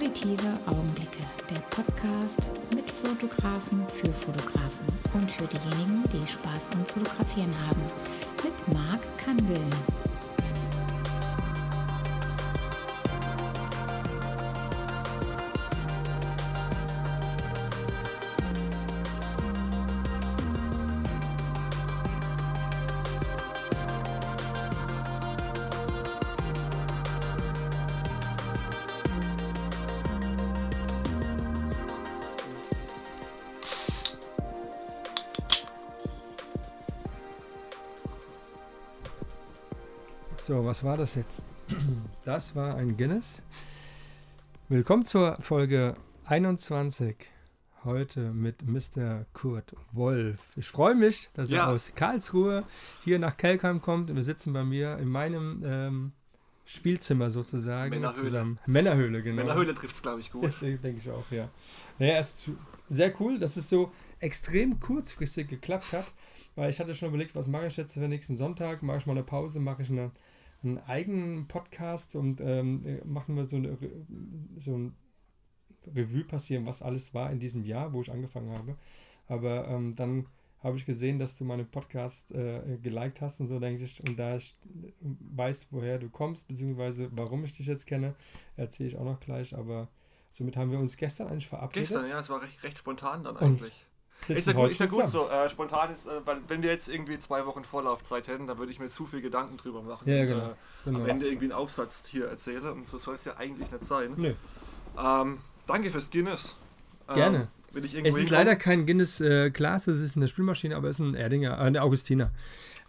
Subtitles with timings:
[0.00, 7.54] Auditive Augenblicke, der Podcast mit Fotografen für Fotografen und für diejenigen, die Spaß am Fotografieren
[7.66, 7.82] haben.
[8.42, 9.60] Mit Marc Kandel.
[40.80, 41.42] Was war das jetzt?
[42.24, 43.42] Das war ein Guinness.
[44.70, 45.94] Willkommen zur Folge
[46.24, 47.16] 21.
[47.84, 49.26] Heute mit Mr.
[49.34, 50.40] Kurt Wolf.
[50.56, 51.64] Ich freue mich, dass Ja.
[51.64, 52.64] er aus Karlsruhe
[53.04, 54.14] hier nach Kelkheim kommt.
[54.14, 56.12] Wir sitzen bei mir in meinem ähm,
[56.64, 57.90] Spielzimmer sozusagen.
[57.90, 58.24] Männerhöhle.
[58.28, 58.58] Zusammen.
[58.64, 59.36] Männerhöhle, genau.
[59.36, 60.54] Männerhöhle trifft es, glaube ich, gut.
[60.62, 61.50] Denke ich auch, ja.
[61.98, 62.50] Naja, es ist
[62.88, 66.06] sehr cool, dass es so extrem kurzfristig geklappt hat,
[66.54, 68.82] weil ich hatte schon überlegt, was mache ich jetzt für den nächsten Sonntag?
[68.82, 70.10] Mache ich mal eine Pause, mache ich eine,
[70.62, 73.76] einen eigenen Podcast und ähm, äh, machen wir so, eine,
[74.58, 74.94] so ein
[75.86, 78.76] Revue passieren, was alles war in diesem Jahr, wo ich angefangen habe.
[79.26, 80.26] Aber ähm, dann
[80.62, 84.00] habe ich gesehen, dass du meinen Podcast äh, geliked hast und so, denke ich.
[84.06, 84.56] Und da ich
[85.00, 88.14] weiß, woher du kommst, beziehungsweise warum ich dich jetzt kenne,
[88.56, 89.56] erzähle ich auch noch gleich.
[89.56, 89.88] Aber
[90.30, 91.88] somit haben wir uns gestern eigentlich verabredet.
[91.88, 93.86] Gestern, ja, es war recht, recht spontan dann eigentlich.
[94.28, 95.28] Ist ja gut, heute ist ja gut so.
[95.28, 98.70] Äh, spontan ist, äh, weil wenn wir jetzt irgendwie zwei Wochen Vorlaufzeit hätten, dann würde
[98.72, 100.08] ich mir zu viel Gedanken drüber machen.
[100.08, 100.54] Ja, und, genau, äh,
[100.84, 100.98] genau.
[101.00, 102.72] Am Ende irgendwie einen Aufsatz hier erzähle.
[102.72, 104.12] Und so soll es ja eigentlich nicht sein.
[104.16, 104.34] Nö,
[104.98, 106.56] Ähm, danke fürs Guinness.
[107.08, 107.48] Ähm, Gerne.
[107.72, 111.06] Es ist hinkomme- leider kein Guinness äh, Glas, es ist eine Spülmaschine, aber es ist
[111.06, 112.30] ein Erdinger, äh, eine Augustiner.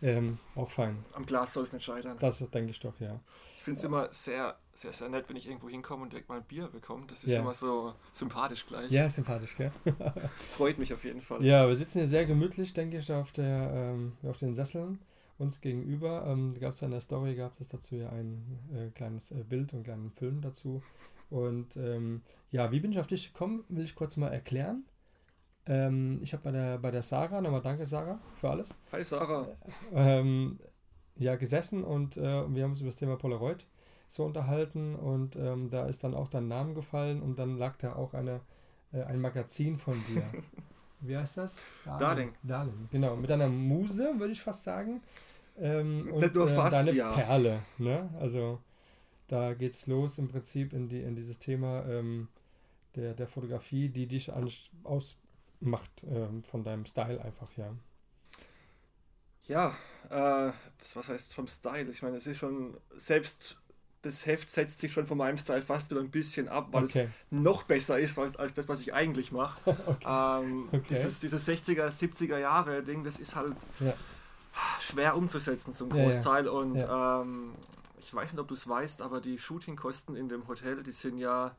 [0.01, 0.97] Ähm, auch fein.
[1.13, 2.17] Am Glas soll es nicht scheitern.
[2.19, 3.19] Das denke ich doch, ja.
[3.57, 6.37] Ich finde es immer sehr, sehr, sehr nett, wenn ich irgendwo hinkomme und direkt mal
[6.37, 7.05] ein Bier bekomme.
[7.07, 7.41] Das ist Ja.
[7.41, 8.89] immer so sympathisch gleich.
[8.89, 9.71] Ja, sympathisch, gell?
[10.57, 11.43] Freut mich auf jeden Fall.
[11.45, 14.97] Ja, wir sitzen hier sehr gemütlich, denke ich, auf, der, ähm, auf den Sesseln
[15.37, 16.25] uns gegenüber.
[16.27, 19.31] Ähm, da gab es ja in der Story, gab es dazu ja ein äh, kleines
[19.31, 20.81] äh, Bild und einen kleinen Film dazu.
[21.29, 24.85] Und ähm, ja, wie bin ich auf dich gekommen, will ich kurz mal erklären.
[25.67, 29.47] Ähm, ich habe bei der, bei der Sarah, nochmal danke Sarah für alles, Hi Sarah.
[29.93, 30.59] ähm,
[31.15, 33.67] ja, gesessen und äh, wir haben uns über das Thema Polaroid
[34.07, 37.95] so unterhalten und ähm, da ist dann auch dein Name gefallen und dann lag da
[37.95, 38.41] auch eine,
[38.91, 40.23] äh, ein Magazin von dir.
[40.99, 41.63] Wie heißt das?
[41.85, 42.33] Darling.
[42.43, 43.15] Darling, genau.
[43.15, 45.01] Mit einer Muse, würde ich fast sagen.
[45.59, 47.11] Ähm, und nur äh, fast, deine ja.
[47.13, 47.59] Perle.
[47.77, 48.09] Ne?
[48.19, 48.59] Also
[49.27, 52.27] da geht's los im Prinzip in, die, in dieses Thema ähm,
[52.95, 54.71] der, der Fotografie, die dich eigentlich
[55.61, 57.73] ausmacht ähm, von deinem Style einfach, ja.
[59.47, 59.75] Ja,
[60.09, 60.51] äh,
[60.93, 61.89] was heißt vom Style?
[61.89, 63.57] Ich meine, es ist schon, selbst
[64.01, 66.85] das Heft setzt sich schon von meinem Style fast wieder ein bisschen ab, weil Okay.
[66.85, 69.59] es noch besser ist als, als das, was ich eigentlich mache.
[70.05, 70.85] ähm, Okay.
[70.89, 73.97] Dieses, dieses 60er, 70er Jahre Ding, das ist halt Ja.
[74.79, 76.01] schwer umzusetzen zum Ja, ja.
[76.01, 76.47] Großteil.
[76.47, 77.21] Und Ja.
[77.21, 77.55] ähm,
[77.99, 81.17] ich weiß nicht, ob du es weißt, aber die Shootingkosten in dem Hotel, die sind
[81.17, 81.55] ja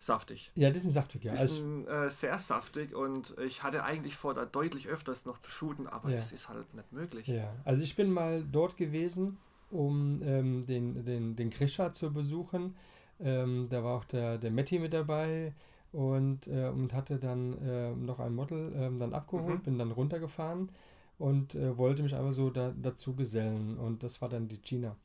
[0.00, 0.50] saftig.
[0.56, 1.32] Ja, die sind saftig, ja.
[1.32, 5.38] Die Also, sind äh, sehr saftig und ich hatte eigentlich vor, da deutlich öfters noch
[5.38, 6.16] zu shooten, aber Ja.
[6.16, 7.26] es ist halt nicht möglich.
[7.26, 9.36] Ja, also ich bin mal dort gewesen,
[9.70, 12.74] um ähm, den, den, den Grisha zu besuchen.
[13.20, 15.52] Ähm, da war auch der, der Matti mit dabei
[15.92, 19.62] und, äh, und hatte dann äh, noch ein Model ähm, dann abgeholt, Mhm.
[19.64, 20.70] bin dann runtergefahren
[21.18, 23.76] und äh, wollte mich einfach so da, dazu gesellen.
[23.76, 24.96] Und das war dann die Gina.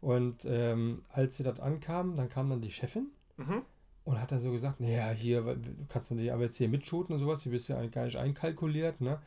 [0.00, 3.62] Und ähm, als wir dort ankamen, dann kam dann die Chefin Mhm.
[4.08, 5.58] Und hat dann so gesagt, naja, hier
[5.90, 8.16] kannst du nicht aber jetzt hier mitshooten und sowas, du bist ja eigentlich gar nicht
[8.16, 9.18] einkalkuliert, ne?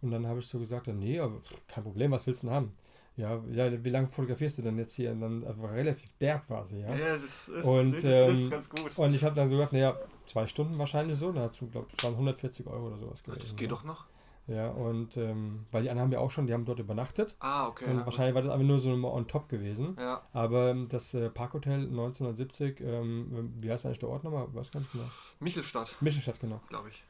[0.00, 1.20] Und dann habe ich so gesagt, ja, nee,
[1.68, 2.72] kein Problem, was willst du denn haben?
[3.18, 5.10] Ja, ja, wie lange fotografierst du denn jetzt hier?
[5.10, 6.94] Und dann also relativ derb war sie, ja.
[6.94, 8.96] Ja, das ist Und, das ähm, ganz gut.
[8.96, 12.14] Und ich habe dann so gesagt, naja, zwei Stunden wahrscheinlich so, dazu glaube ich, waren
[12.14, 13.40] 140 Euro oder sowas gewesen.
[13.42, 13.56] das ja.
[13.56, 14.06] geht doch noch.
[14.46, 17.36] Ja, und ähm, weil die anderen haben ja auch schon, die haben dort übernachtet.
[17.38, 17.84] Ah, okay.
[17.88, 19.88] und ja, wahrscheinlich war das aber nur so mal on top gewesen.
[19.94, 19.98] gut.
[20.00, 24.48] Ja, Aber ähm, das äh, Parkhotel 1970, ähm, wie heißt eigentlich der Ort nochmal?
[24.48, 25.04] Gar nicht mehr.
[25.38, 26.60] Michelstadt, Mischenstadt, genau.
[26.68, 27.04] glaube ich.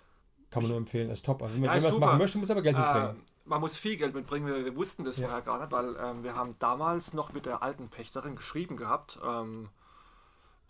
[0.50, 1.42] Kann man nur empfehlen, ist top.
[1.42, 3.22] Also wenn Ja, man was machen möchte, muss aber Geld Äh, mitbringen.
[3.44, 5.28] man muss viel Geld mitbringen, wir, wir wussten das Ja.
[5.28, 9.18] vorher gar nicht, weil ähm, wir haben damals noch mit der alten Pächterin geschrieben gehabt,
[9.24, 9.68] ähm,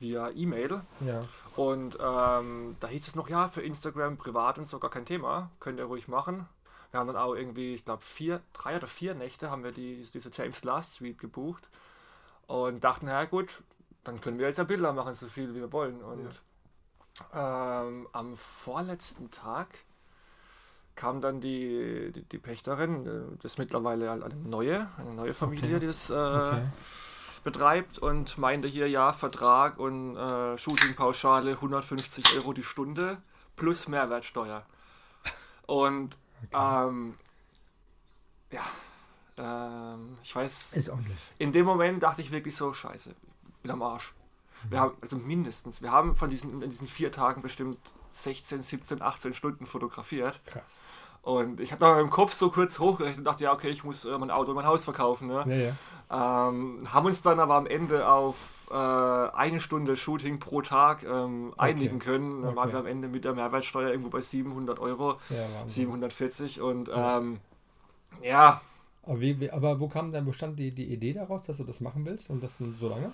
[0.00, 0.80] via E-Mail.
[1.06, 1.24] Ja.
[1.56, 5.50] Und ähm, da hieß es noch, ja, für Instagram privat und so gar kein Thema,
[5.60, 6.48] könnt ihr ruhig machen.
[6.90, 10.04] Wir haben dann auch irgendwie, ich glaube, vier, drei oder vier Nächte haben wir die,
[10.12, 11.68] diese James Last Suite gebucht
[12.48, 13.62] und dachten, ja gut,
[14.02, 16.02] dann können wir jetzt ja Bilder machen, so viel wie wir wollen.
[16.02, 16.42] Und
[17.34, 19.68] ähm, am vorletzten Tag
[20.96, 25.76] kam dann die, die, die Pächterin, äh, das ist mittlerweile eine neue, eine neue Familie,
[25.76, 25.80] Okay.
[25.80, 26.62] die das äh, Okay.
[27.44, 33.18] Betreibt und meinte hier, ja, Vertrag und äh, Shootingpauschale 150 Euro die Stunde
[33.56, 34.64] plus Mehrwertsteuer.
[35.66, 36.18] Und
[36.52, 36.88] Okay.
[36.88, 37.14] ähm,
[38.50, 38.64] ja,
[39.36, 41.18] ähm, ich weiß, Ist ordentlich.
[41.38, 43.14] in dem Moment dachte ich wirklich so, scheiße,
[43.62, 44.12] bin am Arsch.
[44.70, 47.78] Wir haben, also mindestens, wir haben von diesen, in diesen vier Tagen bestimmt
[48.10, 50.40] 16, 17, 18 Stunden fotografiert.
[50.46, 50.80] Krass.
[51.22, 54.04] Und ich habe da im Kopf so kurz hochgerechnet und dachte, ja, okay, ich muss
[54.06, 55.28] äh, mein Auto und mein Haus verkaufen.
[55.28, 55.44] Ne?
[55.46, 56.48] Ja, ja.
[56.48, 58.36] Ähm, haben uns dann aber am Ende auf
[58.70, 62.42] äh, eine Stunde Shooting pro Tag ähm, einigen können.
[62.42, 62.72] Dann waren Okay.
[62.72, 65.68] wir am Ende mit der Mehrwertsteuer irgendwo bei 700 Euro, ja Wahnsinn.
[65.68, 67.18] 740 und Ja.
[67.18, 67.38] ähm,
[68.22, 68.60] ja,
[69.02, 71.80] Aber, wie, aber wo kam dann, wo stand die, die Idee daraus, dass du das
[71.80, 73.12] machen willst und das so lange?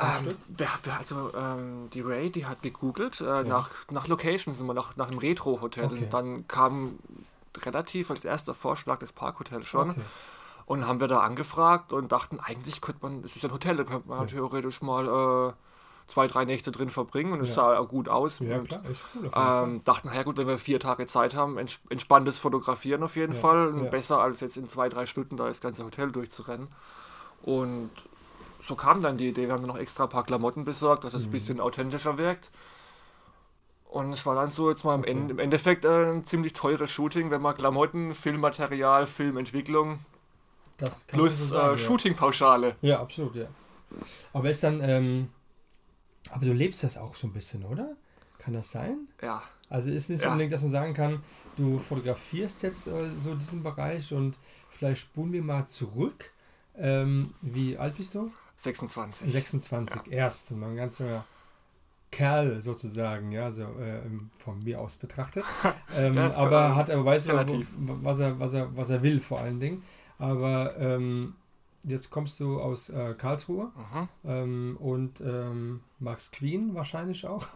[0.00, 0.68] Ähm, wer,
[0.98, 5.18] also ähm, die Ray, die hat gegoogelt äh, nach, nach Locations, immer nach, nach einem
[5.18, 5.84] Retro-Hotel.
[5.84, 6.04] Okay.
[6.04, 6.98] Und dann kam
[7.64, 9.90] relativ als erster Vorschlag das Parkhotel schon.
[9.90, 10.00] Okay.
[10.64, 13.84] Und haben wir da angefragt und dachten, eigentlich könnte man, es ist ein Hotel, da
[13.84, 14.26] könnte man Ja.
[14.26, 15.52] theoretisch mal äh,
[16.06, 17.74] zwei, drei Nächte drin verbringen und es Ja.
[17.74, 18.38] sah gut aus.
[18.38, 19.30] Ja, und, klar, echt cool.
[19.34, 23.34] ähm, dachten, naja gut, wenn wir vier Tage Zeit haben, ents entspanntes Fotografieren auf jeden
[23.34, 23.72] Ja, Fall.
[23.82, 23.90] ja.
[23.90, 26.68] Besser als jetzt in zwei, drei Stunden da das ganze Hotel durchzurennen.
[27.42, 27.90] Und
[28.60, 31.24] so kam dann die Idee, wir haben noch extra ein paar Klamotten besorgt, dass es
[31.24, 31.32] ein Mhm.
[31.32, 32.50] bisschen authentischer wirkt.
[33.92, 35.10] Und es war dann so jetzt mal im, Okay.
[35.10, 39.98] Ende, im Endeffekt äh, ein ziemlich teures Shooting, wenn man Klamotten, Filmmaterial, Filmentwicklung
[40.78, 42.68] Das kann man plus so äh, Shootingpauschale.
[42.80, 42.88] ja.
[42.90, 43.46] ja, absolut, ja.
[44.32, 45.28] Aber ist dann, ähm,
[46.30, 47.94] aber du lebst das auch so ein bisschen, oder?
[48.38, 49.08] Kann das sein?
[49.20, 49.42] Ja.
[49.68, 50.30] Also ist nicht Ja.
[50.32, 51.22] unbedingt, dass man sagen kann,
[51.58, 54.38] du fotografierst jetzt äh, so diesen Bereich und
[54.70, 56.30] vielleicht spulen wir mal zurück.
[56.78, 58.32] Ähm, wie alt bist du?
[58.56, 59.30] 26.
[59.30, 60.52] 26, erst.
[60.52, 61.26] Und ein ganz junger
[62.12, 64.00] Kerl sozusagen, ja, so äh,
[64.38, 65.44] von mir aus betrachtet.
[65.96, 67.62] Ähm, Ja, aber hat aber weiß ja, wo-
[68.02, 69.82] was er, was er, was er will vor allen Dingen.
[70.18, 71.34] Aber ähm,
[71.84, 74.08] jetzt kommst du aus äh, Karlsruhe Mhm.
[74.24, 77.46] ähm, und ähm, magst Queen wahrscheinlich auch.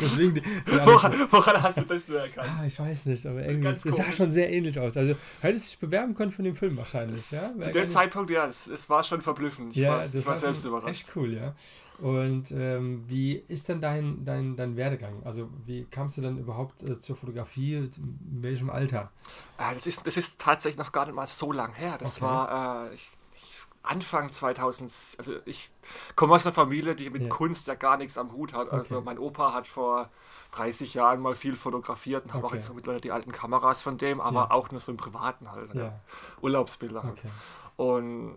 [0.00, 2.48] Deswegen die, die Woran, woran hast du das nur erkannt?
[2.60, 4.96] Ah, ich weiß nicht, aber irgendwie, es sah schon sehr ähnlich aus.
[4.96, 7.60] Also hättest du dich bewerben können für den Film wahrscheinlich, Es- ja?
[7.60, 9.76] Zu dem Zeitpunkt, ja, es, es war schon verblüffend.
[9.76, 10.88] Ich war, ich war selbst überrascht.
[11.08, 11.54] Echt cool, ja.
[12.00, 15.22] Und ähm, wie ist denn dein, dein, dein Werdegang?
[15.24, 17.76] Also wie kamst du dann überhaupt äh, zur Fotografie?
[17.76, 19.10] In welchem Alter?
[19.58, 21.96] Ah, das, ist, das ist tatsächlich noch gar nicht mal so lang her.
[21.98, 22.24] Das Okay.
[22.24, 24.90] war äh, ich, ich, Anfang 2000.
[25.18, 25.70] Also ich
[26.16, 27.28] komme aus einer Familie, die mit Ja.
[27.28, 28.70] Kunst ja gar nichts am Hut hat.
[28.70, 29.04] Also Okay.
[29.04, 30.10] mein Opa hat vor
[30.50, 32.56] 30 Jahren mal viel fotografiert und habe auch Okay.
[32.56, 34.50] jetzt so mittlerweile die alten Kameras von dem, aber Ja.
[34.50, 35.72] auch nur so im Privaten halt.
[35.74, 35.82] ne?
[35.82, 36.00] Ja,
[36.40, 37.04] Urlaubsbilder.
[37.04, 37.12] halt.
[37.18, 37.28] okay.
[37.76, 38.34] Und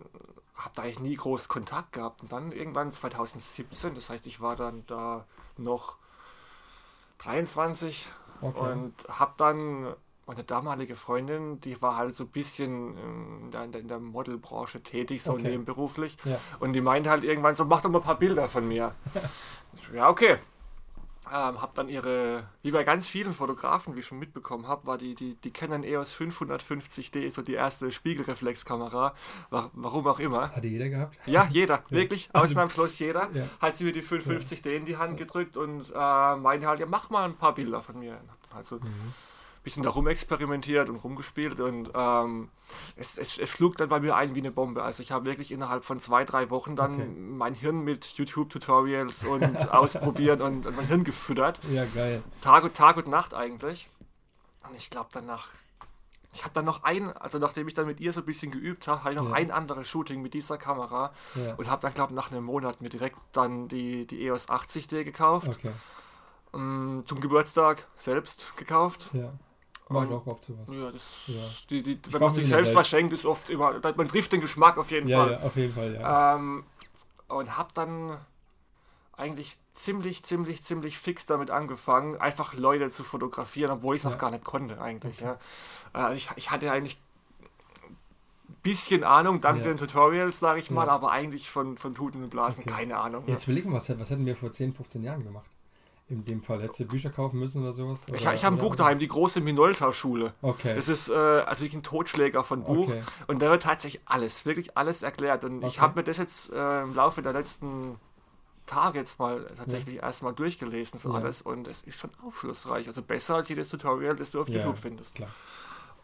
[0.58, 2.22] habe da eigentlich nie groß Kontakt gehabt.
[2.22, 5.24] Und dann irgendwann 2017, das heißt, ich war dann da
[5.56, 5.96] noch
[7.18, 8.06] 23
[8.40, 8.58] okay.
[8.72, 9.94] und habe dann
[10.26, 12.98] meine damalige Freundin, die war halt so ein bisschen
[13.44, 15.42] in der, in der- Modelbranche tätig, so Okay.
[15.42, 16.18] nebenberuflich.
[16.24, 16.38] Ja.
[16.60, 18.94] Und die meinte halt irgendwann so, mach doch mal ein paar Bilder von mir.
[19.94, 20.38] Ja, okay.
[21.32, 24.98] Ähm, hab dann ihre, wie bei ganz vielen Fotografen, wie ich schon mitbekommen habe, war
[24.98, 29.14] die, die, die Canon EOS 550D so die erste Spiegelreflexkamera,
[29.50, 30.50] wa- warum auch immer.
[30.54, 31.18] Hatte jeder gehabt?
[31.26, 33.28] Ja, jeder, wirklich, Also- ausnahmslos jeder.
[33.34, 33.44] Ja.
[33.60, 37.10] Hat sie mir die 550D in die Hand gedrückt und äh, meinte halt, ja, mach
[37.10, 38.12] mal ein paar Bilder von mir.
[38.12, 39.12] Und hab dann halt so Mhm.
[39.58, 42.48] Ein bisschen da rumexperimentiert und rumgespielt und ähm,
[42.96, 44.82] es, es, es schlug dann bei mir ein wie eine Bombe.
[44.82, 47.06] Also ich habe wirklich innerhalb von zwei, drei Wochen dann Okay.
[47.06, 49.42] mein Hirn mit YouTube-Tutorials und
[49.72, 51.60] ausprobieren und also mein Hirn gefüttert.
[51.70, 52.22] Ja, geil.
[52.40, 53.90] Tag und Tag und Nacht eigentlich.
[54.68, 55.48] Und ich glaube danach,
[56.34, 58.86] ich habe dann noch ein, also nachdem ich dann mit ihr so ein bisschen geübt
[58.86, 59.34] habe, habe ich noch Ja.
[59.34, 61.54] ein anderes Shooting mit dieser Kamera Ja.
[61.54, 65.48] und habe dann glaube nach einem Monat mir direkt dann die, die EOS 80D gekauft,
[65.48, 65.72] Okay.
[66.54, 69.10] ähm, zum Geburtstag selbst gekauft.
[69.14, 69.32] Ja.
[69.90, 70.68] Mach ich Und- auch oft sowas.
[70.70, 71.34] Ja, das, Ja.
[71.70, 74.40] Die, die, Ich wenn man sich selbst was schenkt, ist oft immer, man trifft den
[74.40, 75.32] Geschmack auf jeden Ja, Fall.
[75.32, 76.34] ja, auf jeden Fall, ja.
[76.36, 76.64] Ähm,
[77.28, 78.18] und habe dann
[79.16, 84.10] eigentlich ziemlich, ziemlich, ziemlich fix damit angefangen, einfach Leute zu fotografieren, obwohl ich es Ja.
[84.10, 85.20] noch gar nicht konnte eigentlich.
[85.20, 85.38] Ja.
[85.94, 87.00] Äh, ich, ich hatte eigentlich
[88.48, 89.64] ein bisschen Ahnung, dank Ja.
[89.70, 90.92] den Tutorials, sage ich mal, Ja.
[90.92, 92.74] aber eigentlich von, von Tuten und Blasen Okay.
[92.74, 93.24] keine Ahnung.
[93.26, 95.46] Jetzt überlegen wir, was, was hätten wir vor 10, 15 Jahren gemacht?
[96.10, 96.66] In dem Fall.
[96.76, 98.06] Du Bücher kaufen müssen oder sowas?
[98.06, 100.32] Ich, Oder- ich habe ein Buch daheim, die große Minolta-Schule.
[100.40, 100.74] Okay.
[100.74, 102.88] Das ist äh, also wirklich ein Totschläger von Buch.
[102.88, 103.02] Okay.
[103.26, 105.44] Und da wird tatsächlich alles, wirklich alles erklärt.
[105.44, 105.80] Und ich Okay.
[105.80, 107.96] habe mir das jetzt äh, im Laufe der letzten
[108.64, 111.16] Tage jetzt mal tatsächlich erstmal durchgelesen, so Ja.
[111.16, 111.42] alles.
[111.42, 112.86] Und es ist schon aufschlussreich.
[112.86, 115.14] Also besser als jedes Tutorial, das du auf Ja, YouTube findest.
[115.14, 115.30] Klar.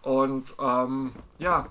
[0.03, 1.67] Und ähm, ja,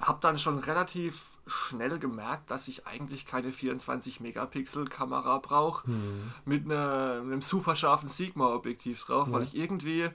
[0.00, 6.32] habe dann schon relativ schnell gemerkt, dass ich eigentlich keine 24 Megapixel Kamera brauche Hm.
[6.44, 9.32] mit, einer, einem super scharfen Sigma-Objektiv drauf, Ja.
[9.34, 10.08] weil ich irgendwie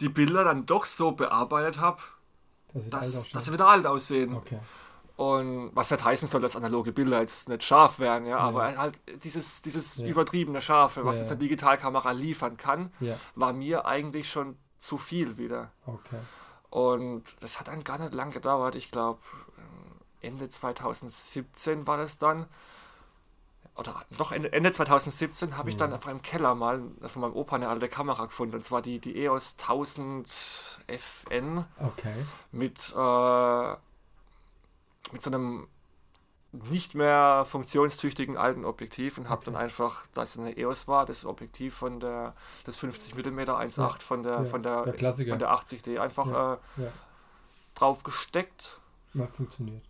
[0.00, 2.00] die Bilder dann doch so bearbeitet habe,
[2.74, 4.34] dass, dass sie wieder alt aussehen.
[4.34, 4.58] Okay.
[5.16, 8.44] Und was nicht heißen soll, dass analoge Bilder jetzt nicht scharf werden, ja, Ja.
[8.44, 10.06] aber halt dieses, dieses Ja.
[10.06, 12.90] übertriebene Scharfe, was Ja, jetzt eine Digitalkamera liefern kann,
[13.34, 15.72] war mir eigentlich schon zu viel wieder.
[15.86, 16.16] okay.
[16.70, 18.76] Und das hat dann gar nicht lang gedauert.
[18.76, 19.18] Ich glaube,
[20.22, 22.46] Ende 2017 war das dann.
[23.76, 27.56] Oder doch Ende, Ende 2017 habe ich dann auf einem Keller mal von meinem Opa
[27.56, 28.56] eine alte Kamera gefunden.
[28.56, 32.12] Und zwar die, die EOS 1000 FN Okay.
[32.52, 33.76] mit, äh,
[35.12, 35.68] mit so einem
[36.52, 39.52] nicht mehr funktionstüchtigen alten Objektiv und habe Okay.
[39.52, 42.34] dann einfach, da es eine EOS war, das Objektiv von der,
[42.64, 44.94] das 50 mm 1.8 von der, Ja, von der, der
[45.28, 46.92] von der 80D einfach Ja, äh, ja.
[47.74, 48.80] drauf gesteckt
[49.12, 49.82] Mal funktioniert.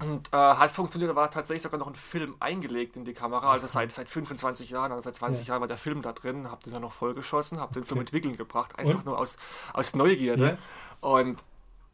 [0.00, 3.52] Und äh, hat funktioniert, da war tatsächlich sogar noch ein Film eingelegt in die Kamera,
[3.52, 5.52] also seit, seit 25 Jahren oder seit 20 Ja.
[5.54, 8.00] Jahren war der Film da drin, habe den dann noch vollgeschossen, habe den zum Okay.
[8.06, 9.06] Entwickeln gebracht, einfach Und?
[9.06, 9.36] nur aus,
[9.72, 10.58] aus Neugierde.
[11.02, 11.08] Ja.
[11.08, 11.42] Und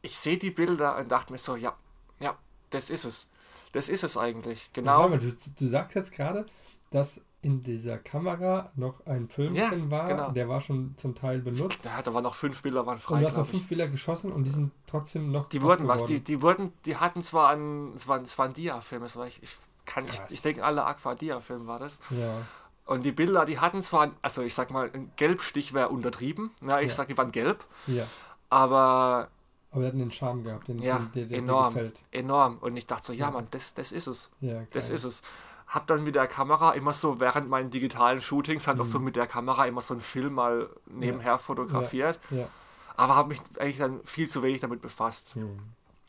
[0.02, 1.74] ich sehe die Bilder und dachte mir so, ja,
[2.20, 2.34] ja,
[2.70, 3.28] das ist es.
[3.72, 4.70] Das ist es eigentlich.
[4.72, 5.08] Genau.
[5.08, 5.18] Genau.
[5.18, 6.46] Du, du sagst jetzt gerade,
[6.90, 10.30] dass in dieser Kamera noch ein Film Ja, drin war, genau.
[10.30, 11.86] der war schon zum Teil benutzt.
[11.86, 14.44] Da war noch fünf Bilder waren Und frei, du hast noch fünf Bilder geschossen und
[14.44, 15.48] die sind trotzdem noch.
[15.48, 18.52] Die wurden was, die, die wurden, die hatten zwar einen, es war, es war ein
[18.54, 19.50] Dia-Film, es war, ich, ich
[19.86, 20.30] kann ich, Krass.
[20.30, 22.00] ich denke alle Aqua Dia-Film war das.
[22.10, 22.42] Ja,
[22.84, 26.80] Und die Bilder, die hatten zwar, also ich sag mal, ein Gelbstich wäre untertrieben, ja,
[26.80, 26.94] ich Ja.
[26.94, 28.04] sag, die waren gelb, ja.
[28.50, 29.28] aber
[29.72, 32.00] Aber der hat einen Charme gehabt, den, ja, den, der, der enorm, gefällt.
[32.10, 32.58] enorm.
[32.58, 33.30] Und ich dachte so, ja, Ja.
[33.30, 35.22] Mann, das, das ist es, Ja, das ist es.
[35.70, 39.04] Hab dann mit der Kamera immer so während meinen digitalen Shootings halt auch so Mhm.
[39.06, 42.48] mit der Kamera immer so einen Film mal nebenher fotografiert, Ja.
[42.96, 45.34] aber habe mich eigentlich dann viel zu wenig damit befasst.
[45.36, 45.58] Hm.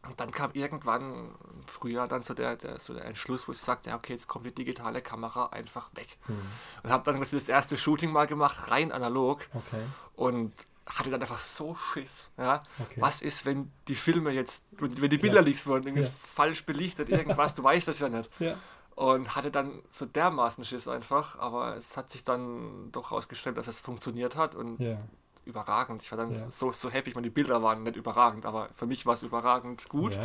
[0.09, 3.59] Und dann kam irgendwann im Frühjahr dann so der, der, so der Entschluss, wo ich
[3.59, 6.17] sagte, ja, okay, jetzt kommt die digitale Kamera einfach weg.
[6.25, 6.35] Hm.
[6.81, 9.83] Und habe dann das erste Shooting mal gemacht, rein analog Okay.
[10.15, 10.53] und
[10.87, 12.31] hatte dann einfach so Schiss.
[12.39, 12.63] Ja?
[12.79, 12.99] Okay.
[12.99, 16.11] Was ist, wenn die Filme jetzt, wenn die Bilderleaks wurden, irgendwie Ja.
[16.33, 18.27] falsch belichtet, irgendwas, du weißt das ja nicht.
[18.39, 18.55] Ja.
[19.01, 23.67] Und hatte dann so dermaßen Schiss einfach, aber es hat sich dann doch herausgestellt, dass
[23.67, 24.97] es funktioniert hat und Ja.
[25.45, 26.03] überragend.
[26.03, 26.51] Ich war dann Ja.
[26.51, 29.23] so, so happy, ich meine, die Bilder waren nicht überragend, aber für mich war es
[29.23, 30.21] überragend gut, Ja.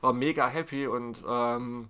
[0.00, 1.88] war mega happy und ähm,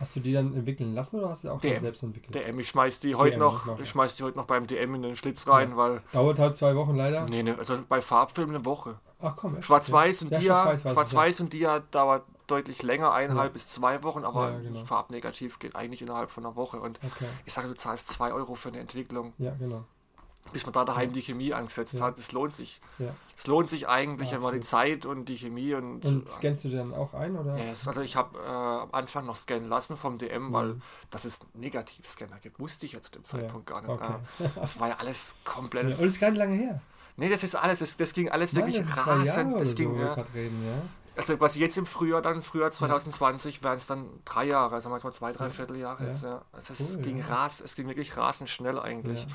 [0.00, 1.80] Hast du die dann entwickeln lassen oder hast du auch DM.
[1.80, 2.32] selbst entwickelt?
[2.34, 3.82] DM, ich schmeiß die heute DM noch, noch, ja.
[3.82, 5.76] ich schmeiß die heute noch beim DM in den Schlitz rein, Ja.
[5.76, 7.26] weil, Dauert halt zwei Wochen leider.
[7.28, 8.98] nee, ne, also bei Farbfilmen eine Woche.
[9.20, 9.60] Ach komm?
[9.60, 13.52] Schwarz-Weiß und Ja, Dia, Schwarz-Weiß Schwarz-Weiß und Dia dauert deutlich länger, eineinhalb Ja.
[13.54, 14.84] bis zwei Wochen, aber Ja, genau.
[14.84, 16.80] Farbnegativ geht eigentlich innerhalb von einer Woche.
[16.80, 19.84] Und Okay, ich sage, du zahlst zwei Euro für eine Entwicklung, ja, genau.
[20.52, 22.16] bis man da daheim die Chemie angesetzt hat.
[22.18, 22.80] Das lohnt sich.
[23.36, 24.60] Es lohnt sich eigentlich, Ja, man die.
[24.60, 26.04] Zeit und die Chemie und.
[26.04, 27.56] Und scannst du dann auch ein, oder?
[27.56, 30.82] ja, es- also ich habe äh, am Anfang noch scannen lassen vom DM, weil Mhm.
[31.10, 33.90] dass es Negativscanner gibt, wusste ich ja zu dem Zeitpunkt gar nicht.
[33.90, 34.14] Okay.
[34.38, 34.50] Ja.
[34.56, 35.84] Das war ja alles komplett.
[35.84, 36.80] Und das ist gar nicht lange her.
[37.20, 39.60] Nee, das ist alles, das, das ging alles wirklich Nein, das Jahre rasend.
[39.60, 40.12] Das so, ging, wir ja.
[40.34, 40.82] reden, ja.
[41.18, 45.00] Also was jetzt im Frühjahr, dann Frühjahr 2020, wären es dann drei Jahre, also mal
[45.00, 45.50] zwei, drei Ja.
[45.50, 46.08] Vierteljahre Ja.
[46.10, 46.44] jetzt, ja.
[46.52, 49.26] Also es Cool, ging ras, es ging wirklich rasend schnell eigentlich.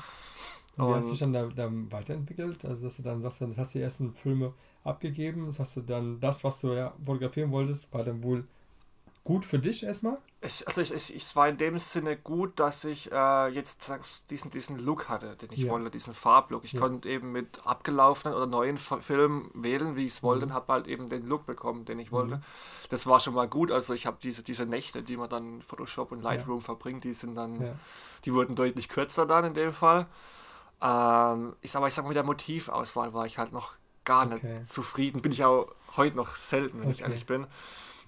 [0.76, 2.64] Und wie hast du dich dann da, da weiterentwickelt?
[2.64, 5.82] Also, dass du dann sagst, dann hast du die ersten Filme abgegeben, das hast du
[5.82, 8.44] dann das, was du ja fotografieren wolltest, war dann wohl
[9.24, 10.18] gut für dich erstmal?
[10.42, 13.90] Ich, also ich, ich, es war in dem Sinne gut, dass ich äh, jetzt
[14.28, 15.70] diesen, diesen Look hatte, den ich Ja.
[15.72, 16.64] wollte, diesen Farblook.
[16.64, 16.80] Ich Ja.
[16.80, 20.50] konnte eben mit abgelaufenen oder neuen Filmen wählen, wie ich es wollte, Mhm.
[20.52, 22.42] und habe halt eben den Look bekommen, den ich wollte.
[22.90, 23.70] Das war schon mal gut.
[23.72, 27.14] Also ich habe diese, diese Nächte, die man dann in Photoshop und Lightroom verbringt, die
[27.14, 27.74] sind dann, Ja.
[28.26, 30.06] die wurden deutlich kürzer dann in dem Fall.
[30.82, 33.72] Ähm, ich mal, ich sag mal, mit der Motivauswahl war ich halt noch
[34.04, 34.58] gar Okay.
[34.58, 35.22] nicht zufrieden.
[35.22, 37.04] Bin ich auch heute noch selten, wenn ich Okay.
[37.04, 37.46] ehrlich bin.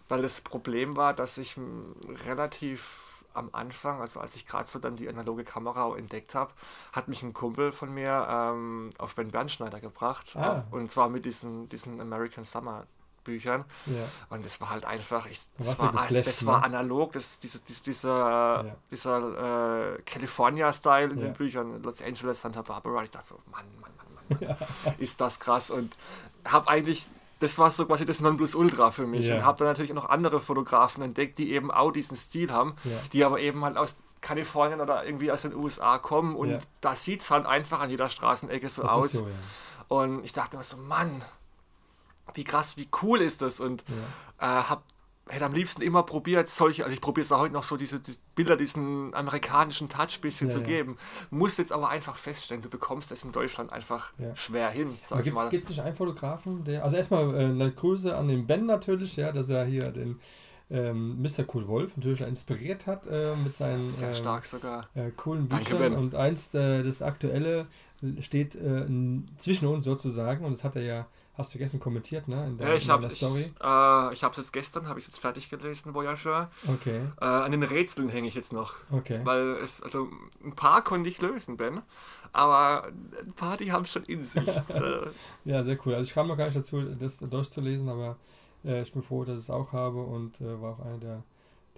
[0.09, 1.95] Weil das Problem war, dass ich m,
[2.27, 3.03] relativ
[3.35, 6.53] am Anfang, also als ich gerade so dann die analoge Kamera entdeckt habe,
[6.93, 10.35] hat mich ein Kumpel von mir ähm, auf Ben Bernschneider gebracht.
[10.37, 10.53] Ah.
[10.53, 12.87] Auf, und zwar mit diesen, diesen American Summer
[13.25, 13.65] Büchern.
[13.87, 14.09] Ja.
[14.31, 16.65] Und das war halt einfach, ich, Da das, war, geflasht, das war ne?
[16.67, 18.77] analog, das, diese, diese, dieser, Ja.
[18.91, 21.25] dieser äh, California-Style in Ja.
[21.27, 23.03] den Büchern, Los Angeles, Santa Barbara.
[23.03, 25.71] Ich dachte so, Mann, Mann, Mann, Mann, Mann ist das krass.
[25.73, 25.97] Und
[26.47, 29.27] habe eigentlich, das war so quasi das Nonplusultra für mich.
[29.27, 29.37] Ja.
[29.37, 32.93] Und habe dann natürlich noch andere Fotografen entdeckt, die eben auch diesen Stil haben, Ja.
[33.13, 36.35] die aber eben halt aus Kalifornien oder irgendwie aus den USA kommen.
[36.35, 36.59] Und Ja.
[36.81, 39.13] da sieht es halt einfach an jeder Straßenecke so Das aus.
[39.13, 39.35] so, ja.
[39.89, 41.23] Und ich dachte mir so, Mann,
[42.35, 43.61] wie krass, wie cool ist das?
[43.61, 43.85] Und
[44.41, 44.83] äh, hab,
[45.29, 47.99] hätte am liebsten immer probiert, solche, also ich probiere es auch heute noch so, diese,
[48.01, 50.67] diese Bilder, diesen amerikanischen Touch bisschen Ja, zu ja.
[50.67, 50.97] geben.
[51.31, 54.35] Muss jetzt aber einfach feststellen, du bekommst das in Deutschland einfach Ja.
[54.37, 55.53] schwer hin, sag ich gibt mal.
[55.53, 59.33] es nicht einen Fotografen, der, also erstmal äh, eine Grüße an den Ben natürlich, ja,
[59.33, 60.21] dass er hier den
[60.69, 61.45] ähm, Mr.
[61.55, 64.89] Cool Wolf natürlich inspiriert hat äh, mit seinen Sehr ähm, stark sogar.
[64.95, 65.93] äh, coolen Danke, Büchern.
[65.93, 65.95] Ben.
[65.95, 67.67] Und eins, äh, das aktuelle,
[68.21, 68.85] steht äh,
[69.39, 70.45] zwischen uns sozusagen.
[70.45, 71.07] Und das hat er ja,
[71.37, 72.47] hast du gestern kommentiert, ne?
[72.47, 73.53] In, der, Ja, ich habe ich, Story.
[73.63, 76.51] äh, ich jetzt gestern, habe ich jetzt fertig gelesen, Voyageur.
[76.67, 78.75] Okay, Äh, an den Rätseln hänge ich jetzt noch.
[78.91, 79.21] okay.
[79.25, 80.09] Weil es, also
[80.45, 81.83] ein paar konnte ich lösen, Ben.
[82.33, 84.47] Aber ein paar, die haben es schon in sich.
[84.69, 85.07] Äh,
[85.45, 85.95] Ja, sehr cool.
[85.95, 88.17] Also ich kam noch gar nicht dazu, das durchzulesen, aber
[88.65, 91.23] äh, ich bin froh, dass ich es auch habe und äh, war auch einer der,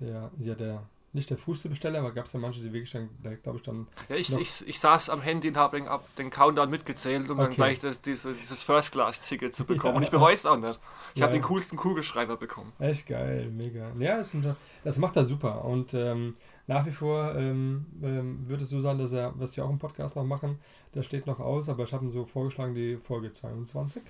[0.00, 3.08] der, ja, der, nicht der früheste Besteller, aber gab es ja manche, die wirklich dann,
[3.42, 5.80] glaube ich, dann, ja, ich, ich, ich saß am Handy und habe
[6.18, 7.54] den, Countdown mitgezählt, um dann Okay.
[7.56, 9.94] gleich das, diese, dieses First-Class-Ticket zu bekommen.
[9.94, 9.96] Ja.
[9.98, 10.78] Und ich bereue es auch nicht.
[11.14, 11.26] Ich Ja.
[11.26, 12.72] habe den coolsten Kugelschreiber bekommen.
[12.78, 13.90] echt geil, mega.
[13.98, 14.52] Ja, find ich-
[14.84, 16.36] das macht er super und ähm,
[16.66, 19.78] nach wie vor ähm, ähm, wird es so sein, dass er, was wir auch im
[19.78, 20.58] Podcast noch machen,
[20.94, 24.02] der steht noch aus, aber ich habe ihm so vorgeschlagen, die Folge 22.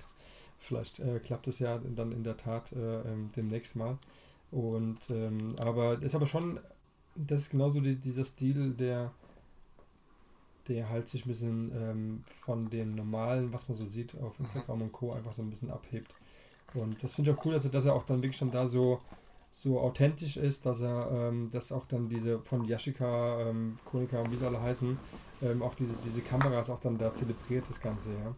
[0.59, 3.97] Vielleicht äh, klappt es ja dann in der Tat äh, ähm, demnächst mal.
[4.51, 6.59] Und ähm, aber ist aber schon,
[7.27, 9.11] das ist genauso die, dieser Stil, der
[10.67, 14.83] der halt sich ein bisschen ähm, von dem normalen, was man so sieht auf Instagram
[14.83, 15.13] und Co.
[15.13, 16.13] einfach so ein bisschen abhebt.
[16.75, 18.67] Und das finde ich auch cool, dass er, dass er auch dann wirklich dann da
[18.67, 18.99] so,
[19.51, 24.31] so authentisch ist, dass er, ähm, dass auch dann diese von Yashica, ähm, Konica und
[24.31, 24.95] wie sie alle heißen,
[25.41, 28.35] ähm, auch diese, diese Kameras auch dann da zelebriert, das Ganze, ja.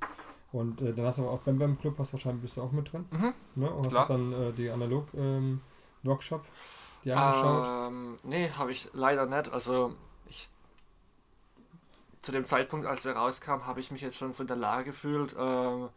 [0.53, 2.61] Und äh, dann hast du aber auch beim, beim Club, hast du wahrscheinlich bist du
[2.61, 3.33] auch mit drin, Mhm.
[3.55, 3.69] ne?
[3.69, 4.03] Und hast Klar.
[4.03, 6.45] auch dann äh, die Analog-Workshop,
[7.03, 7.89] die angeschaut.
[7.91, 9.51] Ähm, nee, habe ich leider nicht.
[9.51, 9.95] Also
[10.29, 10.49] ich
[12.21, 14.85] zu dem Zeitpunkt, als er rauskam, habe ich mich jetzt schon so in der Lage
[14.85, 15.89] gefühlt, ähm,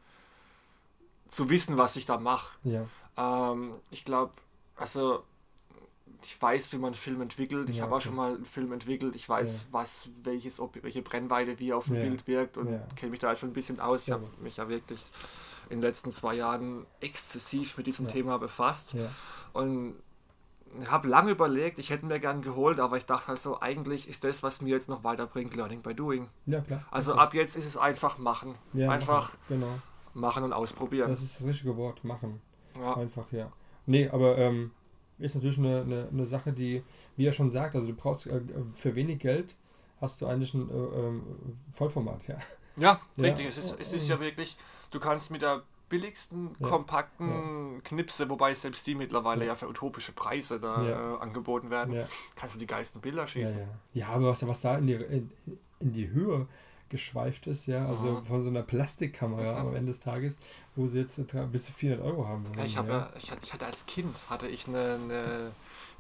[1.28, 2.58] zu wissen, was ich da mache.
[2.64, 4.32] ja, Ähm, ich glaube,
[4.76, 5.25] also
[6.23, 7.68] ich weiß, wie man einen Film entwickelt.
[7.68, 8.06] Ich Ja, habe auch okay.
[8.06, 9.14] schon mal einen Film entwickelt.
[9.14, 12.02] Ich weiß, was, welches, ob, welche Brennweite wie auf dem Ja.
[12.02, 12.80] Bild wirkt und Ja.
[12.96, 14.02] kenne mich da halt schon ein bisschen aus.
[14.02, 14.14] Ich Ja.
[14.14, 15.00] habe mich ja wirklich
[15.68, 18.12] in den letzten zwei Jahren exzessiv mit diesem Ja.
[18.12, 19.11] Thema befasst ja,
[19.52, 19.96] und
[20.88, 24.25] habe lange überlegt, ich hätte mir gern geholt, aber ich dachte halt so, eigentlich ist
[24.25, 26.28] das, was mir jetzt noch weiterbringt, Learning by Doing.
[26.47, 26.85] ja, klar.
[26.90, 27.21] Also Okay.
[27.21, 28.54] ab jetzt ist es einfach machen.
[28.73, 29.38] ja, einfach machen.
[29.49, 29.78] Genau.
[30.14, 31.11] machen und ausprobieren.
[31.11, 32.40] Das ist das richtige Wort, machen.
[32.78, 32.95] Ja.
[32.97, 33.52] Einfach, ja.
[33.87, 34.72] Nee, aber ähm,
[35.18, 36.83] ist natürlich eine, eine, eine Sache, die,
[37.16, 38.40] wie er schon sagt, also du brauchst äh,
[38.75, 39.55] für wenig Geld
[40.01, 41.22] hast du eigentlich ein äh, ähm,
[41.72, 42.37] Vollformat, ja.
[42.77, 43.25] Ja, Ja.
[43.25, 43.46] richtig.
[43.46, 44.57] Es ist, es ist ja wirklich,
[44.90, 46.68] du kannst mit der billigsten, Ja.
[46.68, 49.53] kompakten Knipse, wobei selbst die mittlerweile Ja.
[49.53, 51.14] ja, für utopische Preise da Ja.
[51.16, 53.59] äh, angeboten werden, Ja, kannst du die geilsten Bilder ja, schießen.
[53.61, 53.66] ja.
[53.92, 55.31] ja aber was, was da in die, in,
[55.81, 56.47] in die Höhe
[56.90, 60.38] geschweift ist, ja, also von so einer Plastikkamera am Ende des Tages,
[60.77, 62.59] wo sie jetzt äh, bis zu 400 Euro haben wollen.
[62.59, 63.11] Ja, ich, hab, ja.
[63.18, 65.53] ich, hatte- als Kind hatte ich eine, eine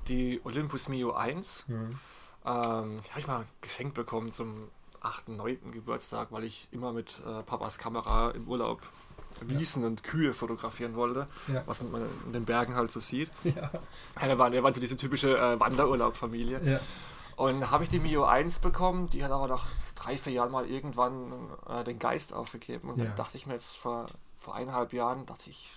[0.08, 1.98] die Olympus Mio 1 Mhm.
[2.46, 4.68] Ähm, habe ich mal geschenkt bekommen zum
[5.00, 5.72] 8., 9.
[5.72, 8.82] Geburtstag, weil ich immer mit äh, Papas Kamera im Urlaub
[9.42, 11.62] Wiesen und Kühe fotografieren wollte, Ja.
[11.66, 13.30] was man in den Bergen halt so sieht.
[13.44, 13.70] Ja,
[14.20, 16.60] Ja, wir, waren, wir waren so diese typische äh, Wanderurlaub-Familie.
[16.64, 16.80] ja,
[17.36, 20.66] Und habe ich die Mio 1 bekommen, die hat aber nach drei, vier Jahren mal
[20.68, 21.32] irgendwann
[21.68, 22.90] äh, den Geist aufgegeben.
[22.90, 23.04] Und Ja.
[23.06, 25.70] dann dachte ich mir jetzt vor, vor eineinhalb Jahren, dachte ich,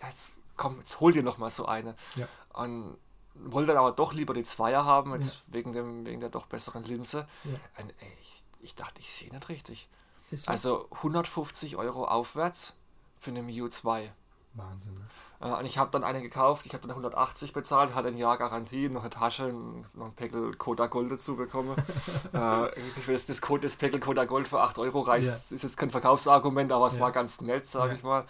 [0.00, 1.94] ja, jetzt komm, jetzt hol dir noch mal so eine.
[2.16, 2.26] Ja.
[2.52, 2.96] Und
[3.34, 6.84] wollte dann aber doch lieber die Zweier haben, jetzt wegen, dem, wegen der doch besseren
[6.84, 7.26] Linse.
[7.44, 7.82] Ja.
[7.82, 9.88] Und, ey, ich, ich dachte, ich sehe nicht richtig.
[10.30, 10.50] So.
[10.50, 12.74] Also 150 Euro aufwärts
[13.22, 14.12] für eine Mio 2.
[14.54, 14.92] Wahnsinn.
[14.94, 15.48] Ne?
[15.48, 18.36] Äh, und ich habe dann eine gekauft, ich habe dann 180 bezahlt, hatte ein Jahr
[18.36, 19.54] Garantie, noch eine Tasche,
[19.94, 21.74] noch ein Päckl Koda Gold dazu bekommen.
[22.34, 25.76] äh, irgendwie für das, Code- das Päckl Koda Gold für 8 Euro reißt, ist jetzt
[25.78, 27.00] kein Verkaufsargument, aber es Ja.
[27.02, 27.96] war ganz nett, sage Ja.
[27.96, 28.24] ich mal.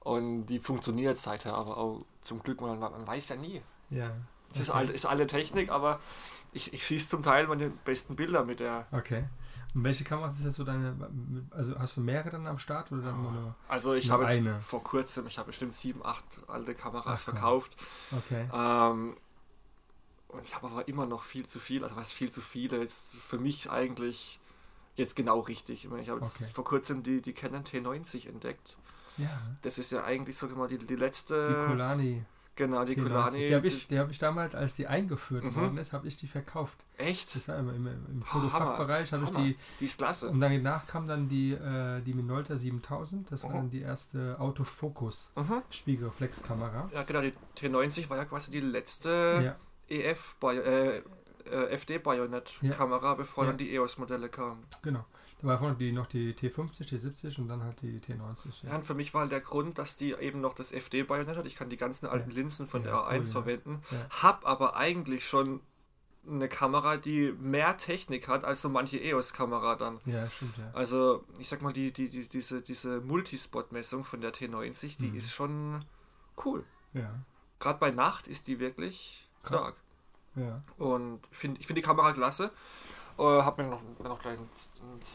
[0.00, 3.60] Und die funktioniert seither aber auch zum Glück, man, man weiß ja nie.
[3.90, 4.12] Ja.
[4.52, 4.78] Es ist, Okay.
[4.78, 5.98] alte, ist alle Technik, aber
[6.52, 8.86] ich, ich schieße zum Teil meine besten Bilder mit der.
[8.92, 9.24] Okay.
[9.78, 10.96] Und welche Kameras ist jetzt so deine,
[11.50, 13.54] also hast du mehrere dann am Start oder dann nur?
[13.68, 14.58] Also ich habe jetzt eine.
[14.58, 17.76] vor kurzem, ich habe bestimmt sieben, acht alte Kameras Ach, verkauft.
[18.10, 18.48] Okay.
[18.52, 19.16] Ähm,
[20.26, 23.14] und ich habe aber immer noch viel zu viel, also was viel zu viele, jetzt
[23.18, 24.40] für mich eigentlich
[24.96, 25.84] jetzt genau richtig.
[25.84, 26.50] Ich, meine, ich habe jetzt Okay.
[26.52, 28.76] vor kurzem die, die Canon T90 entdeckt.
[29.16, 29.28] Ja.
[29.62, 31.34] Das ist ja eigentlich, ich mal, die, die Die letzte.
[32.58, 33.02] Genau, die T90.
[33.04, 33.46] Kulani.
[33.46, 35.54] Die habe ich, die hab ich damals, als die eingeführt Mhm.
[35.54, 36.76] worden ist, habe ich die verkauft.
[36.96, 37.36] Echt?
[37.36, 39.56] Das war immer im, im Fotofachbereich, habe ich die.
[39.78, 40.28] Die ist klasse.
[40.30, 43.30] Und danach kam dann die, äh, die Minolta 7000.
[43.30, 43.54] Das war Mhm.
[43.54, 45.62] dann die erste Autofokus Mhm.
[45.70, 46.90] Spiegelreflexkamera.
[46.92, 49.08] Ja, genau, die T90 war ja quasi die letzte
[49.44, 49.56] Ja,
[49.96, 51.02] EF, äh, äh,
[51.70, 53.50] FD-Bayonet-Kamera, bevor Ja.
[53.50, 54.64] dann die EOS-Modelle kamen.
[54.82, 55.04] genau.
[55.40, 58.66] Da war vorne die, noch die T50, T70 und dann halt die T90.
[58.66, 61.46] Ja, und für mich war halt der Grund, dass die eben noch das FD-Bayonet hat.
[61.46, 63.32] Ich kann die ganzen alten Linsen von Ja, der A1 cool, ja.
[63.32, 63.82] verwenden.
[63.90, 64.22] Ja.
[64.22, 65.60] Hab aber eigentlich schon
[66.26, 70.00] eine Kamera, die mehr Technik hat als so manche EOS-Kamera dann.
[70.06, 70.70] Ja, stimmt, ja.
[70.74, 75.18] Also, ich sag mal, die, die, die, diese, diese Multispot-Messung von der T90, die Mhm.
[75.18, 75.84] ist schon
[76.44, 76.64] cool.
[76.94, 77.14] Ja.
[77.60, 79.60] gerade bei Nacht ist die wirklich Krass.
[79.60, 79.76] stark.
[80.36, 80.60] Ja.
[80.78, 82.50] Und find, ich finde die Kamera klasse.
[83.18, 84.48] Äh, hab mir noch, noch gleich einen,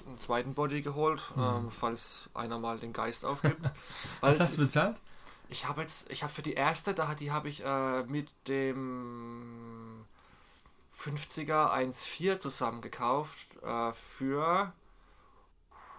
[0.07, 1.43] einen zweiten Body geholt, Mhm.
[1.43, 3.71] ähm, falls einer mal den Geist aufgibt.
[4.21, 4.99] Was hast du bezahlt?
[5.49, 10.05] ich habe jetzt, ich habe für die erste, da die habe ich äh, mit dem
[10.97, 14.73] 50er 1.4 zusammen gekauft äh, für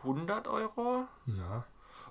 [0.02, 1.06] 100 Euro.
[1.26, 1.64] Ja.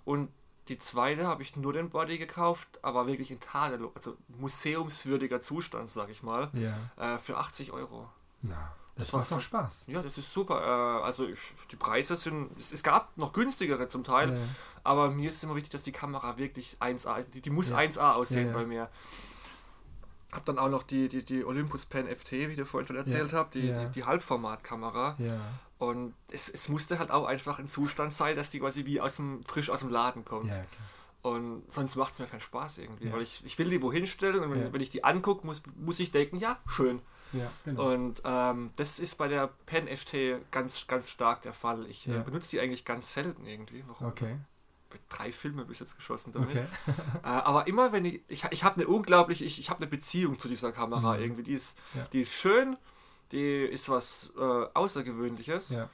[0.05, 0.31] Und
[0.69, 5.91] die zweite habe ich nur den Body gekauft, aber wirklich in Tadel, also museumswürdiger Zustand,
[5.91, 6.75] sag ich mal, Ja.
[7.15, 8.09] äh, für 80 Euro.
[8.41, 9.83] Na, das, macht doch Spaß.
[9.87, 10.61] Ja, das ist super.
[10.61, 11.39] Äh, also ich,
[11.71, 14.39] die Preise sind, es, gab noch günstigere zum Teil, Ja.
[14.83, 17.77] aber mir ist immer wichtig, dass die Kamera wirklich 1A, die, die muss Ja.
[17.77, 18.89] 1A aussehen Ja, bei mir.
[20.31, 23.31] Hab dann auch noch die, die, die Olympus Pen FT, wie du vorhin schon erzählt
[23.31, 23.37] Ja.
[23.39, 25.15] habt, die, die, die Halbformatkamera.
[25.19, 25.37] Ja.
[25.77, 29.17] Und es, es musste halt auch einfach ein Zustand sein, dass die quasi wie aus
[29.17, 30.49] dem, frisch aus dem Laden kommt.
[30.49, 30.67] Ja, klar.
[31.33, 33.11] Und sonst macht es mir keinen Spaß irgendwie.
[33.11, 35.99] Weil ich, ich will die wohin stellen und wenn, wenn ich die angucke, muss, muss
[35.99, 37.01] ich denken, ja, schön.
[37.33, 37.91] Ja genau.
[37.93, 40.15] Und ähm, das ist bei der Pen FT
[40.51, 41.85] ganz, ganz stark der Fall.
[41.87, 42.17] Ich Ja.
[42.17, 43.83] äh, benutze die eigentlich ganz selten irgendwie.
[43.87, 44.07] Warum?
[44.07, 44.37] Okay.
[45.09, 46.49] Drei Filme bis jetzt geschossen damit.
[46.51, 46.65] Okay.
[47.23, 50.37] Äh, aber immer wenn ich, ich, ich habe eine unglaubliche, ich, ich habe eine Beziehung
[50.37, 51.21] zu dieser Kamera Mhm.
[51.23, 51.43] irgendwie.
[51.43, 52.05] Die ist, Ja.
[52.13, 52.77] die ist schön,
[53.31, 55.69] die ist was äh, Außergewöhnliches.
[55.69, 55.89] Ja.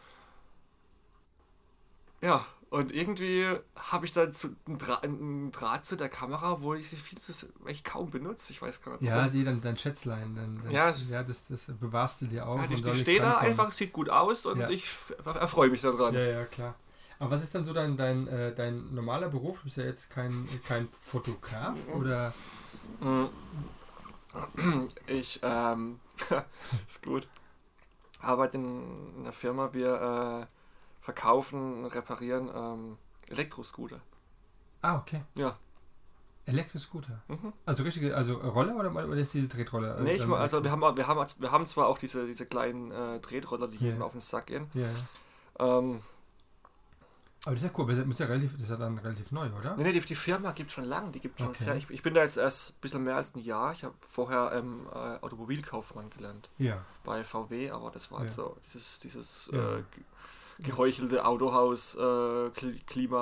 [2.21, 6.75] Ja, und irgendwie habe ich dann zu, einen, Dra einen Draht zu der Kamera, wo
[6.75, 7.33] ich sie viel zu
[7.65, 8.53] echt kaum benutze.
[8.53, 9.01] Ich weiß gar nicht.
[9.03, 10.35] Ja, sieh dann dein Schätzlein.
[10.35, 12.61] Dann, dann, Ja, ja, das, das bewahrst du dir auf.
[12.61, 14.69] ja, die, steht da einfach, sieht gut aus und Ja.
[14.69, 14.85] ich
[15.25, 16.13] erfreue mich daran.
[16.13, 16.75] Ja, ja, klar.
[17.17, 19.57] Aber was ist dann so dein, dein, äh, dein normaler Beruf?
[19.57, 22.33] Du bist ja jetzt kein, kein Fotograf oder.
[23.01, 23.25] Mm.
[25.07, 25.99] Ich, ähm,
[26.87, 27.27] ist gut.
[28.21, 28.83] Arbeite in
[29.19, 30.58] einer Firma, wir äh,
[31.13, 32.97] verkaufen, reparieren ähm,
[33.29, 33.99] Elektroscooter.
[34.81, 35.21] Ah, okay.
[35.35, 35.57] Ja.
[36.45, 37.21] Elektroscooter.
[37.27, 37.53] Mhm.
[37.65, 39.99] Also richtige, also Roller oder, oder ist diese Tretroller?
[39.99, 42.45] Nee, ich Ähm, mal, also wir haben, wir, haben, wir haben zwar auch diese, diese
[42.45, 43.83] kleinen äh, Tretroller, die Ja.
[43.87, 44.67] jedem auf den Sack gehen.
[44.73, 44.87] Ja.
[45.59, 45.99] Ähm,
[47.45, 49.47] Aber das ist ja cool, das ist ja relativ, das ist ja dann relativ neu,
[49.59, 49.75] oder?
[49.77, 51.63] nee, nee, die, die Firma gibt schon lange, die gibt schon Okay.
[51.65, 51.75] sehr.
[51.75, 53.71] Ich, ich bin da jetzt erst ein bisschen mehr als ein Jahr.
[53.73, 56.83] Ich habe vorher ähm, äh, Automobilkaufmann gelernt Ja.
[57.03, 58.35] bei VW, aber das war halt Ja.
[58.35, 59.77] so dieses, dieses Ja.
[59.77, 59.83] äh,
[60.59, 62.49] geheuchelte Autohaus äh,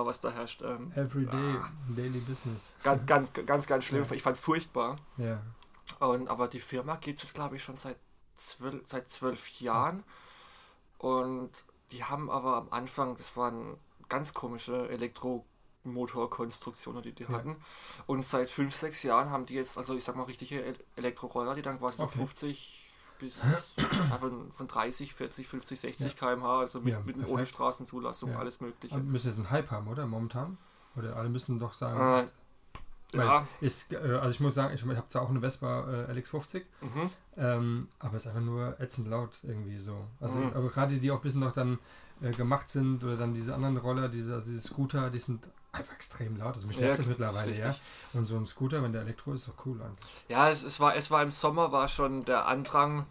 [0.06, 0.62] was da herrscht.
[0.64, 1.72] Ähm, Everyday, Ah.
[1.96, 2.74] Daily Business.
[2.84, 4.04] ganz, ganz, ganz, ganz schlimm.
[4.06, 4.12] Ja.
[4.12, 4.98] Ich fand es furchtbar.
[5.18, 5.42] Ja.
[6.00, 7.98] Und, aber die Firma gibt es jetzt, glaube ich, schon seit
[8.36, 10.04] zwölf, seit zwölf Jahren.
[10.98, 11.52] Und
[11.92, 13.78] die haben aber am Anfang, das waren
[14.10, 17.30] ganz komische Elektromotorkonstruktionen, die die Ja.
[17.30, 17.56] hatten.
[18.06, 21.56] Und seit fünf, sechs Jahren haben die jetzt, also ich sag mal, richtige El- Elektroroller,
[21.56, 22.12] die dann quasi Okay.
[22.14, 22.87] so 50
[23.20, 23.42] bis
[24.12, 28.40] einfach von 30, 40, 50, 60 km/h, also mit, Ja, mit ohne Straßenzulassung, Ja.
[28.40, 28.96] alles Mögliche.
[28.96, 30.06] Aber müssen jetzt einen Hype haben, oder?
[30.06, 30.58] Momentan?
[30.96, 32.30] Oder alle müssen doch sagen.
[33.14, 36.12] Äh, ja, ist, äh, also ich muss sagen, ich habe zwar auch eine Vespa äh,
[36.12, 37.10] LX50, mhm.
[37.38, 40.06] ähm, aber es ist einfach nur ätzend laut irgendwie so.
[40.20, 40.54] Also Mhm.
[40.54, 41.80] aber gerade die auch ein bisschen noch dann
[42.22, 45.94] äh, gemacht sind oder dann diese anderen Roller, diese, also diese Scooter, die sind einfach
[45.94, 46.56] extrem laut.
[46.56, 47.68] Also mich Ja, nervt das das mittlerweile, ja.
[47.68, 47.84] richtig.
[48.14, 50.06] Und so ein Scooter, wenn der Elektro ist, ist doch cool eigentlich.
[50.28, 53.06] Ja, es, es, war, es war im Sommer, war schon der Andrang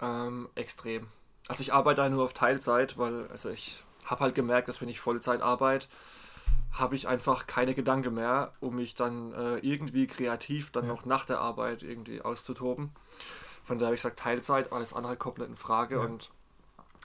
[0.00, 1.06] ähm, extrem.
[1.48, 4.88] Also ich arbeite da nur auf Teilzeit, weil also ich habe halt gemerkt, dass wenn
[4.88, 5.88] ich Vollzeit arbeite,
[6.72, 10.92] habe ich einfach keine Gedanken mehr, um mich dann äh, irgendwie kreativ dann Ja.
[10.92, 12.90] noch nach der Arbeit irgendwie auszutoben.
[13.62, 15.96] Von daher habe ich gesagt, Teilzeit, alles andere komplett in Frage.
[15.96, 16.00] Ja.
[16.02, 16.30] Und,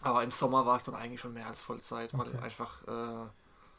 [0.02, 2.38] aber im Sommer war es dann eigentlich schon mehr als Vollzeit, weil Okay.
[2.38, 3.30] einfach äh,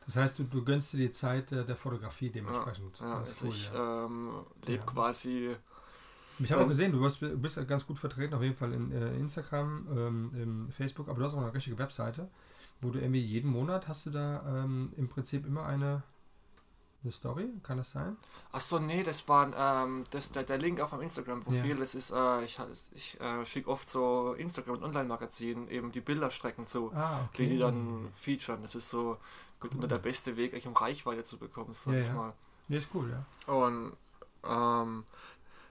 [0.04, 3.00] Das heißt, du, du gönnst dir die Zeit äh, der Fotografie dementsprechend.
[3.00, 4.04] ja, also cool, ich ja.
[4.06, 4.86] ähm, lebe Ja.
[4.86, 5.56] quasi
[6.38, 8.54] Ich habe auch ähm, gesehen, du bist, du bist ja ganz gut vertreten, auf jeden
[8.56, 12.28] Fall in äh, Instagram, ähm, im Facebook, aber du hast auch eine richtige Webseite,
[12.80, 16.02] wo du irgendwie jeden Monat hast du da ähm, im Prinzip immer eine,
[17.02, 18.16] eine Story, kann das sein?
[18.52, 21.70] Achso, nee, das war ähm, das, der, der Link auf meinem Instagram-Profil.
[21.70, 21.76] Ja.
[21.76, 22.58] Das ist, äh, ich,
[22.92, 27.58] ich äh, schicke oft so Instagram- und Online-Magazinen eben die Bilderstrecken zu, Ah, die die
[27.58, 28.62] dann featuren.
[28.62, 29.16] Das ist so
[29.60, 32.14] gut unter der beste Weg, eigentlich um Reichweite zu bekommen, sag Ja, ich ja.
[32.14, 32.32] mal.
[32.68, 33.52] Nee, ist cool, ja.
[33.52, 33.96] Und
[34.44, 35.04] ähm,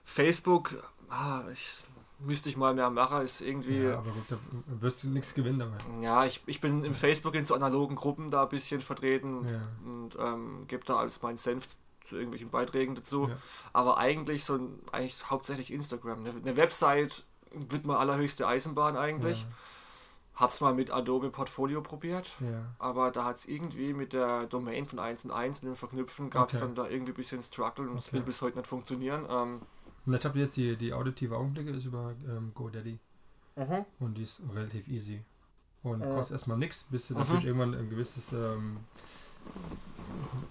[0.04, 0.74] Facebook,
[1.08, 1.84] ah, ich
[2.24, 3.82] müsste ich mal mehr machen, ist irgendwie.
[3.82, 4.36] Ja, aber gut, da
[4.80, 5.80] wirst du nichts gewinnen damit.
[6.02, 9.60] Ja, ich, ich bin im Facebook in so analogen Gruppen da ein bisschen vertreten Ja.
[9.84, 11.66] und ähm, gebe da alles meinen Senf
[12.04, 13.28] zu irgendwelchen Beiträgen dazu.
[13.28, 13.36] Ja.
[13.72, 14.58] Aber eigentlich so
[14.92, 16.20] eigentlich hauptsächlich Instagram.
[16.20, 19.46] Eine, eine Website wird mal allerhöchste Eisenbahn eigentlich.
[20.34, 22.32] Hab's mal mit Adobe Portfolio probiert.
[22.40, 22.62] Ja, ja.
[22.78, 26.30] Aber da hat es irgendwie mit der Domain von 1 und 1, mit dem Verknüpfen,
[26.30, 26.64] gab es Okay.
[26.64, 28.16] dann da irgendwie ein bisschen Struggle und es Okay.
[28.16, 29.26] will bis heute nicht funktionieren.
[29.28, 29.60] Ähm,
[30.06, 32.98] Und ich habe jetzt die, die auditive Augenblicke ist über ähm, GoDaddy
[34.00, 35.22] und die ist relativ easy.
[35.82, 36.06] Und Ja.
[36.08, 37.20] kostet erstmal nichts, bis du Mhm.
[37.20, 38.78] natürlich irgendwann ein gewisses ähm,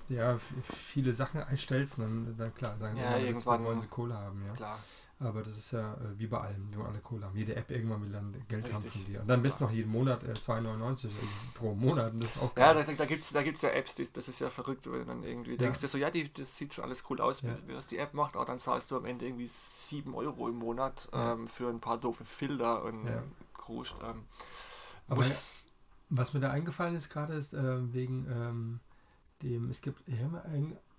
[0.09, 4.53] ja, viele Sachen einstellst, dann, dann klar, sagen ja, irgendwann wollen sie Kohle haben, ja.
[4.53, 4.79] Klar.
[5.21, 7.35] Aber das ist ja äh, wie bei allem, die wollen alle Kohle haben.
[7.35, 8.73] Jede App irgendwann will dann Geld Richtig.
[8.73, 9.21] haben von dir.
[9.21, 11.09] Und dann bist du noch jeden Monat äh, 2,99
[11.55, 12.13] pro Monat.
[12.13, 14.29] Und das ist auch Ja, da, da gibt es da gibt's ja Apps, die, das
[14.29, 15.57] ist ja verrückt, wenn du dann irgendwie Ja.
[15.57, 17.57] denkst, so, ja, die, das sieht schon alles cool aus, Ja.
[17.67, 21.09] das die App macht, aber dann zahlst du am Ende irgendwie 7 Euro im Monat
[21.11, 21.33] Ja.
[21.33, 23.23] ähm, für ein paar doofe Filter und Ja.
[23.57, 23.95] Kruscht.
[24.01, 24.23] Ähm,
[25.09, 25.25] Aber
[26.11, 28.79] Was mir da eingefallen ist gerade, ist äh, wegen ähm,
[29.43, 30.01] dem, es gibt,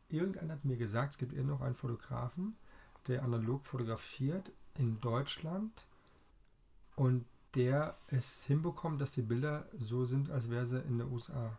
[0.08, 2.56] irgendeiner hat mir gesagt, es gibt eher noch einen Fotografen,
[3.08, 5.86] der analog fotografiert in Deutschland
[6.96, 11.58] und der es hinbekommt, dass die Bilder so sind, als wäre sie in den USA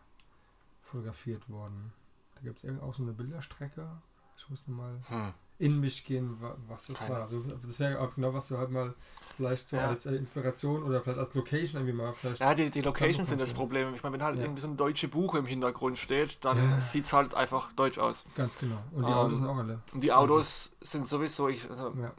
[0.84, 1.93] fotografiert worden.
[2.36, 4.01] Da gibt es auch so eine Bilderstrecke.
[4.38, 5.34] Ich muss nochmal hm.
[5.62, 7.13] In mich gehen, wa- was das Keine.
[7.15, 7.21] war.
[7.24, 8.93] Also, das wäre auch genau, was du halt mal
[9.38, 9.88] vielleicht so Ja.
[9.88, 12.41] als äh, Inspiration oder vielleicht als Location irgendwie mal vielleicht.
[12.41, 13.56] Ja, die, die Locations sind das Ja.
[13.58, 13.93] Problem.
[13.95, 14.43] Ich meine, wenn halt Ja.
[14.43, 16.82] irgendwie so ein deutsche Buch im Hintergrund steht, dann Ja.
[16.82, 18.26] sieht es halt einfach deutsch aus.
[18.36, 18.78] Ganz genau.
[18.91, 19.80] Und die Ähm, Autos sind auch alle.
[19.93, 22.12] Und die Autos sind sowieso, ich, also, Ja,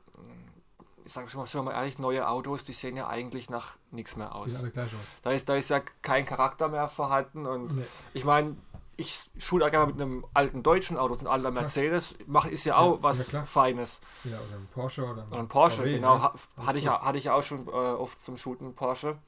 [1.04, 4.28] ich sage schon wir mal ehrlich, neue Autos, die sehen ja eigentlich nach nichts mehr
[4.44, 4.62] die sehen aus.
[4.62, 5.00] alle gleich aus.
[5.22, 7.82] Da ist, da ist ja kein Charakter mehr vorhanden und Nee.
[8.14, 8.56] ich meine,
[9.02, 12.96] ich schule gerne mit einem alten deutschen Auto, ein alter Mercedes, mach, ist ja auch
[12.96, 13.44] Ja, was ja.
[13.44, 14.00] Feines.
[14.24, 16.30] Ja, oder ein Porsche oder Oder ein Porsche, VW, genau, ne?
[16.66, 19.18] hatte, ich, hatte ich auch schon äh, oft zum Shooten Porsche.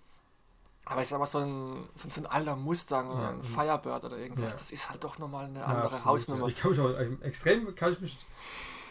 [0.87, 4.05] Aber ich sag mal, so ein, so ein alter Mustang oder Ja, ein und- Firebird
[4.05, 6.49] oder irgendwas, das ist halt doch nochmal eine andere absolut, Hausnummer.
[6.49, 8.19] Ich kann mich auch, ähm, extrem kann ich mich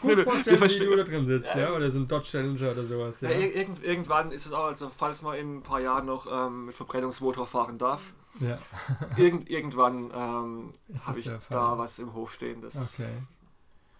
[0.00, 1.72] gut vorstellen, wie du da drin sitzt, ja.
[1.72, 3.30] Oder so ein Dodge Challenger oder sowas, ja.
[3.30, 6.26] Ja, ir- irgend, irgendwann ist es auch, also falls man in ein paar Jahren noch
[6.30, 8.58] ähm, mit Verbrennungsmotor fahren darf, Ja,
[9.16, 13.06] irgend, irgendwann ähm, Ist habe ich da was im Hof stehen, das okay.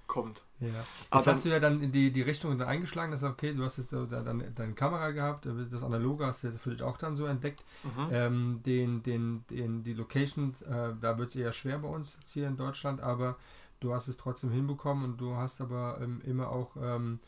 [0.07, 0.43] kommt.
[0.61, 0.69] Ja.
[1.11, 3.65] Aber Jetzt hast du ja dann in die, die Richtung da eingeschlagen, dass okay, du
[3.65, 7.17] hast jetzt da- dann deine Kamera gehabt, das Analoge hast du für dich auch dann
[7.17, 7.63] so entdeckt.
[7.83, 8.09] Mhm.
[8.11, 12.33] Ähm, den, den, den, die Locations, äh, da wird es eher schwer bei uns jetzt
[12.33, 13.37] hier in Deutschland, aber
[13.81, 17.19] du hast es trotzdem hinbekommen und du hast aber ähm, immer auch ähm,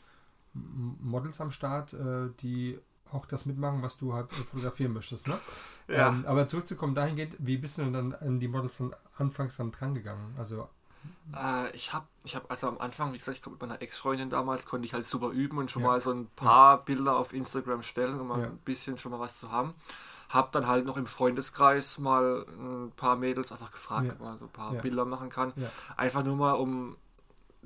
[0.54, 2.78] Models am Start, äh, die
[3.12, 5.28] auch das mitmachen, was du halt fotografieren möchtest.
[5.28, 5.38] Ne?
[5.88, 6.08] Ja.
[6.08, 9.70] Ähm, aber zurückzukommen dahingehend, wie bist du denn dann an die Models dann anfangs dann
[9.70, 10.34] dran gegangen?
[10.36, 10.68] Also,
[11.32, 14.66] Äh, ich habe, ich hab also am Anfang, wie gesagt, ich mit meiner Ex-Freundin damals,
[14.66, 15.88] konnte ich halt super üben und schon Ja.
[15.90, 18.46] mal so ein paar Bilder auf Instagram stellen, um mal Ja.
[18.46, 19.74] ein bisschen schon mal was zu haben.
[20.28, 24.12] Hab dann halt noch im Freundeskreis mal ein paar Mädels einfach gefragt, Ja.
[24.14, 24.80] ob man so ein paar Ja.
[24.80, 25.52] Bilder machen kann.
[25.54, 25.70] Ja.
[25.96, 26.96] Einfach nur mal, um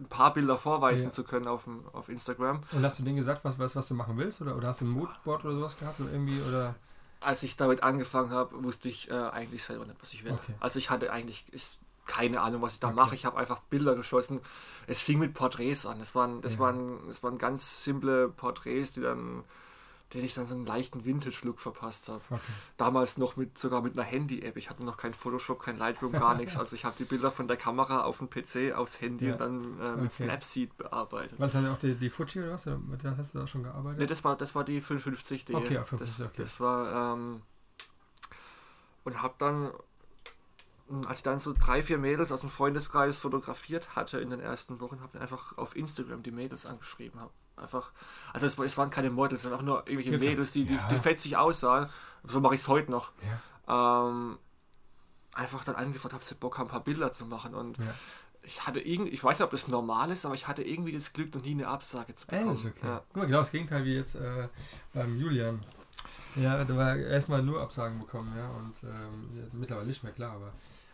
[0.01, 1.13] ein paar Bilder vorweisen Ja.
[1.13, 2.61] zu können auf, dem, auf Instagram.
[2.73, 4.41] und hast du denen gesagt, was, was, was du machen willst?
[4.43, 6.01] Oder, oder hast du ein Moodboard oder sowas gehabt?
[6.01, 6.75] Oder irgendwie, oder?
[7.21, 10.33] Als ich damit angefangen habe, wusste ich äh, eigentlich selber nicht, was ich will.
[10.33, 10.55] Okay.
[10.59, 12.97] Also ich hatte eigentlich ich, keine Ahnung, was ich da Okay.
[12.97, 13.15] mache.
[13.15, 14.41] Ich habe einfach Bilder geschossen.
[14.87, 16.01] Es fing mit Porträts an.
[16.01, 16.61] Es waren, das Ja.
[16.61, 19.45] waren, es waren ganz simple Porträts, die dann,
[20.13, 22.21] denen ich dann so einen leichten Vintage-Look verpasst habe.
[22.31, 22.41] Okay.
[22.77, 24.57] Damals noch mit sogar mit einer Handy-App.
[24.57, 26.57] Ich hatte noch kein Photoshop, kein Lightroom, gar nichts.
[26.57, 29.33] Also ich habe die Bilder von der Kamera auf den PC, aufs Handy Ja.
[29.35, 30.25] und dann äh, mit Okay.
[30.25, 31.39] Snapseed bearbeitet.
[31.39, 32.67] War das dann auch die, die Fuji oder was?
[32.67, 34.01] Mit der hast du da schon gearbeitet?
[34.01, 35.55] Ne, das war, das war die 550D.
[35.55, 36.33] Okay, ja, das, 550, okay.
[36.43, 37.43] das war, ähm,
[39.05, 39.73] und hab dann,
[40.89, 44.41] mh, als ich dann so drei, vier Mädels aus dem Freundeskreis fotografiert hatte in den
[44.41, 47.21] ersten Wochen, habe ich einfach auf Instagram die Mädels angeschrieben.
[47.21, 47.93] Hab einfach,
[48.33, 50.19] also es, es waren keine Models, sondern auch nur irgendwelche Ja.
[50.19, 50.89] Mädels, die, die, Ja.
[50.89, 51.89] die fetzig aussahen.
[52.25, 53.13] So mache ich es heute noch.
[53.69, 54.09] Ja.
[54.09, 54.39] Ähm,
[55.35, 57.79] einfach dann angefragt, habe sie Bock, haben, ein paar Bilder zu machen und
[58.43, 61.13] ich hatte irgendwie, ich weiß nicht, ob das normal ist, aber ich hatte irgendwie das
[61.13, 62.49] Glück, noch nie eine Absage zu bekommen.
[62.57, 62.99] Ehrlich, okay.
[63.09, 64.49] Guck mal, genau das Gegenteil wie jetzt äh,
[64.95, 65.61] beim Julian.
[66.37, 70.53] Ja, da war erstmal nur Absagen bekommen, ja, und ähm, mittlerweile nicht mehr, klar, aber,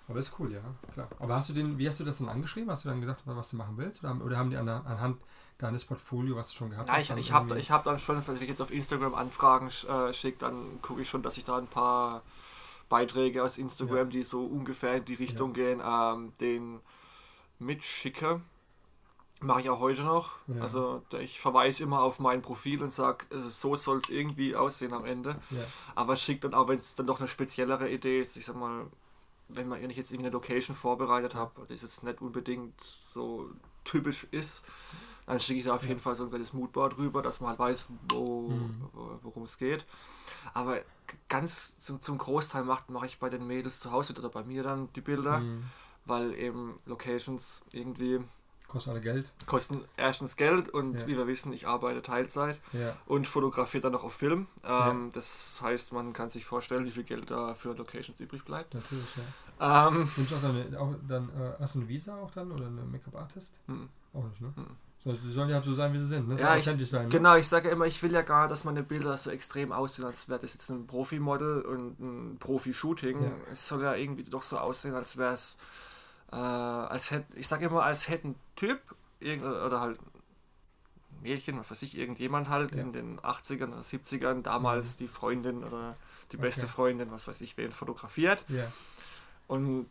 [0.09, 0.61] aber ist cool, ja,
[0.93, 1.09] klar.
[1.19, 2.71] Aber hast du den, wie hast du das dann angeschrieben?
[2.71, 4.01] Hast du dann gesagt, was du machen willst?
[4.03, 5.21] Oder haben, oder haben die an, anhand
[5.59, 7.11] deines Portfolio, was du schon gehabt Ja, hast?
[7.11, 10.81] ich, ich habe hab dann schon, wenn ich jetzt auf Instagram Anfragen äh, schicke, dann
[10.83, 12.23] gucke ich schon, dass ich da ein paar
[12.89, 16.81] Beiträge aus Instagram, die so ungefähr in die Richtung gehen, ähm, den
[17.59, 18.41] mitschicke.
[19.41, 20.37] Mache ich auch heute noch.
[20.47, 20.63] Ja.
[20.63, 25.05] Also ich verweise immer auf mein Profil und sage, so soll es irgendwie aussehen am
[25.05, 25.37] Ende.
[25.51, 25.61] Ja,
[25.95, 28.87] Aber schickt dann auch, wenn es dann doch eine speziellere Idee ist, ich sag mal,
[29.49, 32.81] wenn man ich jetzt irgendeine Location vorbereitet habe, die jetzt nicht unbedingt
[33.13, 33.51] so
[33.85, 34.63] typisch ist,
[35.27, 35.89] dann schicke ich da auf Ja.
[35.89, 38.89] jeden Fall so ein kleines Moodboard rüber, dass man halt weiß, wo, Mhm.
[38.93, 39.85] wo- worum es geht.
[40.55, 40.79] Aber
[41.29, 44.93] ganz zum, zum Großteil mache ich bei den Mädels zu Hause oder bei mir dann
[44.95, 45.65] die Bilder, Mhm.
[46.05, 48.21] weil eben Locations irgendwie
[48.69, 49.31] Kostet alle Geld.
[49.47, 51.07] kosten erstens Geld und Ja.
[51.07, 54.49] wie wir wissen, ich arbeite Teilzeit Ja, und fotografiert dann noch auf Film.
[54.65, 54.91] Ja.
[54.91, 58.75] Ähm, Das heißt, man kann sich vorstellen, wie viel Geld da für Locations übrig bleibt.
[58.75, 59.89] natürlich, ja.
[59.89, 62.67] Ähm, Nimmst du auch dann, auch dann äh, hast du eine Visa auch dann oder
[62.67, 63.61] eine Make-up-Artist?
[63.67, 63.89] hm.
[64.13, 64.53] Auch nicht, ne?
[64.57, 64.67] Hm.
[65.07, 66.39] So, die sollen ja halt so sein, wie sie sind, ne?
[66.41, 67.09] Ja, ich- authentisch sein, ne?
[67.11, 70.05] genau, ich sage immer, ich will ja gar nicht, dass meine Bilder so extrem aussehen,
[70.05, 73.23] als wäre das jetzt ein Profimodel und ein Profi-Shooting.
[73.23, 73.31] Ja.
[73.53, 75.57] Es soll ja irgendwie doch so aussehen, als wäre es
[76.33, 78.81] Äh, als hätte, ich sage immer, als hätte ein Typ
[79.23, 82.81] oder halt ein Mädchen, was weiß ich, irgendjemand halt Ja.
[82.81, 85.95] in den 80ern oder 70ern damals die Freundin oder
[86.33, 86.71] die beste Okay.
[86.73, 88.67] Freundin, was weiß ich, wen fotografiert Ja,
[89.47, 89.87] und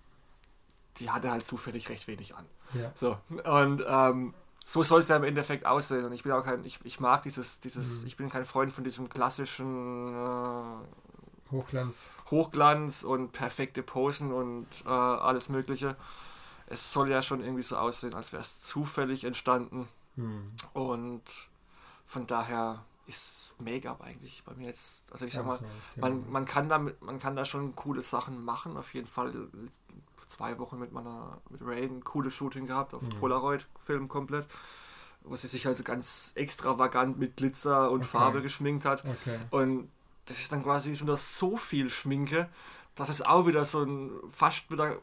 [0.98, 2.46] die hatte halt zufällig recht wenig an.
[2.74, 2.92] ja.
[2.96, 4.34] So, und ähm,
[4.68, 6.04] so soll es ja im Endeffekt aussehen.
[6.06, 8.08] Und ich bin auch kein, ich, ich mag dieses, dieses, Mhm.
[8.08, 12.10] ich bin kein Freund von diesem klassischen äh, Hochglanz.
[12.32, 15.96] Hochglanz und perfekte Posen und äh, alles Mögliche.
[16.66, 19.88] Es soll ja schon irgendwie so aussehen, als wäre es zufällig entstanden.
[20.16, 20.48] Hm.
[20.74, 21.22] Und
[22.08, 26.46] von daher ist Make-up eigentlich bei mir jetzt, also ich sag mal, das man, man,
[26.46, 28.76] kann damit, man kann da schon coole Sachen machen.
[28.78, 33.02] Auf jeden Fall vor zwei Wochen mit meiner mit Ray ein cooles Shooting gehabt auf
[33.02, 33.10] Mhm.
[33.20, 34.46] Polaroid-Film komplett.
[35.24, 38.10] Wo sie sich also ganz extravagant mit Glitzer und Okay.
[38.10, 39.04] Farbe geschminkt hat.
[39.06, 39.40] Okay.
[39.50, 39.90] Und
[40.26, 42.50] das ist dann quasi schon wieder so viel Schminke,
[42.96, 45.00] dass es auch wieder so ein fast wieder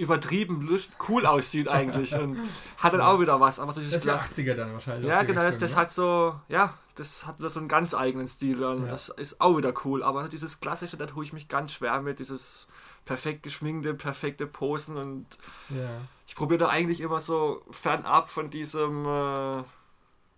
[0.00, 0.68] übertrieben
[1.08, 2.14] cool aussieht eigentlich.
[2.14, 2.38] Und
[2.78, 3.60] hat dann auch wieder was.
[3.60, 4.32] Aber so dieses Das ist ja Glas.
[4.32, 5.08] 80er dann wahrscheinlich.
[5.08, 5.80] Ja, genau, das, das ne?
[5.80, 8.82] hat so, ja, das hat so einen ganz eigenen Stil dann.
[8.84, 8.88] Ja.
[8.88, 10.02] Das ist auch wieder cool.
[10.02, 12.66] Aber dieses klassische, da tue ich mich ganz schwer mit, dieses
[13.04, 15.26] perfekt geschminkte, perfekte Posen und
[15.70, 15.88] Ja.
[16.26, 19.62] ich probiere da eigentlich immer so fernab von diesem äh,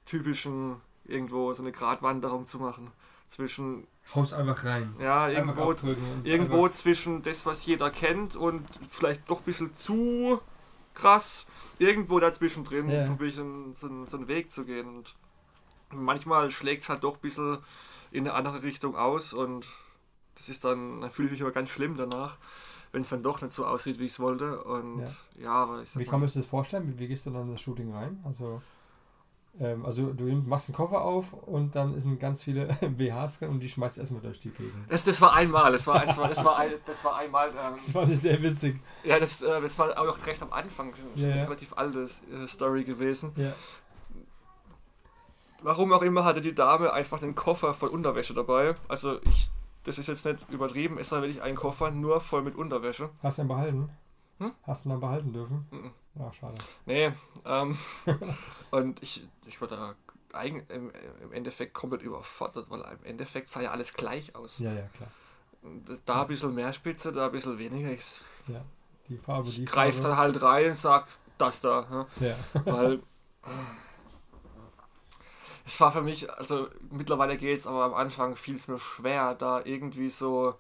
[0.07, 2.91] typischen irgendwo so eine Gratwanderung zu machen.
[3.27, 4.95] Zwischen, Haus einfach rein.
[5.01, 5.95] ja, Einfach irgendwo,
[6.25, 10.41] irgendwo zwischen das, was jeder kennt und vielleicht doch ein bisschen zu
[10.95, 11.47] krass.
[11.79, 12.89] Irgendwo dazwischen drin
[13.43, 14.87] einen, so, einen, so einen Weg zu gehen.
[14.89, 15.15] Und
[15.91, 17.59] manchmal schlägt es halt doch ein bisschen
[18.11, 19.67] in eine andere Richtung aus und
[20.35, 22.37] das ist dann, dann fühle ich mich immer ganz schlimm danach,
[22.93, 24.63] wenn es dann doch nicht so aussieht, wie ich es wollte.
[24.65, 25.43] Und Ja.
[25.43, 26.89] ja, aber ich sag Wie mal, kann man sich das vorstellen?
[26.89, 28.21] Wie, wie gehst du dann in das Shooting rein?
[28.25, 28.63] Also,
[29.61, 33.61] ähm, also du machst einen Koffer auf und dann sind ganz viele BHs drin und
[33.61, 34.85] die schmeißt erstmal durch die Gegend.
[34.89, 37.75] das, das war einmal, das war, das war, das war, ein, das war einmal, ähm,
[37.85, 38.81] Das fand ich sehr witzig.
[39.05, 41.43] ja, das, äh, das war auch recht am Anfang, Ja, eine ja.
[41.45, 43.33] relativ alte äh, Story gewesen.
[43.37, 43.53] Ja.
[45.65, 48.75] Warum auch immer hatte die Dame einfach einen Koffer voll Unterwäsche dabei.
[48.89, 49.51] Also ich,
[49.85, 53.11] das ist jetzt nicht übertrieben, es war wirklich ein Koffer nur voll mit Unterwäsche.
[53.23, 53.91] Hast du ihn behalten?
[54.39, 54.53] Hm?
[54.65, 55.67] Hast du ihn dann behalten dürfen?
[55.71, 55.91] Mhm.
[56.15, 56.59] Ja, schade.
[56.87, 57.13] Nee,
[57.45, 57.77] ähm,
[58.71, 59.95] und ich, ich war da
[60.33, 60.91] eigen, im,
[61.23, 64.59] im Endeffekt komplett überfordert, weil im Endeffekt sah ja alles gleich aus.
[64.59, 65.11] Ja, ja, klar.
[65.87, 67.91] Das, da ein bisschen mehr Spitze, da ein bisschen weniger.
[67.91, 68.65] Ich, Ja.
[69.09, 70.09] Die Farbe, die ich greife Farbe.
[70.09, 71.07] dann halt rein und sag,
[71.39, 72.07] das da.
[72.21, 72.27] Ja.
[72.29, 72.37] Ja.
[72.65, 73.03] Weil
[75.67, 79.63] es war für mich, also mittlerweile geht's, aber am Anfang fiel es mir schwer, da
[79.65, 80.55] irgendwie so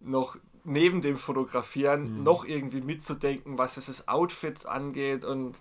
[0.00, 2.22] noch neben dem Fotografieren Mhm.
[2.22, 5.56] noch irgendwie mitzudenken, was es das Outfit angeht und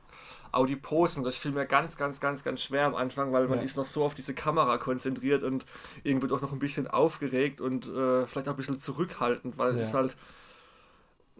[0.51, 1.23] auch die Posen.
[1.23, 3.65] Das fiel mir ganz, ganz, ganz, ganz schwer am Anfang, weil man Ja.
[3.65, 5.65] ist noch so auf diese Kamera konzentriert und
[6.03, 9.77] irgendwie doch noch ein bisschen aufgeregt und äh, vielleicht auch ein bisschen zurückhaltend, weil es
[9.77, 9.81] Ja.
[9.83, 10.17] ist halt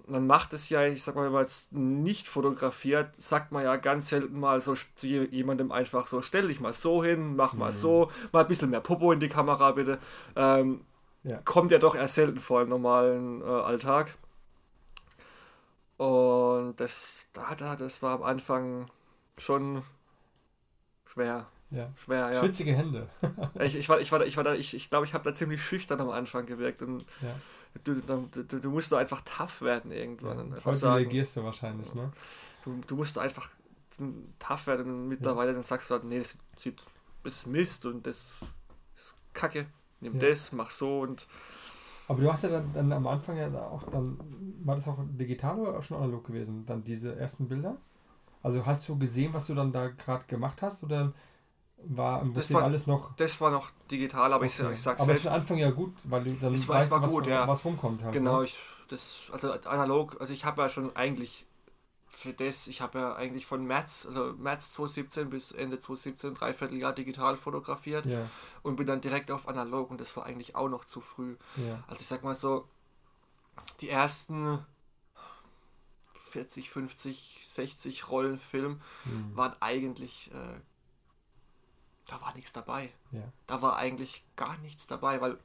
[0.05, 3.77] man macht es ja, ich sag mal, wenn man jetzt nicht fotografiert, sagt man ja
[3.77, 7.53] ganz selten mal so zu je- jemandem einfach so, stell dich mal so hin, mach
[7.53, 7.75] mal Mhm.
[7.75, 9.99] so, mal ein bisschen mehr Popo in die Kamera bitte.
[10.35, 10.81] Ähm,
[11.23, 11.37] Ja.
[11.45, 14.17] Kommt ja doch eher selten vor im normalen äh, Alltag.
[15.97, 18.87] Und das, da, da, das war am Anfang
[19.37, 19.83] schon
[21.05, 21.47] schwer.
[21.69, 21.91] ja.
[21.95, 22.39] Schwer, ja.
[22.39, 23.07] Schwitzige Hände.
[23.59, 25.63] Ich, ich war, ich war, ich war da, ich, ich glaube, ich habe da ziemlich
[25.63, 26.81] schüchtern am Anfang gewirkt.
[26.81, 27.35] Und Ja.
[27.83, 30.39] du, du, du, du musst da einfach tough werden irgendwann.
[30.39, 32.11] einfach Heute sagen, reagierst du wahrscheinlich, ne?
[32.65, 33.49] du, du musst einfach
[34.39, 36.83] tough werden und mittlerweile dann sagst du halt, nee, das sieht,
[37.23, 38.39] das ist Mist und das
[38.95, 39.67] ist Kacke.
[40.03, 40.29] Nimm Ja.
[40.29, 41.25] das, mach so und
[42.07, 44.17] Aber du hast ja dann, dann am Anfang ja auch dann,
[44.63, 47.77] war das auch digital oder auch schon analog gewesen, dann diese ersten Bilder?
[48.43, 51.13] Also hast du gesehen, was du dann da gerade gemacht hast oder
[51.85, 53.15] war im Das Prinzip war- alles noch...
[53.15, 54.73] das war noch digital, aber ich, Okay.
[54.73, 55.21] ich sag's Aber es selbst.
[55.23, 57.27] für den Anfang ja gut, weil du dann Es war- weißt, es war was, gut,
[57.27, 57.47] ja.
[57.47, 58.13] was rumkommt halt.
[58.13, 58.45] Genau, Ne?
[58.45, 58.57] ich,
[58.89, 61.45] das, also analog, also ich habe ja schon eigentlich
[62.15, 66.77] für das, ich habe ja eigentlich von März, also März 2017 bis Ende 2017, dreiviertel
[66.77, 68.29] Jahr digital fotografiert Ja,
[68.61, 71.35] und bin dann direkt auf analog und das war eigentlich auch noch zu früh.
[71.57, 71.83] ja.
[71.87, 72.67] Also ich sag mal so,
[73.81, 74.63] die ersten
[76.15, 79.35] 40, 50, 60 Rollen Film Hm.
[79.35, 80.59] waren eigentlich, äh,
[82.07, 82.91] da war nichts dabei.
[83.11, 83.21] ja.
[83.47, 85.37] Da war eigentlich gar nichts dabei, weil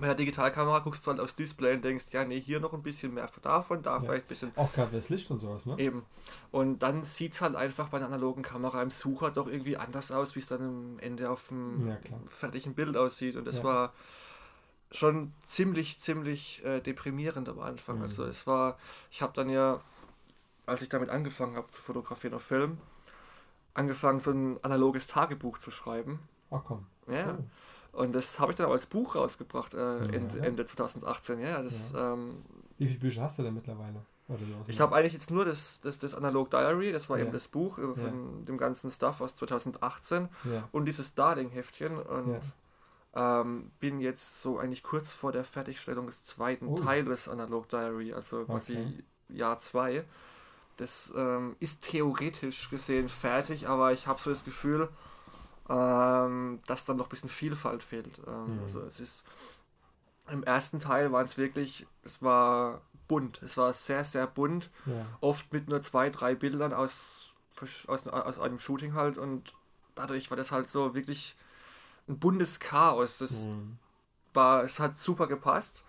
[0.00, 2.82] bei der Digitalkamera guckst du halt aufs Display und denkst, ja, nee, hier noch ein
[2.82, 4.00] bisschen mehr davon, da Ja.
[4.00, 4.52] vielleicht ein bisschen.
[4.56, 5.76] Auch gerade das Licht und sowas, ne?
[5.78, 6.04] Eben.
[6.50, 10.10] Und dann sieht es halt einfach bei einer analogen Kamera im Sucher doch irgendwie anders
[10.12, 11.96] aus, wie es dann am Ende auf dem Ja,
[12.28, 13.36] fertigen Bild aussieht.
[13.36, 13.64] Und das Ja.
[13.64, 13.92] war
[14.92, 17.96] schon ziemlich, ziemlich äh, deprimierend am Anfang.
[17.98, 18.02] Mhm.
[18.02, 18.78] Also es war,
[19.10, 19.80] ich habe dann ja,
[20.66, 22.78] als ich damit angefangen habe zu fotografieren auf Film,
[23.74, 26.18] angefangen, so ein analoges Tagebuch zu schreiben.
[26.50, 26.86] Ach komm.
[27.06, 27.38] Ja.
[27.38, 27.44] Oh.
[27.92, 30.44] Und das habe ich dann auch als Buch rausgebracht, äh, Ja, Ende, ja.
[30.44, 31.40] Ende 2018.
[31.40, 32.42] Ja, das, ähm,
[32.78, 34.02] Wie viele Bücher hast du denn mittlerweile?
[34.68, 37.24] Ich habe eigentlich jetzt nur das, das, das Analog Diary, das war ja.
[37.24, 38.44] eben das Buch von ja.
[38.46, 40.68] dem ganzen Stuff aus 2018 ja.
[40.70, 42.40] und dieses Darling-Heftchen und
[43.14, 46.76] ähm, bin jetzt so eigentlich kurz vor der Fertigstellung des zweiten oh.
[46.76, 49.04] Teiles Analog Diary, also quasi okay.
[49.30, 50.04] Jahr 2.
[50.76, 54.88] Das ähm, ist theoretisch gesehen fertig, aber ich habe so das Gefühl,
[55.68, 58.20] ähm, dass dann noch ein bisschen Vielfalt fehlt.
[58.26, 58.62] Ähm, mhm.
[58.64, 59.24] Also es ist
[60.30, 65.04] im ersten Teil war es wirklich, es war bunt, es war sehr, sehr bunt, ja.
[65.20, 67.36] oft mit nur zwei, drei Bildern aus,
[67.88, 69.52] aus, aus einem Shooting halt und
[69.96, 71.36] dadurch war das halt so wirklich
[72.08, 73.18] ein buntes Chaos.
[73.18, 73.78] Das mhm.
[74.32, 75.84] war, es hat super gepasst.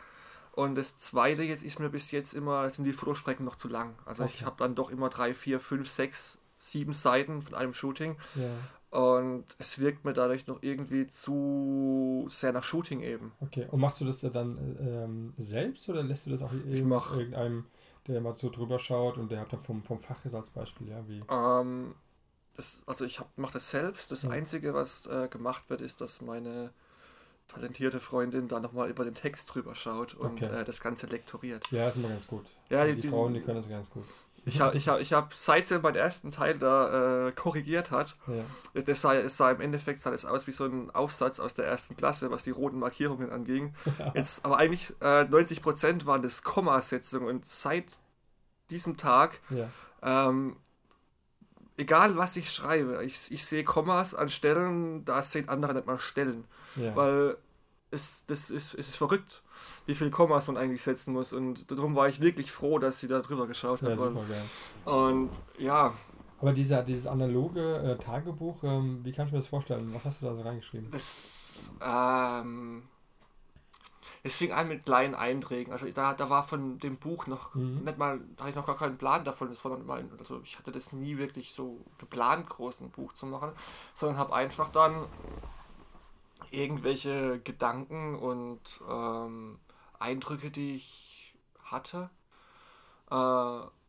[0.53, 3.95] Und das zweite jetzt ist mir bis jetzt immer, sind die Fotostrecken noch zu lang.
[4.05, 4.33] Also okay.
[4.35, 8.17] ich habe dann doch immer drei, vier, fünf, sechs, sieben Seiten von einem Shooting.
[8.35, 8.49] Ja.
[8.91, 13.31] Und es wirkt mir dadurch noch irgendwie zu sehr nach Shooting eben.
[13.39, 17.65] Okay, und machst du das dann ähm, selbst oder lässt du das auch irgendeinem,
[18.07, 20.89] der mal so drüber schaut und der hat dann vom, vom Fach ist als Beispiel,
[20.89, 21.07] ja?
[21.07, 21.23] Wie?
[21.29, 21.95] Ähm,
[22.57, 24.11] das, also ich mache das selbst.
[24.11, 24.31] Das ja.
[24.31, 26.71] Einzige, was äh, gemacht wird, ist, dass meine
[27.47, 30.61] talentierte Freundin da nochmal über den Text drüber schaut und okay.
[30.61, 31.65] äh, das Ganze lektoriert.
[31.71, 32.45] Ja, ist immer ganz gut.
[32.69, 34.03] Ja, die, die, die Frauen, die können das ganz gut.
[34.45, 38.15] Ich habe, ich hab, ich hab, seit sie meinen ersten Teil da äh, korrigiert hat,
[38.27, 38.81] ja.
[38.81, 41.65] das sah, es sah im Endeffekt sah das aus wie so ein Aufsatz aus der
[41.65, 43.75] ersten Klasse, was die roten Markierungen anging.
[44.15, 47.85] Jetzt, aber eigentlich äh, 90% waren das Kommasetzungen und seit
[48.71, 49.69] diesem Tag ja.
[50.01, 50.55] ähm,
[51.77, 55.99] egal was ich schreibe, ich, ich sehe Kommas an Stellen, da sehen andere nicht mal
[55.99, 56.45] Stellen.
[56.75, 56.95] Ja.
[56.95, 57.37] Weil
[57.91, 59.43] es, das ist, ist verrückt,
[59.85, 61.33] wie viel Kommas man eigentlich setzen muss.
[61.33, 63.99] Und darum war ich wirklich froh, dass sie da drüber geschaut hat.
[63.99, 64.17] Ja, und,
[64.85, 65.29] und,
[65.59, 65.93] ja.
[66.39, 69.93] Aber dieser, dieses analoge äh, Tagebuch, ähm, wie kannst du mir das vorstellen?
[69.93, 70.89] Was hast du da so reingeschrieben?
[70.89, 72.83] Das, ähm,
[74.23, 75.71] es fing an mit kleinen Einträgen.
[75.71, 77.83] Also da, da war von dem Buch noch mhm.
[77.83, 79.49] nicht mal, da hatte ich noch gar keinen Plan davon.
[79.49, 83.13] Das war noch mal, also ich hatte das nie wirklich so geplant, groß ein Buch
[83.13, 83.51] zu machen,
[83.93, 85.05] sondern habe einfach dann
[86.51, 89.59] irgendwelche Gedanken und ähm,
[89.99, 91.33] Eindrücke, die ich
[91.63, 92.09] hatte,
[93.09, 93.15] äh,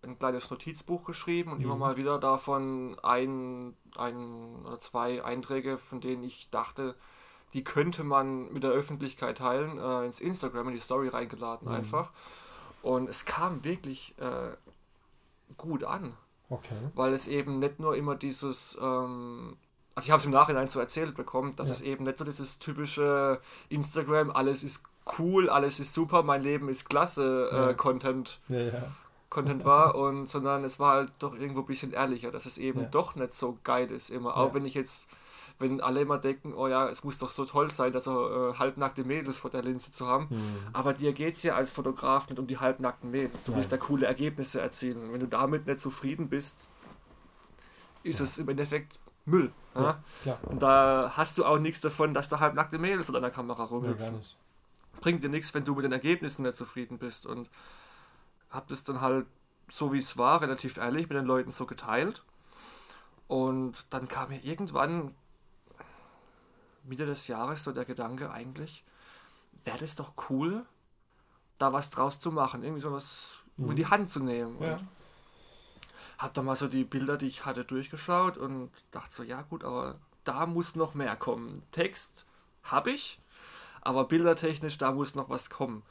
[0.04, 1.64] ein kleines Notizbuch geschrieben und mhm.
[1.64, 6.96] immer mal wieder davon ein, ein oder zwei Einträge, von denen ich dachte,
[7.52, 11.74] die könnte man mit der Öffentlichkeit teilen, äh, ins Instagram, in die Story reingeladen mhm.
[11.74, 12.12] einfach.
[12.82, 14.56] Und es kam wirklich äh,
[15.56, 16.16] gut an.
[16.48, 16.90] Okay.
[16.94, 19.56] Weil es eben nicht nur immer dieses, ähm,
[19.94, 21.74] also ich habe es im Nachhinein so erzählt bekommen, dass ja.
[21.74, 24.84] es eben nicht so dieses typische Instagram, alles ist
[25.18, 27.74] cool, alles ist super, mein Leben ist klasse äh, ja.
[27.74, 28.40] Content.
[28.48, 28.84] Ja,
[29.28, 32.90] Content war und sondern es war halt doch irgendwo ein bisschen ehrlicher, dass es eben
[32.90, 34.36] doch nicht so geil ist immer.
[34.36, 35.08] Auch wenn ich jetzt
[35.58, 38.58] wenn alle immer denken, oh ja, es muss doch so toll sein, dass er äh,
[38.58, 40.26] halbnackte Mädels vor der Linse zu haben.
[40.30, 40.56] Mhm.
[40.72, 43.44] Aber dir geht es ja als Fotograf nicht um die halbnackten Mädels.
[43.44, 43.58] Du Nein.
[43.58, 45.12] willst da coole Ergebnisse erzielen.
[45.12, 46.68] Wenn du damit nicht zufrieden bist,
[48.02, 49.52] ist es im Endeffekt Müll.
[49.74, 50.38] Ja, ja?
[50.42, 54.20] Und da hast du auch nichts davon, dass da halbnackte Mädels vor deiner Kamera rumhüpfen.
[55.00, 57.26] Bringt dir nichts, wenn du mit den Ergebnissen nicht zufrieden bist.
[57.26, 57.48] Und
[58.50, 59.26] hab das dann halt
[59.70, 62.22] so wie es war, relativ ehrlich mit den Leuten so geteilt.
[63.26, 65.14] Und dann kam mir irgendwann
[66.84, 68.84] Mitte des Jahres so der Gedanke eigentlich,
[69.64, 70.66] wäre das doch cool,
[71.58, 73.70] da was draus zu machen, irgendwie sowas mhm.
[73.70, 74.60] in die Hand zu nehmen.
[74.60, 74.74] Ja.
[74.74, 74.88] Und
[76.22, 79.64] hab da mal so die Bilder, die ich hatte, durchgeschaut und dachte so, ja gut,
[79.64, 81.62] aber da muss noch mehr kommen.
[81.72, 82.24] Text
[82.62, 83.18] habe ich,
[83.80, 85.82] aber bildertechnisch, da muss noch was kommen.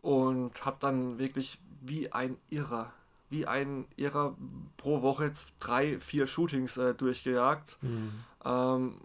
[0.00, 2.92] Und hab dann wirklich wie ein Irrer,
[3.28, 4.34] wie ein Irrer
[4.78, 7.78] pro Woche drei, vier Shootings äh, durchgejagt.
[7.82, 8.24] Mhm.
[8.44, 9.00] Ähm,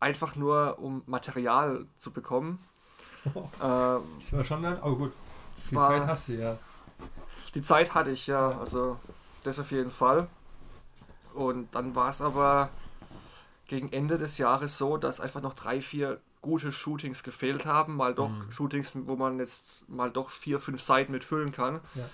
[0.00, 2.60] einfach nur um Material zu bekommen.
[3.34, 5.12] Oh, ähm, das war schon dann, oh gut,
[5.70, 6.58] die war, Zeit hast du ja.
[7.54, 8.98] Die Zeit hatte ich ja, also
[9.44, 10.28] das auf jeden Fall.
[11.34, 12.70] Und dann war es aber
[13.66, 17.96] gegen Ende des Jahres so, dass einfach noch drei, vier gute Shootings gefehlt haben.
[17.96, 18.50] Mal doch mhm.
[18.50, 21.80] Shootings, wo man jetzt mal doch vier, fünf Seiten mitfüllen kann.
[21.94, 22.08] Ja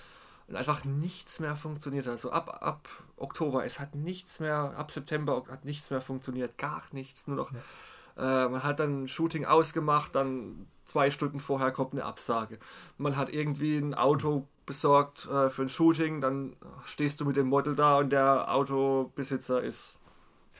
[0.47, 2.07] und einfach nichts mehr funktioniert.
[2.07, 6.83] Also ab, ab Oktober, es hat nichts mehr, ab September hat nichts mehr funktioniert, gar
[6.91, 7.51] nichts, nur noch.
[7.51, 8.45] Ja.
[8.45, 12.59] Äh, man hat dann ein Shooting ausgemacht, dann zwei Stunden vorher kommt eine Absage.
[12.97, 17.47] Man hat irgendwie ein Auto besorgt äh, für ein Shooting, dann stehst du mit dem
[17.47, 19.97] Model da und der Autobesitzer ist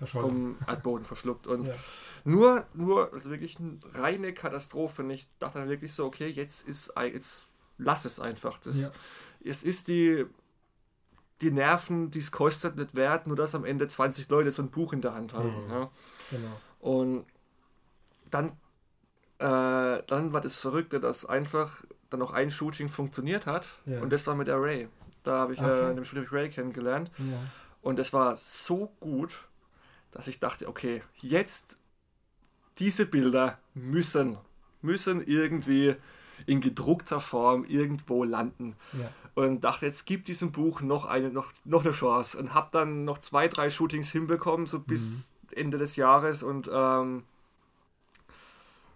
[0.06, 1.48] vom Erdboden verschluckt.
[1.48, 1.74] Und ja.
[2.26, 5.04] nur, nur, also wirklich eine reine Katastrophe.
[5.04, 8.58] Und ich dachte dann wirklich so, okay, jetzt ist, jetzt lass es einfach.
[8.60, 8.92] Das, ja
[9.46, 10.26] es ist die,
[11.42, 14.72] die Nerven, die es kostet, nicht wert, nur dass am Ende 20 Leute so ein
[14.72, 15.66] Buch in der Hand haben.
[15.66, 15.72] Mhm.
[15.72, 15.92] Ja.
[16.32, 16.62] Genau.
[16.80, 17.26] Und
[18.32, 18.54] dann,
[19.40, 24.00] äh, dann war das Verrückte, dass einfach dann noch ein Shooting funktioniert hat ja.
[24.02, 24.88] und das war mit Array.
[25.24, 25.88] Da habe ich Okay.
[25.88, 27.12] äh, in dem Studio Ray kennengelernt.
[27.18, 27.40] Ja.
[27.82, 29.48] Und es war so gut,
[30.12, 31.78] dass ich dachte, okay, jetzt
[32.78, 34.38] diese Bilder müssen,
[34.82, 35.96] müssen irgendwie
[36.46, 38.76] in gedruckter Form irgendwo landen.
[38.94, 39.12] Ja.
[39.34, 42.38] Und dachte, jetzt gibt diesem Buch noch eine, noch, noch eine Chance.
[42.38, 46.44] Und habe dann noch zwei, drei Shootings hinbekommen, so bis Ende des Jahres.
[46.44, 47.24] Und ähm,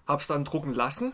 [0.09, 1.13] habe es dann drucken lassen.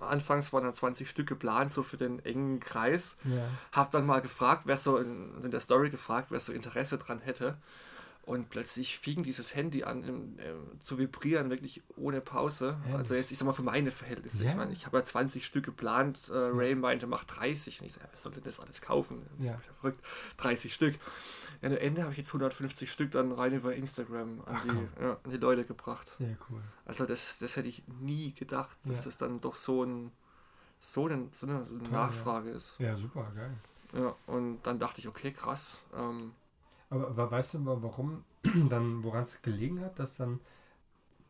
[0.00, 3.16] Anfangs waren dann 20 Stück geplant, so für den engen Kreis.
[3.24, 3.48] Ja.
[3.72, 7.18] Hab dann mal gefragt, wer so in, in der Story gefragt, wer so Interesse dran
[7.20, 7.56] hätte.
[8.26, 12.76] Und plötzlich fing dieses Handy an im, ähm, zu vibrieren, wirklich ohne Pause.
[12.82, 12.96] Ehrlich?
[12.98, 14.42] Also jetzt, ich sag mal, für meine Verhältnisse.
[14.44, 14.50] Ja.
[14.50, 16.28] Ich meine, ich habe ja 20 Stück geplant.
[16.28, 17.80] Äh, Ray meinte, mach 30.
[17.80, 19.24] Und ich so, ja, wer soll denn das alles kaufen?
[19.38, 19.54] Das Ja.
[19.54, 20.04] ist ja verrückt.
[20.38, 20.96] 30 Stück.
[21.62, 25.02] Ja, am Ende habe ich jetzt 150 Stück dann rein über Instagram an, Ach, die,
[25.02, 26.08] ja, an die Leute gebracht.
[26.08, 26.60] Sehr cool.
[26.84, 29.04] Also das, das hätte ich nie gedacht, dass Ja.
[29.04, 30.12] das dann doch so, ein,
[30.78, 31.90] so, ein, so eine ja.
[31.90, 32.78] Nachfrage ist.
[32.78, 33.52] Ja, super, geil.
[33.94, 35.82] Ja, und dann dachte ich, okay, krass.
[35.96, 36.32] Ähm,
[36.90, 38.24] Aber, aber weißt du, wa- warum
[38.68, 40.40] dann, woran es gelegen hat, dass dann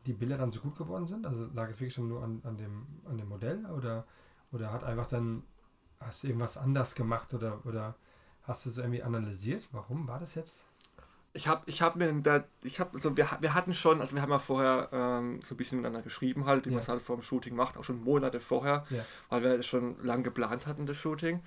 [0.05, 1.25] die Bilder dann so gut geworden sind?
[1.25, 4.05] Also lag es wirklich schon nur an, an, dem, an dem Modell oder,
[4.51, 5.43] oder hat einfach dann,
[5.99, 7.95] hast du irgendwas anders gemacht oder, oder
[8.47, 9.67] hast du es irgendwie analysiert?
[9.71, 10.65] Warum war das jetzt?
[11.33, 14.23] ich habe ich hab mir da, ich habe, also wir, wir hatten schon, also wir
[14.23, 16.75] haben ja vorher ähm, so ein bisschen miteinander geschrieben halt, wie Ja.
[16.75, 19.05] man es halt vor dem Shooting macht, auch schon Monate vorher, Ja.
[19.29, 21.43] weil wir schon lang geplant hatten, das Shooting.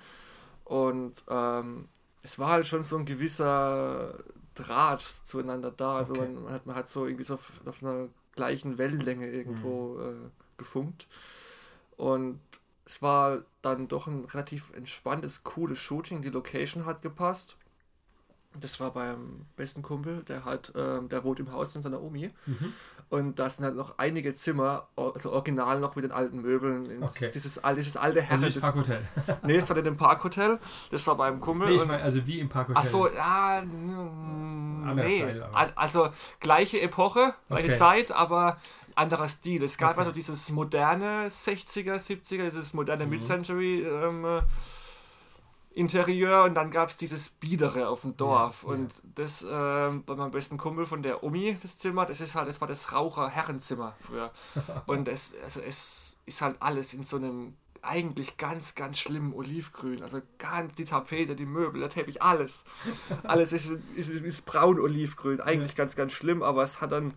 [0.63, 1.89] Und ähm,
[2.23, 4.23] es war halt schon so ein gewisser
[4.55, 5.97] Draht zueinander da.
[5.97, 6.21] Also Okay.
[6.31, 10.27] man, man, hat, man hat so irgendwie so auf, auf einer gleichen Wellenlänge irgendwo Mhm.
[10.27, 11.09] äh, gefunkt.
[11.97, 12.39] Und
[12.91, 16.21] es war dann doch ein relativ entspanntes, cooles Shooting.
[16.21, 17.55] Die Location hat gepasst.
[18.59, 22.29] Das war beim besten Kumpel, der hat, ähm, der wohnt im Haus von seiner Omi.
[22.45, 22.73] Mhm.
[23.07, 27.01] Und da sind halt noch einige Zimmer, also original noch mit den alten Möbeln.
[27.01, 27.29] Okay.
[27.33, 28.41] Dieses, dieses alte Also Herren.
[28.41, 29.07] nicht das, Parkhotel.
[29.43, 30.59] nee, das war in dem Parkhotel.
[30.91, 31.69] Das war beim Kumpel.
[31.69, 32.81] Nee, ich meine, also wie im Parkhotel.
[32.83, 35.23] Ach so, ja, Anderer nee.
[35.53, 36.09] Al- also
[36.41, 37.77] gleiche Epoche, gleiche Okay.
[37.77, 38.57] Zeit, aber
[38.95, 39.63] anderer Stil.
[39.63, 39.99] Es gab Okay.
[40.01, 43.09] also dieses moderne 60er, 70er, dieses moderne Mhm.
[43.11, 44.41] Mid-Century ähm, äh,
[45.73, 48.63] Interieur und dann gab es dieses Biedere auf dem Dorf.
[48.63, 48.75] Ja, ja.
[48.75, 52.49] und das ähm, bei meinem besten Kumpel von der Omi, das Zimmer, das ist halt,
[52.49, 54.31] das war das Raucher-Herrenzimmer früher.
[54.85, 60.03] und es, also es ist halt alles in so einem eigentlich ganz, ganz schlimmen Olivgrün.
[60.03, 62.65] Also ganz die Tapete, die Möbel, der Teppich, alles.
[63.23, 65.39] Alles ist, ist, ist, ist braun-olivgrün.
[65.41, 67.13] Eigentlich ganz, ganz schlimm, aber es hat dann.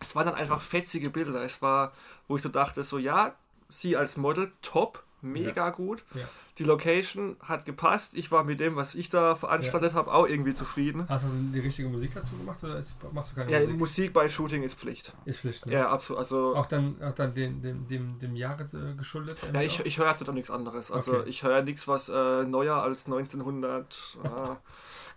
[0.00, 1.42] Es waren dann einfach fetzige Bilder.
[1.44, 1.92] Es war,
[2.26, 3.34] wo ich so dachte, so ja,
[3.68, 6.02] sie als Model, top, mega gut.
[6.14, 6.22] Ja.
[6.58, 8.14] Die Location hat gepasst.
[8.14, 11.06] Ich war mit dem, was ich da veranstaltet habe, auch irgendwie zufrieden.
[11.08, 13.78] Hast du die richtige Musik dazu gemacht oder ist, machst du keine Ja, Musik?
[13.78, 15.12] Musik bei Shooting ist Pflicht.
[15.26, 15.72] Ist Pflicht, ne?
[15.74, 16.18] Ja, absolut.
[16.18, 19.38] Also, Auch dann, auch dann dem, dem, dem, dem Jahre äh, geschuldet?
[19.54, 19.84] ja, ich, auch?
[19.86, 20.90] ich höre jetzt doch nichts anderes.
[20.90, 21.28] Also, Okay.
[21.28, 24.18] ich höre nichts, was äh, neuer als 1900.
[24.24, 24.56] äh, also,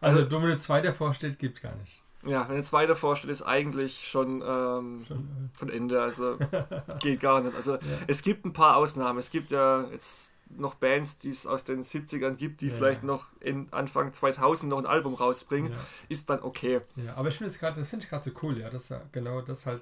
[0.01, 2.02] also- Domino 2 davor steht, gibt's gar nicht.
[2.25, 4.41] Ja, wenn der zweite vorstellt, ist eigentlich schon.
[4.45, 5.17] Ähm, Schon,
[5.53, 6.37] äh, von Ende, also
[7.01, 7.55] geht gar nicht.
[7.55, 9.19] Also es gibt ein paar Ausnahmen.
[9.19, 12.75] Es gibt ja jetzt noch Bands, die es aus den 70ern gibt, die Ja.
[12.75, 15.77] vielleicht noch in Anfang 2000 noch ein Album rausbringen, ja.
[16.09, 16.81] ist dann okay.
[16.95, 19.01] Ja, aber ich finde es gerade, das finde ich gerade so cool, ja, dass da
[19.11, 19.81] genau das halt,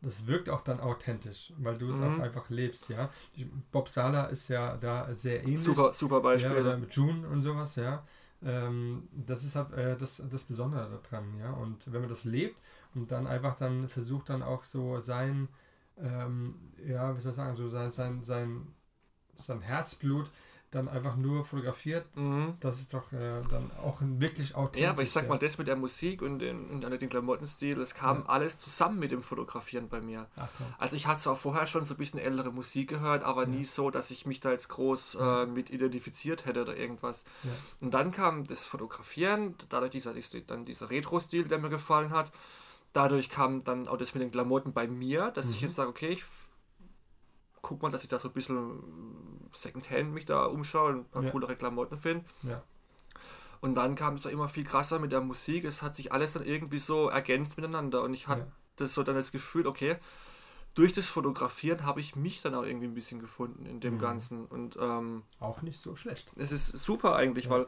[0.00, 2.04] das wirkt auch dann authentisch, weil du es Mhm.
[2.14, 3.10] auch einfach lebst, ja.
[3.70, 5.62] Bob Sala ist ja da sehr ähnlich.
[5.62, 6.56] Super, super ja, Beispiel.
[6.56, 8.02] oder mit June und sowas, ja.
[8.42, 11.50] Ähm, das ist halt äh, das, das Besondere daran, ja.
[11.52, 12.56] Und wenn man das lebt
[12.94, 15.48] und dann einfach dann versucht dann auch so sein,
[15.98, 16.54] ähm,
[16.86, 18.66] ja, wie soll ich sagen, so sein, sein, sein,
[19.34, 20.30] sein Herzblut
[20.70, 22.54] dann einfach nur fotografiert, Mhm.
[22.60, 24.82] das ist doch äh, dann auch ein wirklich authentisch.
[24.82, 27.94] Ja, aber ich sag mal, das mit der Musik und den, und den Klamottenstil, es
[27.94, 28.26] kam Ja.
[28.26, 30.26] alles zusammen mit dem Fotografieren bei mir.
[30.36, 30.66] Ach, ja.
[30.78, 33.48] Also ich hatte zwar vorher schon so ein bisschen ältere Musik gehört, aber Ja.
[33.48, 37.24] nie so, dass ich mich da jetzt groß äh, mit identifiziert hätte oder irgendwas.
[37.80, 40.12] Und dann kam das Fotografieren, dadurch dieser,
[40.46, 42.30] dann dieser Retro-Stil, der mir gefallen hat.
[42.92, 45.68] Dadurch kam dann auch das mit den Klamotten bei mir, dass ich Mhm.
[45.68, 46.24] jetzt sage, okay, ich
[47.62, 51.22] guck mal, dass ich da so ein bisschen Secondhand mich da umschaue und ein paar
[51.24, 51.30] Ja.
[51.30, 52.24] coolere Klamotten finde.
[52.42, 52.62] Ja.
[53.60, 55.64] Und dann kam es ja immer viel krasser mit der Musik.
[55.64, 58.02] Es hat sich alles dann irgendwie so ergänzt miteinander.
[58.02, 58.46] Und ich hatte
[58.78, 58.86] Ja.
[58.86, 59.96] so dann das Gefühl, okay,
[60.74, 63.98] durch das Fotografieren habe ich mich dann auch irgendwie ein bisschen gefunden in dem Mhm.
[63.98, 64.46] Ganzen.
[64.46, 66.32] Und ähm, Auch nicht so schlecht.
[66.36, 67.50] es ist super eigentlich, Ja.
[67.50, 67.66] weil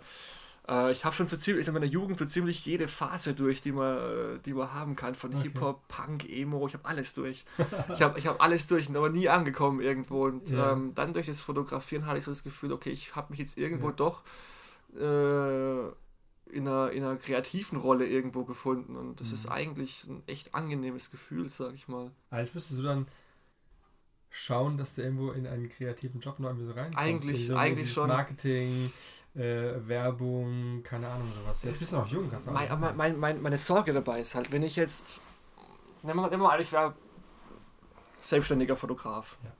[0.69, 3.73] äh, ich habe schon so ziemlich in meiner Jugend so ziemlich jede Phase durch, die
[3.73, 5.15] man, äh, die man haben kann.
[5.15, 5.45] Von Okay.
[5.45, 7.45] Hip-Hop, Punk, Emo, ich habe alles durch.
[7.93, 10.25] ich habe ich hab alles durch, aber nie angekommen irgendwo.
[10.27, 10.73] Und Ja.
[10.73, 13.59] ähm, dann durch das Fotografieren hatte ich so das Gefühl, okay, ich habe mich jetzt
[13.59, 13.93] irgendwo Ja.
[13.95, 14.23] doch
[14.97, 15.89] äh,
[16.53, 18.97] in, einer, in einer kreativen Rolle irgendwo gefunden.
[18.97, 19.53] Und das ist Mhm.
[19.53, 22.11] eigentlich ein echt angenehmes Gefühl, sag ich mal.
[22.31, 23.07] Eigentlich müsstest du dann
[24.31, 26.99] schauen, dass du irgendwo in einen kreativen Job noch irgendwie so reinkommst.
[26.99, 28.09] Eigentlich- so eigentlich schon.
[28.09, 28.93] Marketing,
[29.35, 31.63] äh, Werbung, keine Ahnung, sowas.
[31.63, 34.21] Jetzt bist du noch jung, kannst du Mein, alles mein, mein, mein, meine Sorge dabei
[34.21, 35.21] ist halt, wenn ich jetzt.
[36.03, 36.95] Nehmen wir, mal an, ich wäre
[38.21, 39.37] selbstständiger Fotograf.
[39.45, 39.51] Ja.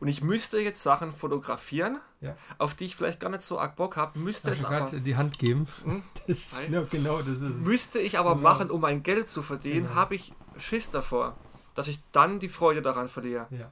[0.00, 2.36] Und ich müsste jetzt Sachen fotografieren, Ja.
[2.58, 4.76] auf die ich vielleicht gar nicht so arg Bock habe, müsste Darf es ich aber.
[4.86, 5.68] gerade die Hand geben?
[5.84, 6.02] Hm?
[6.26, 6.72] Das ist, Hi.
[6.72, 7.42] ja, genau, das ist.
[7.60, 8.36] Müsste ich aber Ja.
[8.36, 9.94] machen, um mein Geld zu verdienen, Genau.
[9.94, 11.36] habe ich Schiss davor,
[11.74, 13.46] dass ich dann die Freude daran verliere.
[13.50, 13.70] Ja,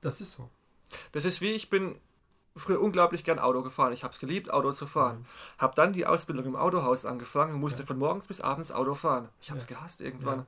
[0.00, 0.48] das ist so.
[1.12, 1.94] Das ist wie, ich bin
[2.56, 3.92] früher unglaublich gern Auto gefahren.
[3.92, 5.20] Ich habe es geliebt, Auto zu fahren.
[5.20, 5.24] Mhm.
[5.58, 7.86] Habe dann die Ausbildung im Autohaus angefangen und musste Ja.
[7.86, 9.28] von morgens bis abends Auto fahren.
[9.40, 9.76] Ich habe es Ja.
[9.76, 10.40] gehasst irgendwann.
[10.40, 10.46] Ja.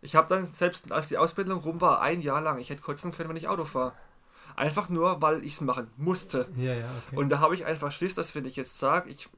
[0.00, 3.12] Ich habe dann, selbst als die Ausbildung rum war, ein Jahr lang, ich hätte kotzen
[3.12, 3.92] können, wenn ich Auto fahre.
[4.56, 6.48] Einfach nur, weil ich es machen musste.
[6.56, 7.16] Ja, ja, okay.
[7.16, 9.28] Und da habe ich einfach Schiss, dass wenn ich jetzt sage, ich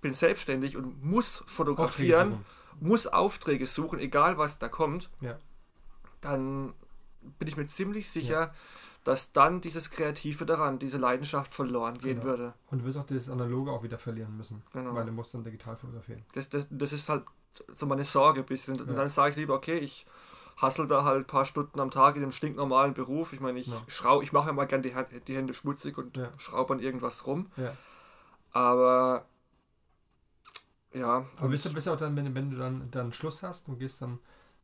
[0.00, 2.44] bin selbstständig und muss fotografieren,
[2.80, 5.38] muss Aufträge suchen, egal was da kommt, Ja.
[6.20, 6.74] dann
[7.38, 8.52] bin ich mir ziemlich sicher,
[9.08, 12.24] dass dann dieses Kreative daran, diese Leidenschaft verloren gehen Genau.
[12.30, 12.54] würde.
[12.70, 14.94] Und du wirst auch das Analoge auch wieder verlieren müssen, Genau.
[14.94, 16.26] weil du musst dann digital fotografieren.
[16.34, 17.24] Das, das, das ist halt
[17.72, 18.78] so meine Sorge ein bisschen.
[18.78, 18.94] Und Ja.
[18.94, 20.04] dann sage ich lieber, okay, ich
[20.58, 23.32] hassel da halt ein paar Stunden am Tag in dem stinknormalen Beruf.
[23.32, 23.80] Ich meine, ich Ja.
[23.86, 26.30] schrau, ich mache ja mal gern die, Hand- die Hände schmutzig und Ja.
[26.38, 27.50] schraube an irgendwas rum.
[27.56, 27.72] Ja.
[28.52, 29.24] Aber
[30.92, 33.42] ja, Aber und- bist du, bist du auch dann, wenn, wenn du dann, dann Schluss
[33.42, 34.18] hast und gehst dann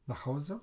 [0.06, 0.60] nach Hause,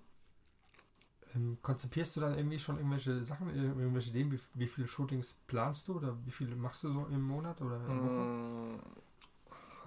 [1.35, 5.37] ähm, konzipierst du dann irgendwie schon irgendwelche Sachen, ir- irgendwelche Ideen, wie, wie viele Shootings
[5.47, 7.95] planst du oder wie viele machst du so im Monat oder in Woche?
[7.95, 8.79] Mm,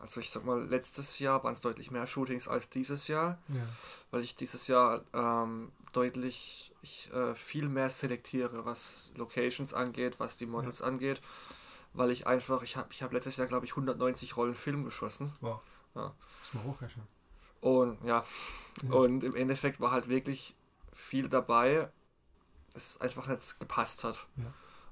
[0.00, 3.66] Also ich sag mal, letztes Jahr waren es deutlich mehr Shootings als dieses Jahr, Ja.
[4.10, 10.36] weil ich dieses Jahr ähm, deutlich ich, äh, viel mehr selektiere, was Locations angeht, was
[10.36, 11.22] die Models angeht,
[11.94, 15.32] weil ich einfach, ich habe ich hab letztes Jahr, glaube ich, 190 Rollen Film geschossen
[15.40, 15.60] Wow.
[15.94, 16.12] Ja.
[16.42, 17.06] Das mal hochrechnen.
[17.62, 18.24] und ja,
[18.82, 18.90] Ja.
[18.94, 20.54] und im Endeffekt war halt wirklich
[20.94, 21.90] viel dabei,
[22.72, 24.26] das einfach nicht gepasst hat.
[24.36, 24.44] Ja.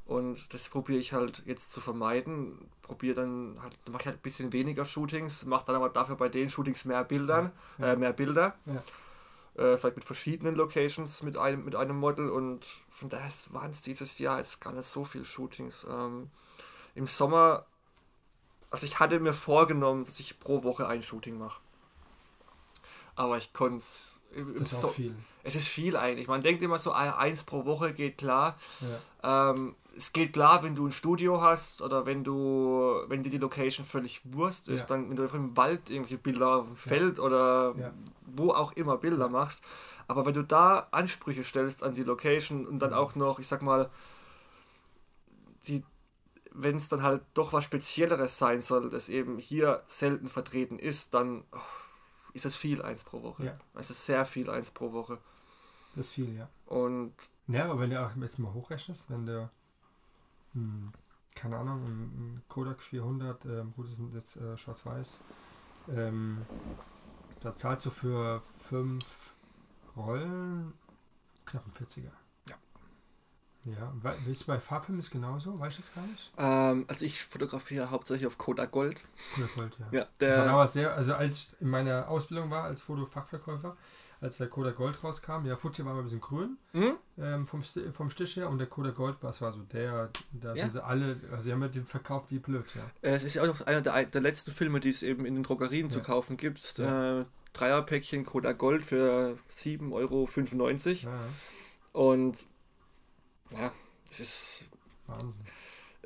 [0.04, 2.68] Und das probiere ich halt jetzt zu vermeiden.
[2.82, 6.28] Probiere dann halt, mache ich halt ein bisschen weniger Shootings, mache dann aber dafür bei
[6.28, 7.92] den Shootings mehr Bildern, Ja.
[7.92, 8.56] Äh, mehr Bilder.
[8.66, 8.82] Ja.
[9.54, 13.82] Äh, vielleicht mit verschiedenen Locations mit einem, mit einem Model und von daher waren es
[13.82, 15.86] dieses Jahr jetzt gar nicht so viele Shootings.
[15.88, 16.30] Ähm,
[16.94, 17.66] Im Sommer,
[18.70, 21.60] also ich hatte mir vorgenommen, dass ich pro Woche ein Shooting mache.
[23.14, 24.80] Aber ich konnte es im, im Das
[25.44, 26.28] es ist viel eigentlich.
[26.28, 28.56] Man denkt immer so, ah, eins pro Woche geht klar.
[29.22, 29.50] Ja.
[29.50, 33.38] Ähm, es geht klar, wenn du ein Studio hast oder wenn du, wenn dir die
[33.38, 34.86] Location völlig Wurst ist, Ja.
[34.96, 37.92] dann wenn du einfach im Wald irgendwelche Bilder auf dem Feld oder Ja.
[38.24, 39.62] wo auch immer Bilder machst.
[40.08, 43.62] Aber wenn du da Ansprüche stellst an die Location und dann auch noch, ich sag
[43.62, 43.90] mal,
[45.66, 45.84] die,
[46.52, 51.14] wenn es dann halt doch was Spezielleres sein soll, das eben hier selten vertreten ist,
[51.14, 51.58] dann oh,
[52.32, 53.44] ist es viel eins pro Woche.
[53.44, 53.58] Ja.
[53.74, 55.18] Es ist sehr viel eins pro Woche.
[55.94, 56.48] Das ist viel, ja.
[56.66, 57.12] Und
[57.48, 59.50] Ja, aber wenn du auch jetzt mal hochrechnest, wenn du,
[60.54, 60.92] hm,
[61.34, 65.20] keine Ahnung, ein, Kodak 400, ähm, gut, das sind jetzt äh, schwarz-weiß,
[65.94, 66.46] ähm,
[67.40, 69.34] da zahlst du für fünf
[69.96, 70.72] Rollen
[71.44, 72.10] knapp ein 40er.
[72.48, 72.56] Ja.
[73.64, 76.32] Ja, we- wie ist bei Farbfilm ist genauso, weiß ich jetzt gar nicht.
[76.36, 79.04] Ähm, also ich fotografiere hauptsächlich auf Kodak Gold.
[79.34, 79.86] Kodak Gold, ja.
[79.90, 83.76] Ja, Ich war der, damals sehr, also als ich in meiner Ausbildung war als Fotofachverkäufer,
[84.22, 86.94] als der Kodak Gold rauskam, ja, Fuji war mal ein bisschen grün hm?
[87.18, 87.62] ähm, vom,
[87.92, 90.62] vom Stich her und der Kodak Gold war, es war so der, da Ja.
[90.64, 92.82] sind sie alle, also sie haben ja den verkauft wie blöd, ja.
[93.10, 95.34] Äh, es ist ja auch noch einer der, der letzten Filme, die es eben in
[95.34, 96.04] den Drogerien zu Ja.
[96.04, 96.78] kaufen gibt.
[96.78, 97.20] Ja.
[97.20, 100.28] Äh, Dreierpäckchen Kodak Gold für 7,95 Euro.
[101.92, 102.38] Und
[103.50, 103.70] ja,
[104.10, 104.64] es ist.
[105.06, 105.34] Wahnsinn.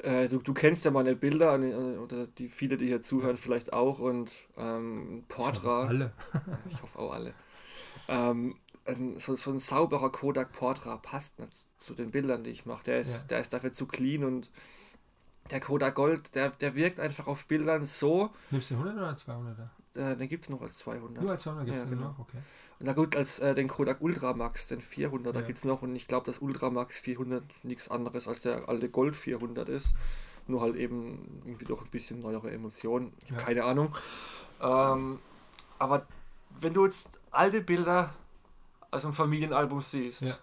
[0.03, 3.37] Äh, du, du kennst ja meine Bilder, an den- oder die viele, die hier zuhören,
[3.37, 3.99] vielleicht auch.
[4.01, 5.85] Und ähm, Portra.
[5.87, 6.13] Alle.
[6.69, 7.33] Ich hoffe auch alle.
[8.09, 12.67] Ähm, ein, so, so ein sauberer Kodak Portra passt nicht zu den Bildern, die ich
[12.67, 12.85] mache.
[12.85, 13.27] Der ist, Ja.
[13.29, 14.51] der ist dafür zu clean und
[15.51, 19.17] der Kodak Gold, der, der wirkt einfach auf Bildern so, Nimmst du den 100 oder
[19.17, 19.69] 200er?
[19.95, 21.23] äh, den gibt es noch als 200.
[21.23, 22.09] Nur als 200 gibt es Ja, genau.
[22.09, 22.39] noch, okay.
[22.81, 25.47] Na gut, als äh, den Kodak Ultramax, den 400, da Ja.
[25.47, 29.17] gibt es noch und ich glaube, dass Ultramax 400 nichts anderes als der alte Gold
[29.17, 29.95] 400 ist.
[30.49, 33.13] Nur halt eben irgendwie doch ein bisschen neuere Emotionen.
[33.25, 33.37] Ich Ja.
[33.37, 33.95] Keine Ahnung.
[34.61, 35.19] Ähm,
[35.79, 36.07] aber
[36.61, 38.11] wenn du jetzt alte Bilder
[38.91, 40.35] aus einem Familienalbum siehst, Ja.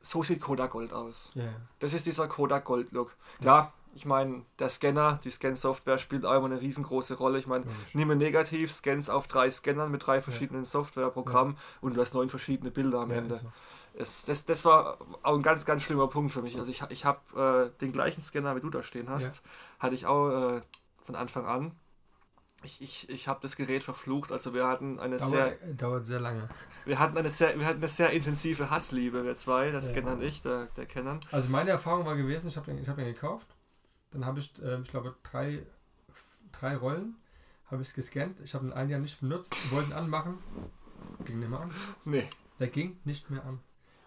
[0.00, 1.30] so sieht Kodak Gold aus.
[1.34, 1.44] Ja.
[1.78, 3.16] Das ist dieser Kodak Gold Look.
[3.40, 7.38] Klar, ich meine, der Scanner, die Scan-Software spielt auch immer eine riesengroße Rolle.
[7.38, 7.64] Ich meine.
[7.92, 12.70] Nimm negativ, scans auf drei Scannern mit drei verschiedenen Softwareprogrammen und du hast neun verschiedene
[12.70, 13.36] Bilder am Ende.
[13.36, 13.52] ist so.
[13.96, 16.58] Es, das, das war auch ein ganz, ganz schlimmer Punkt für mich.
[16.58, 19.40] Also ich, ich habe äh, den gleichen Scanner, wie du da stehen hast,
[19.78, 20.62] hatte ich auch äh,
[21.04, 21.70] von Anfang an.
[22.64, 26.48] Ich, ich, ich habe das Gerät verflucht, also wir hatten eine sehr, Dauert, sehr lange.
[26.84, 29.80] wir hatten eine sehr, wir hatten eine sehr intensive Hassliebe, wir zwei, der Ja.
[29.82, 31.20] Scanner und ich, der, der Kennern.
[31.30, 33.46] Also meine Erfahrung war gewesen, ich habe den, ich hab den gekauft,
[34.12, 35.64] Dann habe ich, äh, ich glaube, drei,
[36.52, 37.16] drei Rollen
[37.70, 38.38] habe ich gescannt.
[38.44, 40.38] Ich habe den einen Jahr nicht benutzt, wollte ihn anmachen.
[41.24, 41.70] Ging nicht mehr an.
[42.04, 42.28] Nee.
[42.60, 43.60] Der ging nicht mehr an.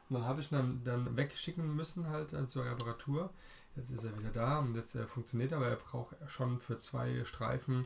[0.09, 3.29] Und dann habe ich ihn dann, dann wegschicken müssen, halt äh, zur Reparatur.
[3.75, 6.77] Jetzt ist er wieder da und jetzt äh, funktioniert er, aber er braucht schon für
[6.77, 7.85] zwei Streifen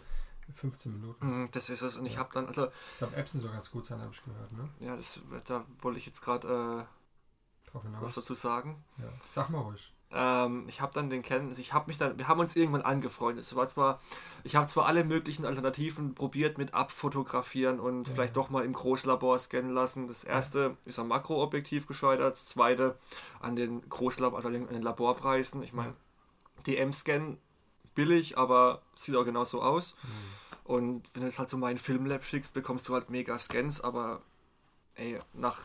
[0.54, 1.43] 15 Minuten.
[1.43, 1.97] Mm, Das ist es.
[1.97, 2.20] Und ich Ja.
[2.20, 4.70] habe dann, also, Ich glaube, Epson soll ganz gut sein, habe ich gehört, ne?
[4.80, 8.84] ja, das, da wollte ich jetzt gerade äh, was dazu sagen.
[8.97, 9.08] Ja.
[9.34, 9.93] Sag mal ruhig.
[10.14, 12.82] Ähm, ich habe dann den kennen, also ich habe mich dann, wir haben uns irgendwann
[12.82, 13.45] angefreundet.
[13.45, 14.02] Es war zwar,
[14.43, 18.14] ich habe zwar alle möglichen Alternativen probiert mit Abfotografieren und Ja.
[18.14, 20.10] vielleicht doch mal im Großlabor scannen lassen.
[20.10, 22.97] Das erste ist am Makroobjektiv gescheitert, das zweite
[23.39, 25.64] an den Großlabor, also an den Laborpreisen.
[25.64, 25.95] Ich meine,
[26.68, 27.38] DM-Scan
[27.96, 29.96] billig, aber sieht auch genauso aus.
[30.64, 34.22] Und wenn du jetzt halt so meinen Filmlab schickst, bekommst du halt mega Scans, aber
[34.96, 35.58] ey, nach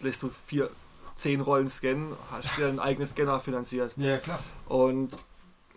[0.00, 0.70] lässt du vier,
[1.16, 3.92] zehn Rollen scannen, hast dir einen eigenen Scanner finanziert.
[3.96, 4.38] Ja, klar.
[4.66, 5.16] Und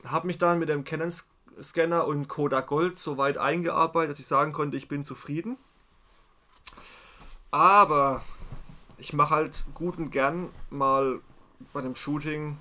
[0.05, 1.13] habe mich dann mit dem Canon
[1.61, 5.57] Scanner und Kodak Gold so weit eingearbeitet, dass ich sagen konnte, ich bin zufrieden.
[7.51, 8.23] Aber
[8.97, 11.19] ich mache halt gut und gern mal
[11.73, 12.57] bei dem Shooting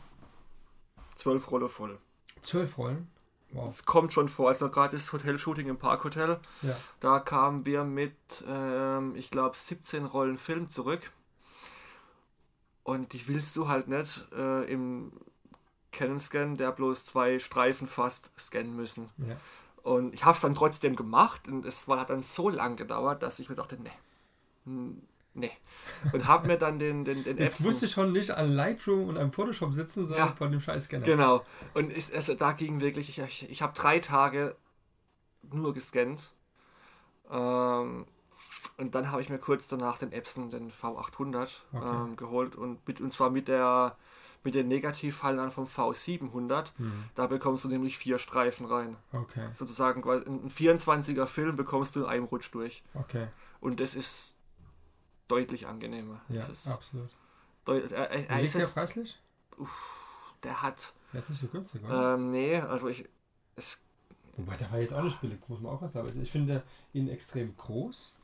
[1.14, 1.98] zwölf Rolle voll.
[2.42, 3.08] Zwölf Rollen.
[3.52, 3.64] Wow.
[3.66, 4.48] Das kommt schon vor.
[4.48, 6.76] Also gerade das Hotel-Shooting im Parkhotel, Ja.
[7.00, 8.14] da kamen wir mit,
[8.46, 11.10] ähm, ich glaube, 17 Rollen Film zurück.
[12.82, 15.12] Und die willst du halt nicht äh, im
[15.92, 19.10] Canon-Scan, der bloß zwei Streifen fast scannen müssen.
[19.18, 19.36] ja.
[19.82, 23.22] Und ich habe es dann trotzdem gemacht und es war, hat dann so lang gedauert,
[23.22, 23.90] dass ich mir dachte, nee,
[24.66, 25.00] hm,
[25.34, 25.50] nee.
[26.12, 29.08] Und habe mir dann den, den, den Jetzt Epson- musst du schon nicht an Lightroom
[29.08, 30.34] und am Photoshop sitzen, sondern Ja.
[30.34, 31.04] von dem Scheißscanner.
[31.04, 31.44] Genau.
[31.74, 34.56] Und ist, also da ging wirklich, ich, ich, ich habe drei Tage
[35.52, 36.32] nur gescannt.
[37.30, 38.06] Ähm,
[38.78, 41.84] und dann habe ich mir kurz danach den Epson, den V800, Okay.
[41.84, 43.96] ähm, geholt und, mit, und zwar mit der
[44.42, 46.68] mit den Negativhallen vom V700.
[46.78, 47.04] Hm.
[47.14, 48.96] Da bekommst du nämlich vier Streifen rein.
[49.12, 52.82] Okay, Sozusagen ein 24er Film bekommst du in einem Rutsch durch.
[52.94, 53.28] okay.
[53.60, 54.34] Und das ist
[55.30, 56.20] deutlich angenehmer.
[56.28, 57.10] Ja, ist absolut.
[57.66, 59.18] deut- er, er, er ist der preislich?
[60.42, 62.14] der hat, Der ist nicht so günstig, oder?
[62.14, 63.08] ähm, nee, also ich,
[63.56, 63.82] es
[64.36, 66.08] Wobei, der war jetzt auch nicht billig, muss man auch sagen.
[66.08, 66.62] Also ich finde
[66.92, 68.16] ihn extrem groß.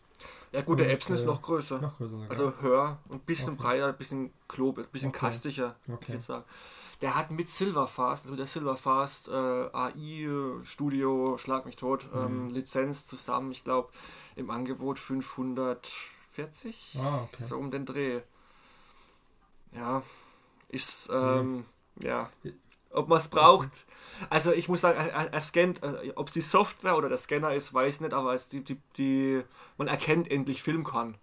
[0.53, 1.79] Ja gut, der Und, Epson ist äh, noch größer.
[1.79, 2.31] Noch größer sogar.
[2.31, 3.63] Also höher, ein bisschen Okay.
[3.63, 5.19] breiter, ein bisschen klob, ein bisschen Okay.
[5.19, 6.13] kastiger, ich okay.
[6.13, 6.45] jetzt sagen.
[7.03, 12.45] Der hat mit Silverfast, also mit der Silverfast äh, AI Studio, schlag mich tot, ähm,
[12.45, 12.51] Mhm.
[12.55, 13.91] Lizenz zusammen, ich glaube,
[14.37, 14.99] im Angebot
[16.37, 17.45] 540, Ah, okay.
[17.45, 18.21] so um den Dreh.
[19.73, 20.03] Ja,
[20.69, 21.65] ist, ähm, Mhm.
[22.03, 22.31] ja,
[22.91, 23.87] ob man es braucht.
[24.31, 27.55] Also ich muss sagen, er, er- scannt, äh, ob es die Software oder der Scanner
[27.55, 29.43] ist, weiß ich nicht, aber es die, die, die,
[29.77, 31.17] man erkennt endlich Film kann.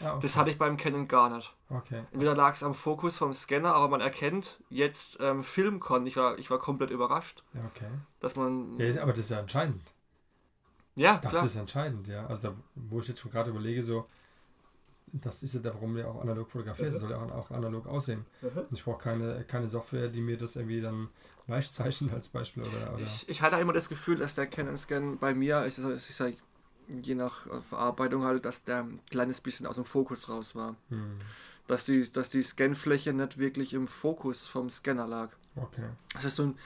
[0.00, 0.20] Ah, okay.
[0.22, 1.54] Das hatte ich beim Canon gar nicht.
[1.68, 2.04] okay.
[2.12, 6.06] Entweder lag es am Fokus vom Scanner, aber man erkennt jetzt ähm, Film kann.
[6.06, 7.90] Ich war, ich war komplett überrascht, Ja, okay.
[8.20, 8.78] dass man.
[8.78, 9.82] Ja, aber das ist ja entscheidend.
[10.96, 11.44] Ja, Das klar.
[11.44, 12.26] ist entscheidend, ja.
[12.26, 14.06] Also da, wo ich jetzt schon gerade überlege, so,
[15.12, 16.92] das ist ja der, warum wir auch analog fotografieren.
[16.92, 18.24] Das soll ja auch, auch analog aussehen.
[18.42, 21.08] Und ich brauche keine, keine Software, die mir das irgendwie dann
[21.46, 22.94] leicht zeichnet als Beispiel oder.
[22.94, 25.92] oder Ich, ich hatte immer das Gefühl, dass der Canon Scan bei mir, ich, also,
[25.92, 26.34] ich sag,
[26.88, 30.76] je nach äh, Verarbeitung halt, dass der ein kleines bisschen aus dem Fokus raus war.
[30.88, 31.18] hm,
[31.66, 35.30] Dass die, dass die Scanfläche nicht wirklich im Fokus vom Scanner lag.
[35.56, 35.88] okay.
[36.14, 36.58] Das ist so ein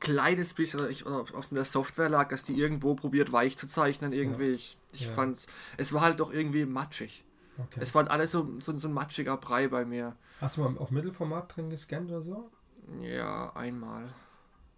[0.00, 3.32] kleines bisschen, oder ich- oder ob es in der Software lag, dass die irgendwo probiert
[3.32, 4.50] weich zu zeichnen, irgendwie.
[4.50, 5.12] Ich, ich Ja.
[5.12, 5.46] fand,
[5.76, 7.24] es war halt doch irgendwie matschig.
[7.58, 7.80] Okay.
[7.80, 10.16] Es war alles so, so, so ein matschiger Brei bei mir.
[10.40, 12.50] Hast du mal auch Mittelformat drin gescannt oder so?
[13.02, 14.08] Ja, einmal.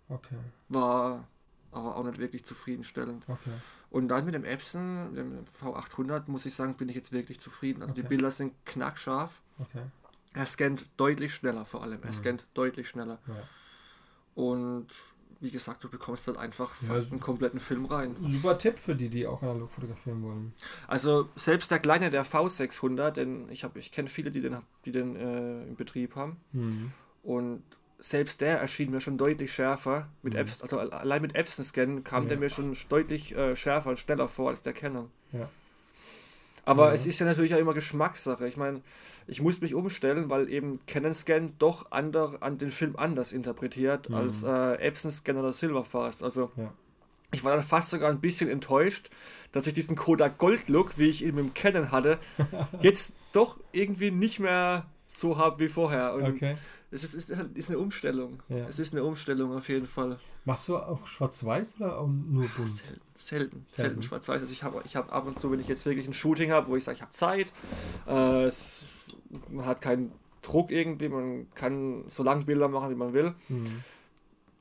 [0.09, 0.37] Okay,
[0.69, 1.29] War
[1.71, 3.25] aber auch nicht wirklich zufriedenstellend.
[3.29, 3.53] okay.
[3.91, 7.83] Und dann mit dem Epson, dem V800, muss ich sagen, bin ich jetzt wirklich zufrieden.
[7.83, 8.09] Also die Okay.
[8.09, 9.41] Bilder sind knackscharf.
[9.59, 9.83] Okay.
[10.33, 12.01] Er scannt deutlich schneller vor allem.
[12.03, 12.15] Er Mhm.
[12.15, 13.19] scannt deutlich schneller.
[13.29, 13.35] Ja.
[14.35, 14.87] Und
[15.41, 18.15] wie gesagt, du bekommst halt einfach Ja, fast einen kompletten Film rein.
[18.21, 20.53] Super Tipp für die, die auch analog fotografieren wollen.
[20.87, 24.93] Also selbst der kleine, der V600, denn ich, hab- ich kenne viele, die den, die
[24.93, 26.37] den äh, im Betrieb haben.
[26.53, 26.93] Hm.
[27.23, 27.63] Und
[27.99, 30.09] selbst der erschien mir schon deutlich schärfer.
[30.23, 30.41] Mit Mhm.
[30.41, 32.29] Epson, also allein mit Epson-Scan kam Ja.
[32.31, 35.11] der mir schon deutlich äh, schärfer und schneller vor als der Canon.
[35.33, 35.49] Ja.
[36.65, 36.93] Aber Ja.
[36.95, 38.47] es ist ja natürlich auch immer Geschmackssache.
[38.47, 38.83] Ich meine,
[39.27, 44.09] ich muss mich umstellen, weil eben Canon Scan doch ander, an den Film anders interpretiert
[44.09, 44.15] Mhm.
[44.17, 46.23] als äh, Epson Scan oder Silverfast.
[46.23, 46.73] Also Ja.
[47.33, 49.11] ich war dann fast sogar ein bisschen enttäuscht,
[49.53, 52.19] dass ich diesen Kodak Gold Look, wie ich ihn mit dem Canon hatte,
[52.81, 56.15] jetzt doch irgendwie nicht mehr so habe wie vorher.
[56.15, 56.57] Und Okay.
[56.93, 58.43] Es ist, ist, ist eine Umstellung.
[58.49, 58.67] Ja.
[58.69, 60.19] Es ist eine Umstellung auf jeden Fall.
[60.45, 62.69] Machst du auch schwarz-weiß oder auch nur bunt?
[62.69, 64.03] Selten, selten, selten Selten.
[64.03, 64.41] schwarz-weiß.
[64.41, 66.67] Also ich habe ich hab ab und zu, wenn ich jetzt wirklich ein Shooting habe,
[66.69, 67.53] wo ich sage, ich habe Zeit,
[68.09, 68.83] äh, es,
[69.49, 70.11] man hat keinen
[70.43, 73.35] Druck irgendwie, man kann so lange Bilder machen, wie man will.
[73.47, 73.85] Hm.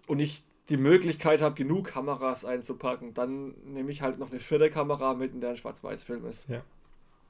[0.05, 4.69] Und ich die Möglichkeit habe, genug Kameras einzupacken, dann nehme ich halt noch eine vierte
[4.69, 6.47] Kamera mit, in der ein Schwarz-Weiß-Film ist.
[6.47, 6.61] Ja.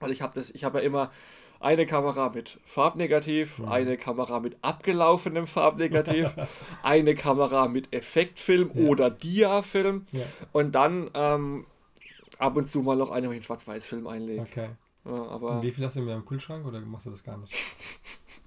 [0.02, 1.12] Weil ich habe das, ich habe ja immer
[1.60, 3.68] eine Kamera mit Farbnegativ, Mhm.
[3.70, 6.34] eine Kamera mit abgelaufenem Farbnegativ,
[6.84, 8.88] eine Kamera mit Effektfilm Ja.
[8.88, 11.66] oder Dia-Film Ja, und dann ähm,
[12.38, 14.42] ab und zu mal noch eine, einen Schwarz-Weiß-Film einlege.
[14.42, 14.70] okay.
[15.06, 17.38] Ja, Und aber wie viel hast du mehr im Kühlschrank oder machst du das gar
[17.38, 17.54] nicht?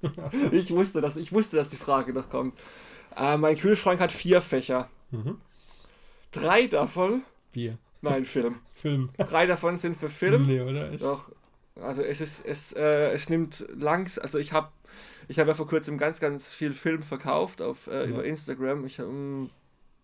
[0.52, 2.54] ich wusste, dass, ich wusste, dass die Frage noch kommt.
[3.16, 4.88] Äh, mein Kühlschrank hat vier Fächer.
[5.10, 5.36] Mhm.
[6.30, 7.76] Drei davon, Bier.
[8.00, 8.56] nein, Film.
[8.74, 9.10] Film.
[9.18, 10.46] Drei davon sind für Film.
[10.46, 10.88] Nee, oder?
[10.96, 11.28] Doch.
[11.80, 14.68] Also es ist, es, äh, es nimmt langs, also ich habe
[15.28, 18.04] ich habe ja vor kurzem ganz, ganz viel Film verkauft auf, äh, Ja.
[18.04, 18.84] über Instagram.
[18.84, 19.48] Ich, ähm,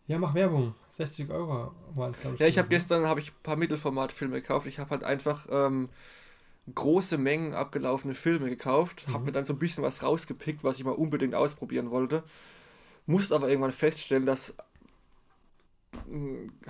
[0.07, 0.75] Ja, mach Werbung.
[0.91, 2.41] 60 Euro waren es, glaube ich.
[2.41, 4.67] ja, ich habe gestern habe ich ein paar Mittelformatfilme gekauft.
[4.67, 5.91] Ich habe halt einfach ähm,
[6.75, 9.25] große Mengen abgelaufene Filme gekauft, habe Mhm.
[9.27, 12.23] mir dann so ein bisschen was rausgepickt, was ich mal unbedingt ausprobieren wollte.
[13.07, 14.55] Musste aber irgendwann feststellen, dass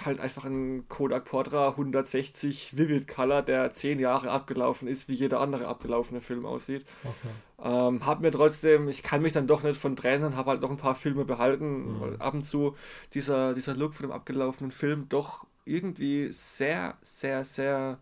[0.04, 5.40] halt einfach ein Kodak Portra 160 Vivid Color, der 10 Jahre abgelaufen ist, wie jeder
[5.40, 6.84] andere abgelaufene Film aussieht.
[7.04, 7.68] Okay.
[7.88, 10.70] Ähm, hab mir trotzdem, ich kann mich dann doch nicht von trennen, habe halt noch
[10.70, 12.00] ein paar Filme behalten, Mhm.
[12.00, 12.76] weil ab und zu
[13.14, 17.98] dieser, dieser Look von dem abgelaufenen Film doch irgendwie sehr, sehr, sehr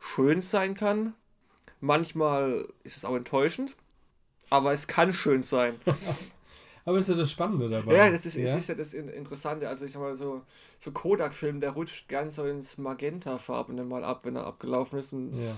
[0.00, 1.14] schön sein kann.
[1.80, 3.76] Manchmal ist es auch enttäuschend,
[4.50, 5.74] aber es kann schön sein.
[6.88, 7.94] Aber ist ja das Spannende dabei.
[7.94, 8.56] Ja, das ist, ja?
[8.56, 9.68] Ist ja das In- Interessante.
[9.68, 10.40] Also ich sag mal so,
[10.78, 15.12] so Kodak-Film, der rutscht gern so ins Magenta-Farbene mal ab, wenn er abgelaufen ist.
[15.12, 15.52] Und Ja.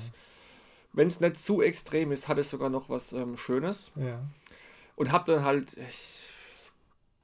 [0.93, 3.93] Wenn es nicht zu extrem ist, hat es sogar noch was ähm, Schönes.
[3.95, 4.19] Ja.
[4.97, 6.25] Und hab dann halt, ich,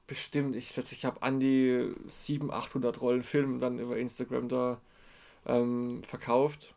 [0.07, 4.79] bestimmt, ich schätze, ich habe an die 700, 800 Rollen Film dann über Instagram da
[5.45, 6.73] ähm, verkauft.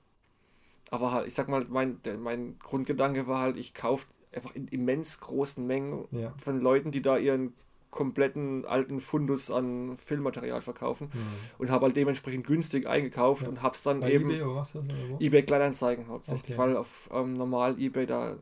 [0.90, 4.68] Aber halt, ich sag mal, mein, der, mein Grundgedanke war halt, ich kaufe einfach in
[4.68, 6.32] immens großen Mengen Ja.
[6.42, 7.54] von Leuten, die da ihren
[7.90, 11.20] kompletten alten Fundus an Filmmaterial verkaufen Mhm.
[11.58, 13.48] und habe halt dementsprechend günstig eingekauft Ja.
[13.48, 14.84] und hab's dann Bei eben eBay was das
[15.18, 16.58] eBay Kleinanzeigen hauptsächlich, Okay.
[16.58, 18.36] weil auf ähm, normal eBay da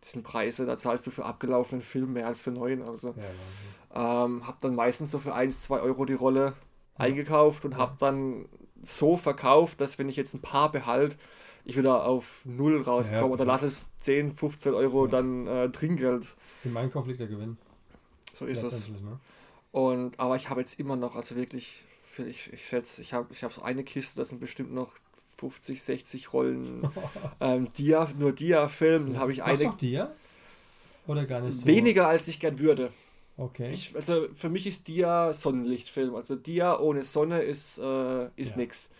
[0.00, 2.82] sind Preise, da zahlst du für abgelaufenen Film mehr als für neuen.
[2.88, 3.14] Also
[3.92, 6.54] Ja, ähm, hab dann meistens so für 1, 2 Euro die Rolle
[6.98, 7.04] Ja.
[7.04, 7.78] eingekauft und Ja.
[7.78, 8.48] hab dann
[8.80, 11.16] so verkauft, dass wenn ich jetzt ein paar behalt,
[11.64, 15.10] ich wieder auf null rauskomme Ja, oder lass es 10, 15 Euro Ja.
[15.10, 16.26] dann äh, Trinkgeld.
[16.64, 17.56] Im Einkauf liegt der Gewinn.
[18.32, 18.88] So ist es.
[18.90, 19.18] Ne?
[19.72, 21.84] Und, aber ich habe jetzt immer noch, also wirklich,
[22.18, 24.92] ich, ich schätze, ich habe ich hab so eine Kiste, das sind bestimmt noch
[25.38, 26.88] 50, 60 Rollen
[27.40, 29.12] ähm, Dia, nur Dia-Film.
[29.12, 30.12] Dann habe ich eine auch Dia?
[31.06, 31.66] Oder gar nicht so?
[31.66, 32.90] weniger, als ich gern würde.
[33.36, 33.72] Okay.
[33.72, 36.14] Ich, also für mich ist Dia Sonnenlichtfilm.
[36.14, 38.58] Also Dia ohne Sonne ist, äh, ist Ja.
[38.58, 38.90] nix.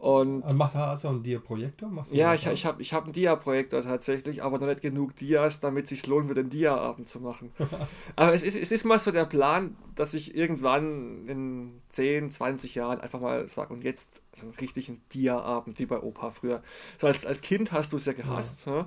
[0.00, 1.92] Und machst du auch einen Dia-Projektor?
[2.12, 5.84] Ja, ich, ich habe ich hab einen Dia-Projektor tatsächlich, aber noch nicht genug Dias, damit
[5.84, 7.52] es sich lohnen würde, einen Dia-Abend zu machen.
[8.16, 12.76] aber es ist, es ist mal so der Plan, dass ich irgendwann in 10, 20
[12.76, 16.62] Jahren einfach mal sage, und jetzt so einen richtigen Dia-Abend, wie bei Opa früher.
[16.98, 18.86] So als, als Kind hast du es ja gehasst, ne?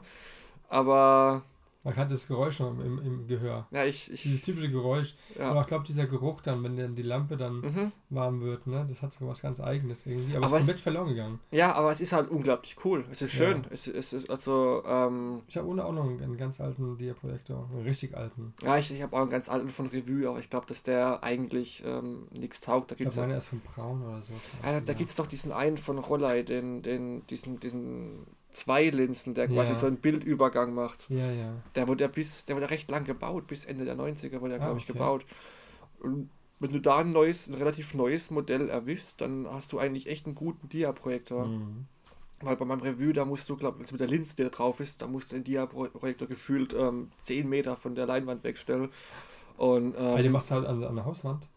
[0.67, 1.43] aber
[1.85, 3.67] Man hat das Geräusch noch im, im Gehör.
[3.71, 5.15] ja, ich, ich Dieses typische Geräusch.
[5.37, 5.49] ja.
[5.51, 7.91] Aber ich glaube, dieser Geruch dann, wenn dann die Lampe dann Mhm.
[8.09, 10.37] warm wird, ne, das hat so was ganz Eigenes irgendwie.
[10.37, 11.39] Aber, Aber es ist es- komplett verloren gegangen.
[11.51, 13.03] ja, aber es ist halt unglaublich cool.
[13.11, 13.63] Es ist schön.
[13.63, 13.69] Ja.
[13.71, 17.69] Es, es ist also, ähm, Ich habe ohne auch noch einen, einen ganz alten Dia-Projektor.
[17.73, 18.53] Einen richtig alten.
[18.63, 21.21] ja, ich, ich habe auch einen ganz alten von Revue, aber ich glaube, dass der
[21.21, 22.91] eigentlich ähm, nichts taugt.
[22.91, 24.31] Da Ich gibt's glaube, ja, meiner ist von Braun oder so.
[24.63, 29.47] ja, da gibt's doch diesen einen von Rollei, den, den, diesen, diesen zwei Linsen, der
[29.47, 29.75] quasi Ja.
[29.75, 31.09] so einen Bildübergang macht.
[31.09, 31.49] Ja, ja.
[31.75, 34.53] Der wurde ja bis, der wurde ja recht lang gebaut, bis Ende der 90er wurde
[34.55, 34.93] er, Ah, glaube ich, okay.
[34.93, 35.25] gebaut.
[35.99, 36.29] Und
[36.59, 40.25] wenn du da ein neues, ein relativ neues Modell erwischst, dann hast du eigentlich echt
[40.25, 41.45] einen guten Dia-Projektor.
[41.47, 41.85] Mhm.
[42.41, 44.79] Weil bei meinem Revue, da musst du, glaube ich, mit der Linse, die da drauf
[44.79, 48.89] ist, da musst du den Dia-Projektor gefühlt ähm, 10 Meter von der Leinwand wegstellen.
[49.57, 51.47] Und Aber den ähm, machst du halt an, an der Hauswand.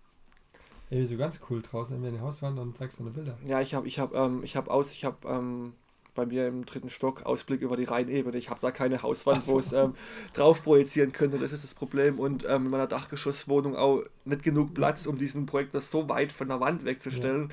[0.91, 3.37] Irgendwie so ganz cool draußen, an die Hauswand und zeigst deine Bilder.
[3.45, 5.73] ja, ich habe ich hab, ähm, ich hab aus, ich habe ähm,
[6.17, 8.37] bei mir im dritten Stock Ausblick über die Rheinebene.
[8.37, 9.53] Ich habe da keine Hauswand, so.
[9.55, 9.95] wo es ähm,
[10.35, 11.39] drauf projizieren könnte.
[11.39, 12.19] Das ist das Problem.
[12.19, 16.49] Und ähm, in meiner Dachgeschosswohnung auch nicht genug Platz, um diesen Projektor so weit von
[16.49, 17.53] der Wand wegzustellen.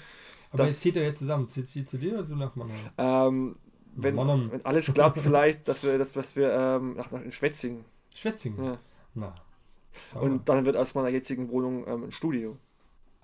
[0.51, 1.47] Aber Das- jetzt zieht er jetzt zusammen.
[1.47, 2.77] Zieht sie zu dir oder du nach Mannheim?
[2.97, 3.55] Ähm,
[3.95, 4.51] wenn, Mannheim.
[4.51, 7.85] wenn alles klappt, vielleicht, dass wir das, was wir ähm, nach, nach in Schwetzing.
[8.13, 8.63] Schwetzingen.
[8.63, 8.77] Ja.
[9.15, 9.35] Na.
[10.11, 10.25] sauber.
[10.25, 12.57] Und dann wird aus meiner jetzigen Wohnung ähm, ein Studio.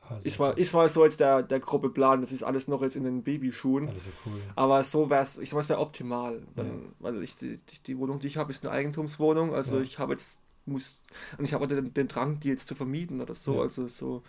[0.09, 2.81] Ah, Ist mal, ist mal so jetzt der, der grobe Plan, das ist alles noch
[2.81, 3.87] jetzt in den Babyschuhen.
[3.89, 4.41] Alles so cool.
[4.55, 6.41] Aber so wäre es, ich sag mal, es wäre optimal.
[6.55, 6.73] Dann, Ja.
[6.99, 9.53] Weil ich die, die, Wohnung, die ich habe, ist eine Eigentumswohnung.
[9.53, 9.83] Also Ja.
[9.83, 11.01] ich habe jetzt, muss,
[11.37, 13.55] und ich habe den, den Drang, die jetzt zu vermieten oder so.
[13.55, 13.61] Ja.
[13.61, 14.23] Also so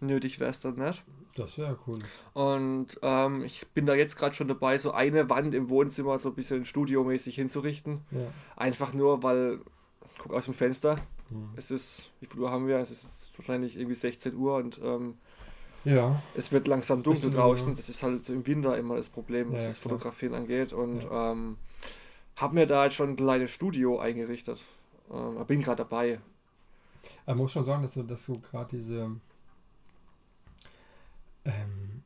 [0.00, 1.04] nötig wäre es dann nicht.
[1.36, 1.98] Das wäre cool.
[2.32, 6.30] Und ähm, ich bin da jetzt gerade schon dabei, so eine Wand im Wohnzimmer so
[6.30, 8.00] ein bisschen studiomäßig hinzurichten.
[8.56, 9.60] Einfach nur, weil,
[10.18, 10.96] guck aus dem Fenster,
[11.30, 11.50] Hm.
[11.56, 12.78] Es ist, wie viel Uhr haben wir?
[12.78, 15.14] Es ist wahrscheinlich irgendwie 16 Uhr und ähm,
[15.84, 16.22] ja.
[16.34, 17.74] es wird langsam dunkel draußen.
[17.74, 19.92] Das ist halt im Winter immer das Problem, was ja, das klar.
[19.92, 20.72] Fotografieren angeht.
[20.72, 21.32] Und ja.
[21.32, 21.56] ähm,
[22.36, 24.62] habe mir da jetzt schon ein kleines Studio eingerichtet.
[25.12, 26.20] Ähm, bin gerade dabei.
[27.26, 29.10] Aber muss schon sagen, dass du, dass du gerade diese
[31.44, 32.02] ähm,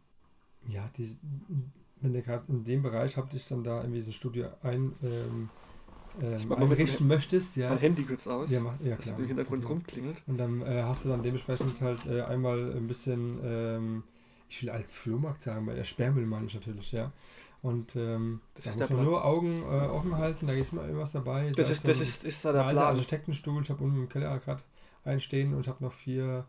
[0.68, 1.16] ja, diese,
[2.00, 4.94] wenn du gerade in dem Bereich habt, dich dann da irgendwie so ein Studio ein,
[5.02, 5.50] ähm,
[6.22, 7.70] ähm, einrichten möchtest, ja.
[7.70, 9.72] Mein Handy kurz aus, ja, mach, ja, klar, dass im Hintergrund okay.
[9.72, 10.22] rumklingelt.
[10.26, 14.02] Und dann äh, hast du dann dementsprechend halt äh, einmal ein bisschen, ähm,
[14.48, 17.12] ich will als Flohmarkt sagen, weil der Sperrmüll meine ich natürlich, ja.
[17.62, 20.84] Und ähm, das da ist muss man nur Augen äh, offen halten, da ist immer
[20.84, 21.50] irgendwas dabei.
[21.56, 22.78] Das, ist, das ist, ist da der Plan.
[22.78, 24.62] Architektenstuhl, ich habe unten im Keller gerade
[25.04, 26.44] einstehen und ich habe noch vier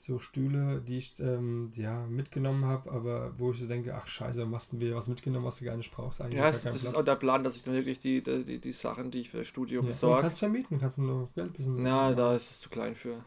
[0.00, 4.46] so Stühle, die ich ähm, ja, mitgenommen habe, aber wo ich so denke, ach scheiße,
[4.46, 6.22] machst du wieder was mitgenommen, was du gar nicht brauchst.
[6.22, 6.76] Eigentlich ja, das Platz.
[6.76, 9.38] ist auch der Plan, dass ich dann wirklich die, die, die Sachen, die ich für
[9.38, 10.16] das Studio ja, besorge.
[10.16, 11.84] Du kannst vermieten, kannst du nur Geld bisschen.
[11.84, 13.22] Ja, da ist es zu klein für.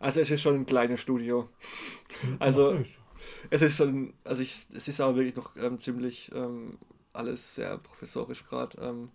[0.00, 1.48] Also es ist schon ein kleines Studio.
[2.38, 2.80] Also
[3.50, 6.78] es ist schon, also ich, es ist aber wirklich noch ähm, ziemlich ähm,
[7.12, 8.80] alles sehr professorisch gerade.
[8.80, 9.10] Ähm,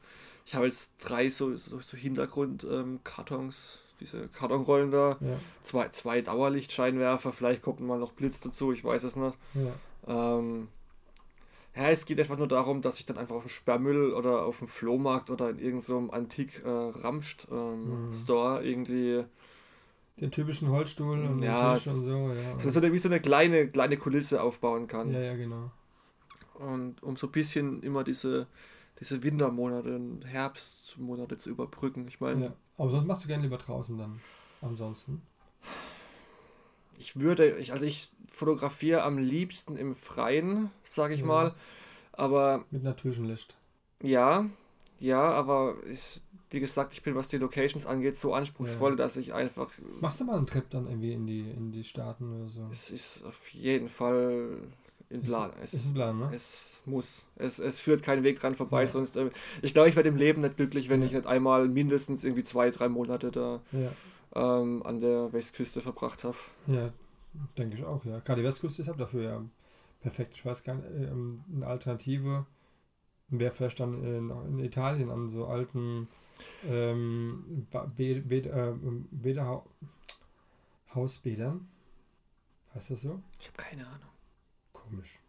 [0.46, 5.18] ich habe jetzt drei so, so, so Hintergrundkartons diese Kartonrollen da.
[5.20, 5.40] Ja.
[5.62, 9.38] Zwei, zwei Dauerlichtscheinwerfer, vielleicht kommt mal noch Blitz dazu, ich weiß es nicht.
[9.54, 10.38] Ja.
[10.38, 10.68] Ähm,
[11.76, 14.60] ja, es geht einfach nur darum, dass ich dann einfach auf dem Sperrmüll oder auf
[14.60, 16.92] dem Flohmarkt oder in irgendeinem so antik äh,
[17.52, 18.14] ähm, mhm.
[18.62, 19.24] Irgendwie
[20.22, 22.54] den typischen Holzstuhl und ja, Tisch und so, ja.
[22.64, 25.12] Also wie so eine kleine, kleine Kulisse aufbauen kann.
[25.12, 25.72] Ja, ja, genau.
[26.54, 28.46] Und um so ein bisschen immer diese,
[29.00, 32.08] diese Wintermonate und Herbstmonate zu überbrücken.
[32.08, 32.54] Ich meine, ja.
[32.78, 34.20] Aber sonst machst du gerne lieber draußen dann.
[34.62, 35.22] Ansonsten.
[36.98, 41.26] Ich würde, ich, also ich fotografiere am liebsten im Freien, sage ich ja.
[41.26, 41.56] mal.
[42.12, 42.66] Aber.
[42.72, 43.56] Mit natürlichem Licht.
[44.02, 44.46] Ja,
[45.00, 48.96] ja, aber ich, wie gesagt, ich bin, was die Locations angeht, so anspruchsvoll, ja.
[48.96, 49.70] dass ich einfach.
[50.00, 52.68] Machst du mal einen Trip dann irgendwie in die, in die Staaten oder so?
[52.72, 54.62] Es ist auf jeden Fall
[55.10, 55.52] in Plan.
[55.62, 56.32] Ist, es, ist ein Plan, ne?
[56.34, 57.28] Es muss.
[57.36, 58.88] Es, es führt keinen Weg dran vorbei, ja.
[58.88, 59.16] sonst.
[59.16, 59.30] Äh,
[59.62, 61.08] ich glaube, ich werde im Leben nicht glücklich, wenn ja.
[61.08, 63.92] ich nicht einmal mindestens irgendwie zwei, drei Monate da ja.
[64.36, 66.38] ähm, an der Westküste verbracht habe.
[66.68, 66.92] Ja,
[67.58, 68.20] denke ich auch, ja.
[68.20, 69.42] Gerade die Westküste ist halt dafür ja
[70.02, 70.34] perfekt.
[70.36, 72.46] Ich weiß gar nicht, ähm, eine Alternative
[73.30, 76.08] wäre vielleicht dann in, in, Italien an so alten
[76.68, 78.74] ähm, Be Be äh,
[79.12, 79.64] Bäder,
[80.94, 81.68] Hausbädern.
[82.76, 83.22] Heißt das so?
[83.40, 84.13] Ich habe keine Ahnung
[84.94, 85.20] komisch.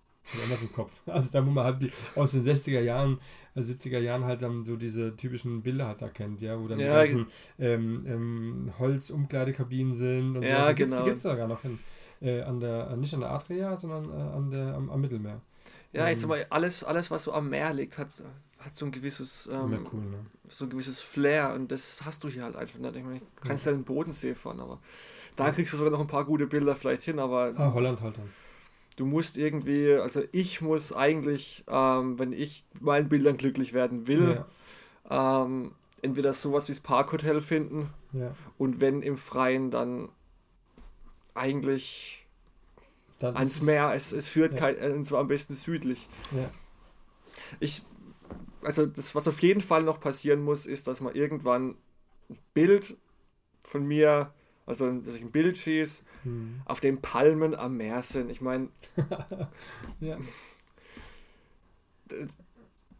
[0.42, 0.92] Anders im Kopf.
[1.06, 3.20] Also da, wo man halt die, aus den 60er Jahren,
[3.56, 7.04] 70er äh, Jahren halt dann so diese typischen Bilder halt erkennt, ja, wo dann ja,
[7.04, 10.64] die ganzen ähm, ähm, Holz-Umkleidekabinen sind und ja, so.
[10.64, 10.98] Also genau.
[10.98, 11.78] Die gibt es da gar noch hin.
[12.22, 15.40] Äh, an der, nicht an der Adria, sondern äh, an der, am, am Mittelmeer.
[15.92, 18.08] Ja, jetzt ähm, aber alles, alles, was so am Meer liegt, hat,
[18.58, 20.18] hat so ein gewisses ähm, cool, ne?
[20.48, 22.96] so ein gewisses Flair und das hast du hier halt einfach nicht.
[22.96, 24.80] Ich meine, du kannst ja den Bodensee fahren, aber
[25.36, 27.52] da kriegst du sogar noch ein paar gute Bilder vielleicht hin, aber.
[27.56, 28.28] Ah, Holland halt dann
[28.96, 34.44] du musst irgendwie, also ich muss eigentlich, ähm, wenn ich meinen Bildern glücklich werden will,
[35.10, 35.44] ja.
[35.44, 35.72] ähm,
[36.02, 38.34] entweder sowas wie das Parkhotel finden ja.
[38.58, 40.10] und wenn im Freien, dann
[41.34, 42.26] eigentlich
[43.18, 43.92] dann ans Meer.
[43.94, 44.58] Es, es führt ja.
[44.58, 46.08] kein, und zwar am besten südlich.
[47.58, 47.82] Ich,
[48.62, 51.76] also das, was auf jeden Fall noch passieren muss, ist, dass man irgendwann
[52.28, 52.96] ein Bild
[53.66, 54.32] von mir
[54.66, 56.62] also, dass ich ein Bild schieße, hm.
[56.64, 58.30] auf den Palmen am Meer sind.
[58.30, 58.68] Ich meine,
[60.00, 60.18] ja.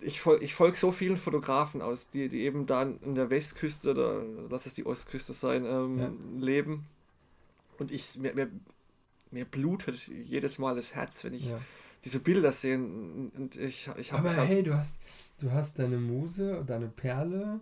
[0.01, 3.93] ich, fol ich folge so vielen Fotografen aus, die, die eben da in der Westküste
[3.93, 6.13] oder lass es die Ostküste sein, ähm, ja.
[6.39, 6.87] leben.
[7.79, 8.51] Und ich, mir, mir,
[9.31, 11.59] mir blutet jedes Mal das Herz, wenn ich ja.
[12.05, 12.77] diese Bilder sehe.
[12.77, 14.99] Und ich, ich hab, Aber ich hab, hey, du hast,
[15.39, 17.61] du hast deine Muse, deine Perle,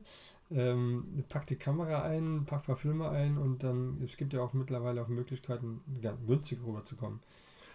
[0.54, 4.40] ähm, pack die Kamera ein, pack ein paar Filme ein und dann, es gibt ja
[4.40, 7.20] auch mittlerweile auch Möglichkeiten, ja, günstiger rüberzukommen.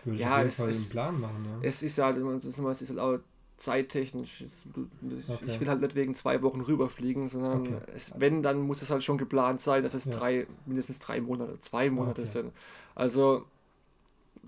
[0.03, 1.45] Würde ja, ich auf jeden Fall einen Plan machen.
[1.45, 1.67] Ja.
[1.67, 3.19] Es ist ja halt, es ist halt auch
[3.57, 4.41] zeittechnisch.
[4.41, 5.43] Ich, okay.
[5.45, 7.77] ich will halt nicht wegen zwei Wochen rüberfliegen, sondern okay.
[7.95, 10.11] es, wenn, dann muss es halt schon geplant sein, dass es ja.
[10.11, 12.31] drei, mindestens drei Monate, zwei Monate okay.
[12.31, 12.53] sind.
[12.93, 13.45] Also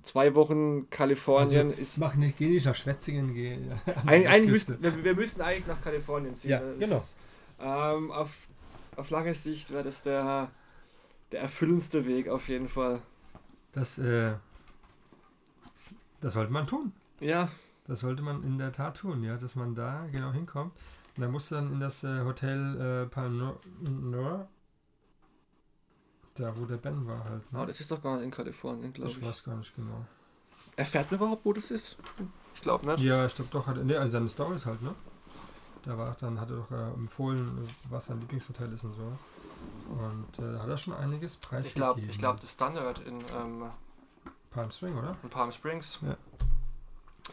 [0.03, 1.97] zwei Wochen Kalifornien also, ist.
[1.97, 3.57] Mach nicht, geh nicht nach Schwetzingen, geh.
[4.05, 6.51] Eigentlich müssen, wir, wir müssen eigentlich nach Kalifornien ziehen.
[6.51, 6.97] Ja, genau.
[6.97, 7.17] Ist,
[7.61, 8.47] ähm, auf,
[8.95, 10.49] auf lange Sicht wäre das der,
[11.31, 13.01] der erfüllendste Weg auf jeden Fall.
[13.71, 14.33] Das, äh,
[16.21, 16.93] das sollte man tun.
[17.19, 17.49] Ja.
[17.87, 20.73] Das sollte man in der Tat tun, ja, dass man da genau hinkommt.
[21.15, 23.59] Und dann musst du dann in das äh, Hotel äh, Palnor,
[26.35, 27.51] da wo der Ben war halt.
[27.51, 27.59] Ne?
[27.61, 29.17] Oh, das ist doch gar nicht in Kalifornien, glaube ich.
[29.17, 30.05] Ich weiß gar nicht genau.
[30.75, 31.97] Erfährt man überhaupt, wo das ist?
[32.55, 33.01] Ich glaube nicht.
[33.01, 33.67] Ja, ich glaube doch.
[33.75, 34.93] Ne, also seine Stories halt, ne?
[35.85, 39.25] Da war dann, hat er doch äh, empfohlen, was sein Lieblingshotel ist und sowas.
[39.89, 41.67] Und äh, da hat er schon einiges preisgegeben.
[41.67, 43.63] Ich glaube, ich glaub, das Standard in, ähm,
[44.51, 45.15] Palm Spring, oder?
[45.23, 45.99] in Palm Springs.
[46.01, 46.17] Ja.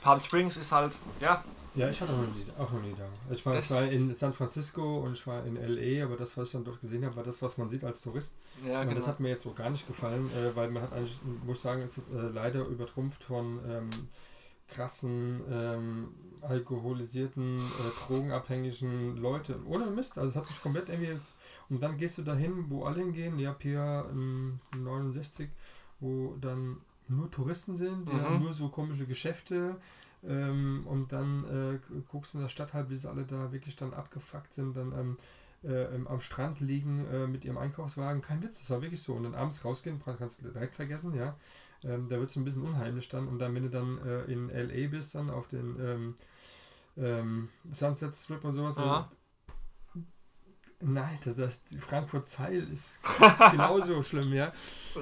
[0.00, 1.42] Palm Springs ist halt, ja,
[1.74, 3.04] Ja, ich hatte auch noch nie, auch noch nie da.
[3.32, 6.48] Ich war, ich war in San Francisco und ich war in L.A., aber das, was
[6.48, 8.34] ich dann dort gesehen habe, war das, was man sieht als Tourist.
[8.64, 9.00] ja Und genau.
[9.00, 11.82] Das hat mir jetzt so gar nicht gefallen, äh, weil man hat eigentlich, muss sagen,
[11.82, 13.90] es ist äh, leider übertrumpft von ähm,
[14.68, 16.08] krassen, ähm,
[16.42, 19.58] alkoholisierten, äh, drogenabhängigen Leute.
[19.66, 21.18] Ohne Mist, also es hat sich komplett irgendwie.
[21.68, 25.50] Und dann gehst du dahin, wo alle hingehen, ja, Pier ähm, 69,
[26.00, 28.20] wo dann nur Touristen sind, die Mhm.
[28.20, 29.76] haben nur so komische Geschäfte.
[30.24, 33.76] Ähm, und dann äh, guckst du in der Stadt halt, wie sie alle da wirklich
[33.76, 35.16] dann abgefuckt sind, dann ähm,
[35.64, 38.22] äh, ähm, am Strand liegen äh, mit ihrem Einkaufswagen.
[38.22, 39.14] Kein Witz, das war wirklich so.
[39.14, 41.36] Und dann abends rausgehen, kannst du direkt vergessen, ja.
[41.86, 43.28] Ähm, da wird es ein bisschen unheimlich dann.
[43.28, 44.88] Und dann, wenn du dann äh, in L.A.
[44.88, 46.14] bist, dann auf den ähm,
[46.98, 48.76] ähm, Sunset Strip und sowas.
[48.78, 49.08] Ja.
[50.80, 53.02] Nein, das, das, die Frankfurt Zeil ist, ist
[53.50, 54.52] genauso schlimm, ja.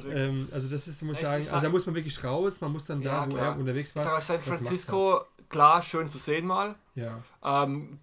[0.09, 2.22] Ähm, also das ist, muss ich Ich- sagen, ich also da sag- muss man wirklich
[2.22, 3.47] raus, man muss dann da, Ja, wo klar.
[3.55, 4.05] er unterwegs Ich war.
[4.05, 6.76] sag mal, San Francisco, klar, schön zu sehen mal.
[6.95, 7.99] Ja, Ähm,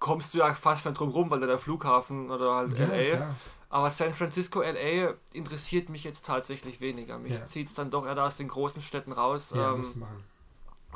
[0.00, 3.16] kommst du ja fast nicht drum rum, weil da der Flughafen oder halt ja LA.
[3.16, 3.34] klar.
[3.70, 7.18] Aber San Francisco, LA interessiert mich jetzt tatsächlich weniger.
[7.18, 7.44] Mich Ja.
[7.44, 9.84] zieht es dann doch eher aus den großen Städten raus, Ja, ähm,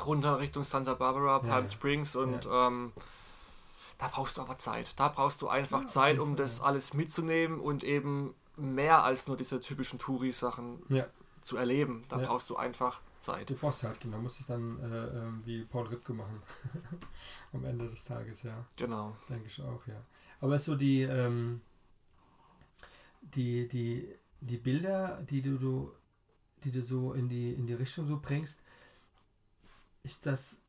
[0.03, 1.71] runter Richtung Santa Barbara, Palm Ja.
[1.71, 2.91] Springs und ähm,
[3.99, 4.99] da brauchst du aber Zeit.
[4.99, 9.59] Da brauchst du einfach Zeit, um das alles mitzunehmen und eben mehr als nur diese
[9.61, 10.81] typischen Touri-Sachen
[11.41, 12.03] zu erleben.
[12.09, 13.49] Da brauchst du einfach Zeit.
[13.49, 16.41] Du brauchst halt, genau, musst es dann äh, wie Paul Ripke machen.
[17.53, 18.65] Am Ende des Tages, ja.
[18.75, 19.15] Genau.
[19.29, 20.01] Denke ich auch, ja.
[20.41, 21.61] Aber so die, ähm,
[23.23, 24.09] die, die,
[24.41, 25.91] die Bilder, die du, du,
[26.63, 28.63] die du so in die, in die Richtung so bringst,
[30.03, 30.61] ist das,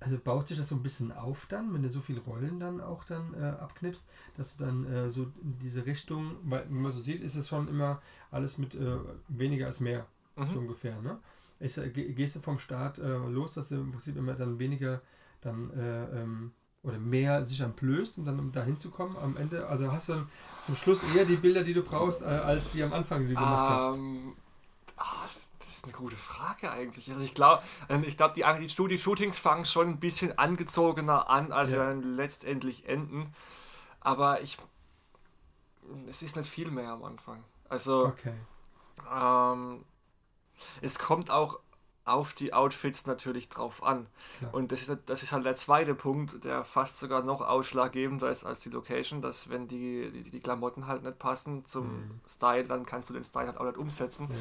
[0.00, 2.80] also baut sich das so ein bisschen auf dann, wenn du so viele Rollen dann
[2.80, 4.06] auch dann äh, abknippst,
[4.36, 7.48] dass du dann äh, so in diese Richtung, weil wenn man so sieht, ist es
[7.48, 10.06] schon immer alles mit äh, weniger als mehr,
[10.36, 10.58] so Mhm.
[10.58, 11.18] ungefähr, ne?
[11.60, 14.58] Ist, äh, ge- gehst du vom Start äh, los, dass du im Prinzip immer dann
[14.58, 15.00] weniger
[15.40, 16.52] dann äh, ähm,
[16.84, 19.66] oder mehr sich entblößt, um dann um da hinzukommen am Ende?
[19.66, 20.28] Also hast du dann
[20.64, 23.40] zum Schluss eher die Bilder, die du brauchst, äh, als die am Anfang, die du
[23.40, 23.98] gemacht hast?
[24.96, 27.10] Ah, das- ist eine gute Frage eigentlich.
[27.10, 27.62] Also ich glaube,
[28.06, 31.86] ich glaub, die, die, die Shootings fangen schon ein bisschen angezogener an, als sie Ja.
[31.88, 33.34] dann letztendlich enden.
[34.00, 34.56] Aber ich.
[36.08, 37.42] Es ist nicht viel mehr am Anfang.
[37.68, 38.34] Also, Okay.
[39.12, 39.84] ähm,
[40.80, 41.58] es kommt auch
[42.06, 44.06] auf die Outfits natürlich drauf an.
[44.38, 44.54] Klar.
[44.54, 48.44] Und das ist, das ist halt der zweite Punkt, der fast sogar noch ausschlaggebender ist
[48.44, 52.20] als die Location, dass wenn die, die, die Klamotten halt nicht passen zum Mhm.
[52.28, 54.28] Style, dann kannst du den Style halt auch nicht umsetzen.
[54.30, 54.36] Ja.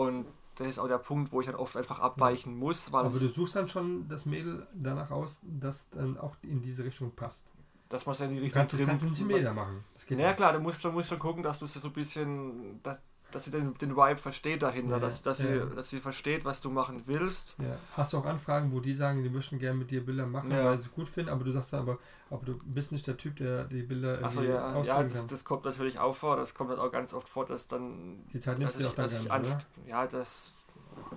[0.00, 0.26] Und
[0.56, 3.28] das ist auch der Punkt, wo ich dann oft einfach abweichen muss, weil Aber du
[3.28, 7.52] suchst dann schon das Mädel danach aus, das dann auch in diese Richtung passt.
[7.88, 9.84] dass man es ja in die Richtung kannst, das kannst du nicht Meter machen.
[10.08, 12.98] Ja klar, du musst schon, musst schon gucken, dass du sie so ein bisschen, dass,
[13.32, 15.66] dass sie den, den Vibe versteht dahinter, Ja, dass, dass, ja.
[15.68, 17.54] sie, dass sie versteht, was du machen willst.
[17.58, 17.76] Ja.
[17.96, 20.78] Hast du auch Anfragen, wo die sagen, die möchten gerne mit dir Bilder machen, weil
[20.78, 21.98] sie es gut finden, aber du sagst dann aber,
[22.30, 25.44] aber du bist nicht der Typ, der die Bilder Achso, irgendwie ja, ja das, das
[25.44, 28.58] kommt natürlich auch vor, das kommt halt auch ganz oft vor, dass dann Die Zeit
[28.58, 29.58] nimmst du ja auch ich, dann gar ich nicht, an, oder?
[29.86, 30.52] ja, das,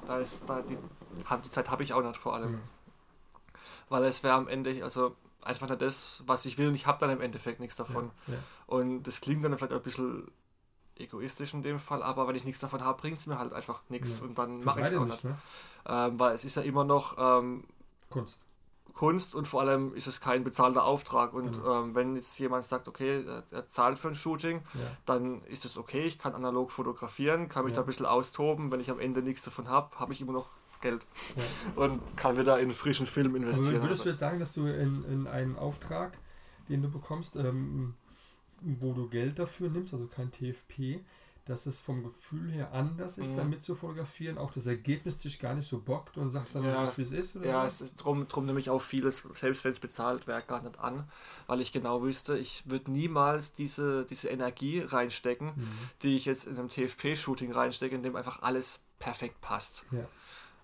[0.05, 0.77] da ist, da die,
[1.45, 2.59] die Zeit habe ich auch nicht vor allem, Mhm.
[3.89, 6.99] weil es wäre am Ende, also einfach nicht das, was ich will und ich habe
[6.99, 8.11] dann im Endeffekt nichts davon.
[8.67, 10.29] Und das klingt dann vielleicht auch ein bisschen
[10.99, 13.81] egoistisch in dem Fall, aber wenn ich nichts davon habe, bringt es mir halt einfach
[13.89, 14.25] nichts Ja.
[14.25, 15.23] und dann mache ich es auch nicht.
[15.23, 15.37] ne?
[15.87, 17.63] Ähm, weil es ist ja immer noch ähm,
[18.09, 18.41] Kunst.
[18.93, 21.33] Kunst und vor allem ist es kein bezahlter Auftrag.
[21.33, 21.83] Und Genau.
[21.83, 24.81] ähm, wenn jetzt jemand sagt, okay, er, zahlt für ein Shooting, Ja.
[25.05, 27.75] dann ist es okay, ich kann analog fotografieren, kann mich Ja.
[27.77, 28.71] da ein bisschen austoben.
[28.71, 30.47] Wenn ich am Ende nichts davon habe, habe ich immer noch
[30.81, 31.05] Geld
[31.35, 31.43] Ja.
[31.85, 33.81] und kann wieder in frischen Film Aber investieren.
[33.83, 36.17] würdest du jetzt sagen, dass du in, in einen Auftrag,
[36.67, 37.93] den du bekommst, ähm,
[38.61, 40.99] wo du Geld dafür nimmst, also kein TFP,
[41.45, 43.37] dass es vom Gefühl her anders ist, Mhm.
[43.37, 46.83] damit zu fotografieren, auch das Ergebnis dich gar nicht so bockt und sagst dann, Ja.
[46.85, 46.97] ja.
[46.97, 47.35] wie es ist?
[47.37, 47.67] Oder Ja, so?
[47.67, 50.77] es ist drum, drum nehme ich auch vieles, selbst wenn es bezahlt wäre, gar nicht
[50.79, 51.09] an,
[51.47, 55.67] weil ich genau wüsste, ich würde niemals diese, diese Energie reinstecken, Mhm.
[56.03, 59.85] die ich jetzt in einem TFP-Shooting reinstecke, in dem einfach alles perfekt passt.
[59.91, 60.05] Ja.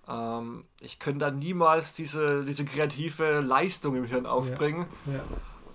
[0.08, 5.24] Ähm, ich könnte da niemals diese, diese kreative Leistung im Hirn aufbringen, Ja.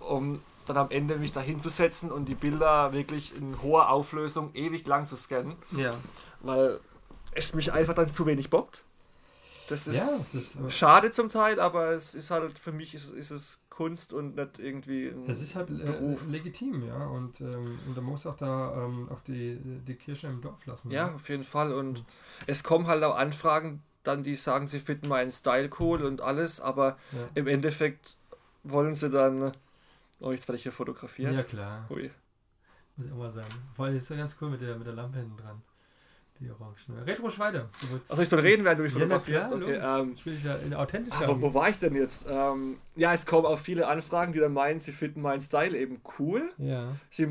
[0.07, 0.41] um
[0.73, 5.07] dann am Ende mich da hinzusetzen und die Bilder wirklich in hoher Auflösung ewig lang
[5.07, 5.93] zu scannen, ja.
[6.41, 6.81] weil
[7.33, 8.85] es mich einfach dann zu wenig bockt.
[9.69, 13.11] Das ist, Ja, das, äh, schade zum Teil, aber es ist halt, für mich ist,
[13.13, 16.27] ist es Kunst und nicht irgendwie ein Das ist halt äh, Beruf.
[16.29, 17.07] legitim, ja.
[17.07, 20.91] Und, ähm, und da muss auch da ähm, auch die, die Kirche im Dorf lassen.
[20.91, 21.15] Ja, ne?
[21.15, 21.73] auf jeden Fall.
[21.73, 22.05] Und
[22.49, 26.61] es kommen halt auch Anfragen, dann die sagen, sie finden meinen Style cool und alles,
[26.61, 27.29] aber Ja.
[27.35, 28.17] im Endeffekt
[28.65, 29.53] wollen sie dann.
[30.21, 31.35] Oh, jetzt werde ich hier fotografiert.
[31.37, 31.87] Ja, klar.
[31.91, 32.11] Ui.
[32.97, 33.47] Muss ich auch mal sagen.
[33.75, 35.63] Vor allem ist ja ganz cool mit der, mit der Lampe hinten dran.
[36.39, 36.87] Die Orange.
[37.07, 37.69] Red ruhig weiter.
[38.09, 39.49] Also ich soll reden, während du mich Ja, fotografierst?
[39.49, 40.01] klar, okay.
[40.03, 41.43] Ähm, Ich will dich ja in authentisch aber haben.
[41.43, 42.25] wo war ich denn jetzt?
[42.29, 46.01] Ähm, ja, es kommen auch viele Anfragen, die dann meinen, sie finden meinen Style eben
[46.19, 46.51] cool.
[46.57, 46.97] Ja.
[47.11, 47.29] Sie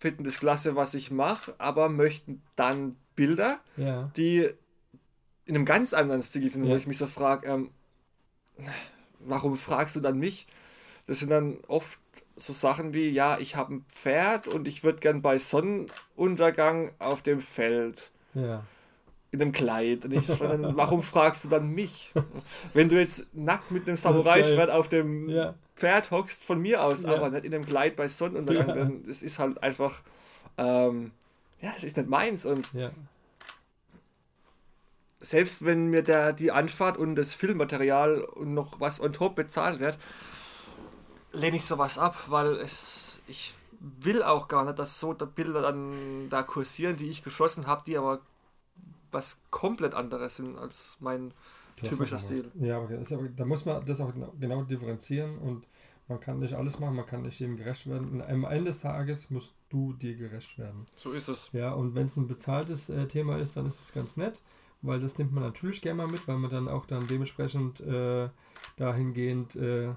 [0.00, 4.10] finden das klasse, was ich mache, aber möchten dann Bilder, Ja.
[4.16, 4.48] die
[5.44, 6.76] in einem ganz anderen Stil sind, wo Ja.
[6.76, 7.70] ich mich so frage, ähm,
[9.20, 10.46] warum fragst du dann mich?
[11.08, 11.98] Das sind dann oft
[12.36, 17.22] so Sachen wie, ja, ich habe ein Pferd und ich würde gern bei Sonnenuntergang auf
[17.22, 18.62] dem Feld Ja.
[19.32, 20.04] in einem Kleid.
[20.04, 22.12] Und ich frage dann, warum fragst du dann mich?
[22.74, 23.96] Wenn du jetzt nackt mit einem.
[23.96, 25.54] Samurai-Schwert auf dem Ja.
[25.74, 27.14] Pferd hockst, von mir aus, Ja.
[27.14, 28.74] aber nicht in einem Kleid bei Sonnenuntergang, Ja.
[28.74, 30.02] dann es ist halt einfach,
[30.58, 31.10] ähm,
[31.60, 32.44] ja, es ist nicht meins.
[32.46, 32.68] Und
[35.20, 39.80] selbst wenn mir der, die Anfahrt und das Filmmaterial und noch was on top bezahlt
[39.80, 39.98] wird,
[41.32, 45.62] lehne ich sowas ab, weil es, ich will auch gar nicht, dass so da Bilder
[45.62, 48.20] dann da kursieren, die ich geschossen habe, die aber
[49.10, 51.32] was komplett anderes sind als mein
[51.76, 52.42] Du hast typischer Stil.
[52.42, 52.56] gemacht.
[52.60, 55.66] Ja, aber, das, aber da muss man das auch genau, genau differenzieren und
[56.08, 58.08] man kann nicht alles machen, man kann nicht jedem gerecht werden.
[58.08, 60.86] Und am Ende des Tages musst du dir gerecht werden.
[60.96, 61.50] So ist es.
[61.52, 64.42] Ja, und wenn es ein bezahltes äh, Thema ist, dann ist es ganz nett,
[64.80, 68.28] weil das nimmt man natürlich gerne mal mit, weil man dann auch dann dementsprechend äh,
[68.76, 69.90] dahingehend äh,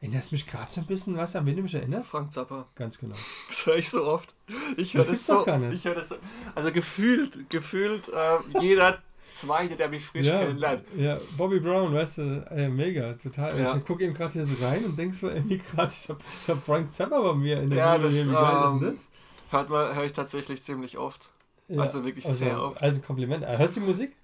[0.00, 2.10] erinnerst mich gerade so ein bisschen, was an wen du mich erinnerst?
[2.10, 2.66] Frank Zappa.
[2.74, 3.14] Ganz genau.
[3.48, 4.34] Das höre ich so oft.
[4.76, 5.44] Ich höre Das das, so.
[5.44, 5.74] gar nicht.
[5.74, 6.16] Ich höre das so.
[6.54, 8.98] Also gefühlt, gefühlt äh, jeder
[9.34, 10.84] Zweite, der mich frisch ja, kennenlernt.
[10.96, 13.58] ja, Bobby Brown, weißt du, äh, mega, total.
[13.58, 13.76] Ja.
[13.76, 16.64] Ich gucke eben gerade hier so rein und denkst so irgendwie gerade, ich habe hab
[16.64, 18.26] Frank Zappa bei mir in der Ja, Video das, hier.
[18.28, 19.10] Wie geil ist ähm, denn das?
[19.50, 21.30] Hört man, höre ich tatsächlich ziemlich oft.
[21.76, 22.82] also wirklich sehr oft.
[22.82, 23.44] Also Kompliment.
[23.44, 24.16] Äh, Hörst du die Musik?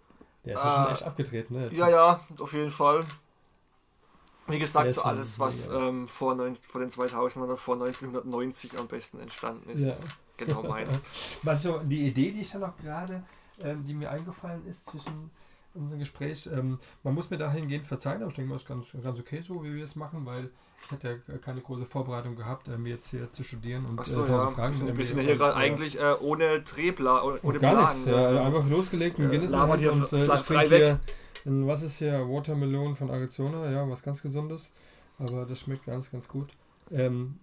[0.45, 1.71] Der ist ja Äh, schon echt abgedreht, ne?
[1.73, 3.05] Ja, ja, auf jeden Fall.
[4.49, 8.87] Wie gesagt, so alles, was ähm, vor, neun, vor den 2000ern oder vor 1990 am
[8.87, 9.91] besten entstanden ist, Ja.
[9.91, 11.03] ist genau meins.
[11.45, 13.23] Also die Idee, die ich dann noch gerade,
[13.63, 15.31] ähm, die mir eingefallen ist zwischen
[15.75, 18.87] unserem Gespräch, ähm, man muss mir dahingehend verzeihen, aber ich denke mal, es ist ganz,
[19.03, 20.51] ganz okay so, wie wir es machen, weil
[20.83, 24.25] ich hatte ja keine große Vorbereitung gehabt, äh, mir jetzt hier zu studieren und Achso,
[24.25, 24.51] äh, ja.
[24.51, 24.73] Fragen.
[24.73, 27.59] Sind, äh, wir sind ja hier und, gerade äh, eigentlich äh, ohne Drehplan, ohne, ohne
[27.59, 27.85] gar Plan.
[27.87, 30.77] nichts, ja, äh, einfach losgelegt mit äh, Guinness labern Hand hier und äh, ich trinke
[30.77, 31.01] hier,
[31.47, 34.73] ein, was ist hier, Watermelon von Arizona, ja, was ganz Gesundes,
[35.19, 36.51] aber das schmeckt ganz, ganz gut.
[36.91, 37.39] Ähm,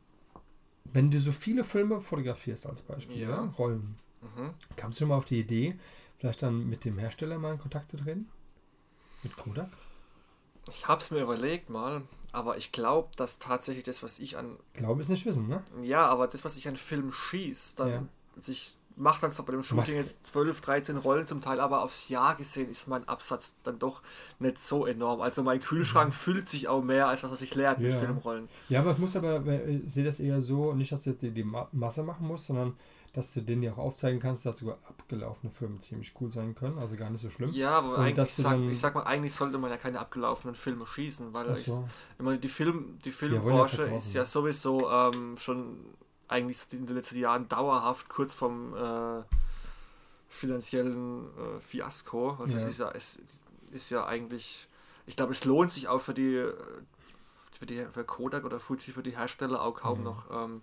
[0.85, 3.29] wenn du so viele Filme fotografierst als Beispiel, Ja.
[3.29, 3.53] ja.
[3.57, 4.53] Rollen, Mhm.
[4.75, 5.75] kamst du mal auf die Idee,
[6.19, 8.27] vielleicht dann mit dem Hersteller mal in Kontakt zu treten?
[9.23, 9.69] Mit Kodak?
[10.69, 14.57] Ich habe es mir überlegt mal, aber ich glaube, dass tatsächlich das, was ich an
[14.73, 15.61] Glaube ist nicht wissen, ne?
[15.81, 18.03] Ja, aber das, was ich an Film schieß, dann Ja.
[18.35, 18.51] also
[18.95, 22.09] ich mache dann zwar bei dem Shooting jetzt 12, 13 Rollen zum Teil, aber aufs
[22.09, 24.01] Jahr gesehen ist mein Absatz dann doch
[24.39, 25.21] nicht so enorm.
[25.21, 27.93] Also mein Kühlschrank füllt sich auch mehr, als das, was ich leer hat mit Mhm.
[27.93, 27.99] Ja.
[27.99, 28.49] Filmrollen.
[28.69, 31.31] Ja, aber ich muss aber, äh, ich sehe das eher so, nicht, dass du die,
[31.31, 32.75] die Ma- Masse machen musst, sondern
[33.13, 36.79] dass du den ja auch aufzeigen kannst, dass sogar abgelaufene Filme ziemlich cool sein können,
[36.79, 37.51] also gar nicht so schlimm.
[37.53, 40.55] Ja, aber Und eigentlich, dass sag, ich sag mal, eigentlich sollte man ja keine abgelaufenen
[40.55, 41.87] Filme schießen, weil Ach ich, so.
[42.17, 43.97] ich meine, die, Film, die ja Filmbranche verkaufen.
[43.99, 45.77] ist ja sowieso ähm, schon
[46.33, 49.23] eigentlich in den letzten Jahren dauerhaft kurz vom äh,
[50.29, 52.37] finanziellen äh, Fiasko.
[52.39, 52.69] Also es Ja.
[52.69, 53.21] ist ja, es
[53.71, 54.67] ist ja eigentlich,
[55.05, 56.53] ich glaube, es lohnt sich auch für die, äh,
[57.57, 60.03] für die für Kodak oder Fuji, für die Hersteller auch kaum Mhm.
[60.03, 60.29] noch.
[60.31, 60.61] Ähm,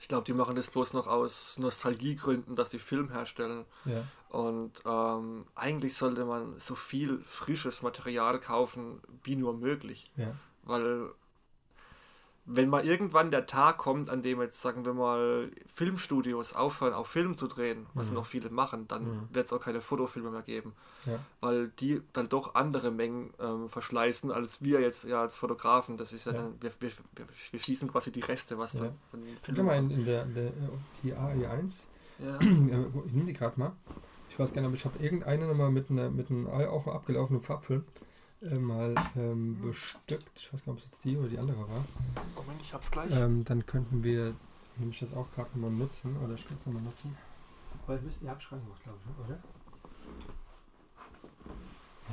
[0.00, 3.64] ich glaube, die machen das bloß noch aus Nostalgiegründen, dass die Film herstellen.
[3.84, 4.04] Ja.
[4.28, 10.12] Und ähm, eigentlich sollte man so viel frisches Material kaufen, wie nur möglich.
[10.16, 10.36] Ja.
[10.62, 11.10] Weil
[12.50, 17.06] wenn mal irgendwann der Tag kommt, an dem jetzt, sagen wir mal, Filmstudios aufhören, auf
[17.06, 18.14] Film zu drehen, was Mhm.
[18.16, 19.28] noch viele machen, dann Mhm.
[19.32, 20.72] wird es auch keine Fotofilme mehr geben.
[21.04, 21.18] Ja.
[21.40, 25.96] Weil die dann doch andere Mengen ähm, verschleißen, als wir jetzt ja als Fotografen.
[25.98, 26.38] Das ist ja, Ja.
[26.42, 26.90] dann, wir, wir,
[27.52, 28.92] wir, schießen quasi die Reste, was Ja.
[29.10, 30.50] von, von den mal in, in der, in der
[31.02, 31.84] die AE1,
[32.18, 32.40] Ja.
[32.40, 33.72] ich nehme die gerade mal.
[34.30, 37.42] Ich weiß gar nicht, aber ich habe irgendeine nochmal mit, einer, mit einem auch abgelaufenen
[37.42, 38.07] Farbfilm äh,
[38.40, 40.30] mal ähm, bestückt.
[40.36, 41.84] Ich weiß gar nicht, ob es jetzt die oder die andere war.
[42.36, 43.10] Moment, ich hab's gleich.
[43.10, 44.34] Ähm, dann könnten wir
[44.76, 46.16] nämlich das auch gerade nochmal nutzen.
[46.22, 47.16] Oder ich kann es nochmal nutzen.
[47.84, 49.24] Aber ihr müsst, ihr habt Schrank gemacht, glaube ich, ne?
[49.26, 49.38] oder?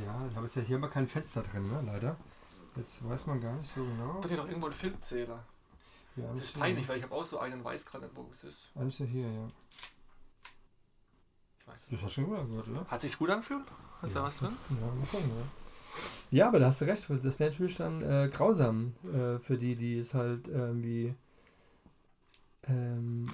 [0.06, 1.82] Ja, da habe ich ja hier mal kein Fenster drin, ne?
[1.86, 2.18] leider.
[2.76, 4.20] Jetzt weiß man gar nicht so genau.
[4.22, 5.44] Da steht doch irgendwo ein Filmzähler.
[6.18, 8.44] Ja, Das ist peinlich, weil ich habe auch so einen, weiß gerade nicht, wo es
[8.44, 8.70] ist.
[8.76, 9.48] Eigentlich so hier, ja.
[11.60, 12.04] Ich weiß Das nicht.
[12.04, 12.86] hat schon gut angehört, oder?
[12.88, 13.64] Hat sich's gut angefühlt?
[14.02, 14.56] Ist da was drin?
[14.70, 15.44] Ja, mal gucken, ja.
[16.32, 17.10] Ja, aber da hast du recht.
[17.10, 21.14] weil Das wäre natürlich dann äh, grausam äh, für die, die es halt irgendwie
[22.68, 23.26] ähm,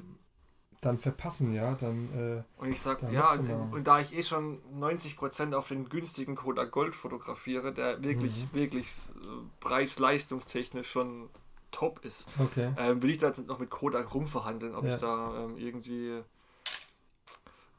[0.82, 2.10] dann verpassen, ja, dann.
[2.58, 6.72] Äh, und ich sag, ja, und, da ich eh schon 90% auf den günstigen Kodak
[6.72, 8.58] Gold fotografiere, der wirklich, mhm.
[8.58, 9.28] wirklich äh,
[9.60, 11.30] preis-leistungstechnisch schon
[11.70, 12.74] top ist, okay.
[12.78, 14.96] ähm, will ich da noch mit Kodak rumverhandeln, ob ja.
[14.96, 16.22] ich da ähm, irgendwie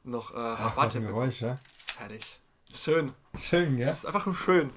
[0.05, 1.59] noch äh, Rabatte Ach, Geräusch, ja?
[1.85, 2.39] Fertig.
[2.73, 3.13] Schön.
[3.37, 3.87] Schön, ja?
[3.87, 4.71] Das ist einfach nur schön.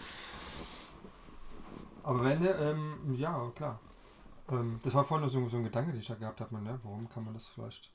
[2.02, 3.80] Aber wenn, ähm, ja, klar.
[4.50, 6.78] Ähm, das war vorhin nur so, so ein Gedanke, den ich da gehabt habe, ne?
[6.84, 7.90] warum kann man das vielleicht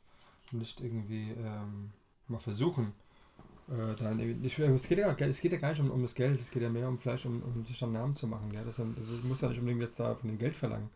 [0.52, 1.92] nicht irgendwie ähm,
[2.28, 2.94] mal versuchen?
[3.70, 6.42] Äh, dann, ich, es, geht ja, es geht ja gar nicht um, um das Geld,
[6.42, 8.52] es geht ja mehr um vielleicht um, um sich einen Namen zu machen.
[8.52, 8.64] Ja?
[8.64, 10.90] Das, dann, das muss ja nicht unbedingt jetzt da von dem Geld verlangen,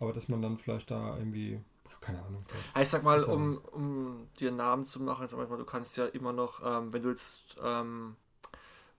[0.00, 1.60] aber dass man dann vielleicht da irgendwie
[2.00, 2.42] keine Ahnung.
[2.80, 6.32] Ich sag mal, um, um dir Namen zu machen, sag mal, du kannst ja immer
[6.32, 8.16] noch, ähm, wenn du jetzt ähm,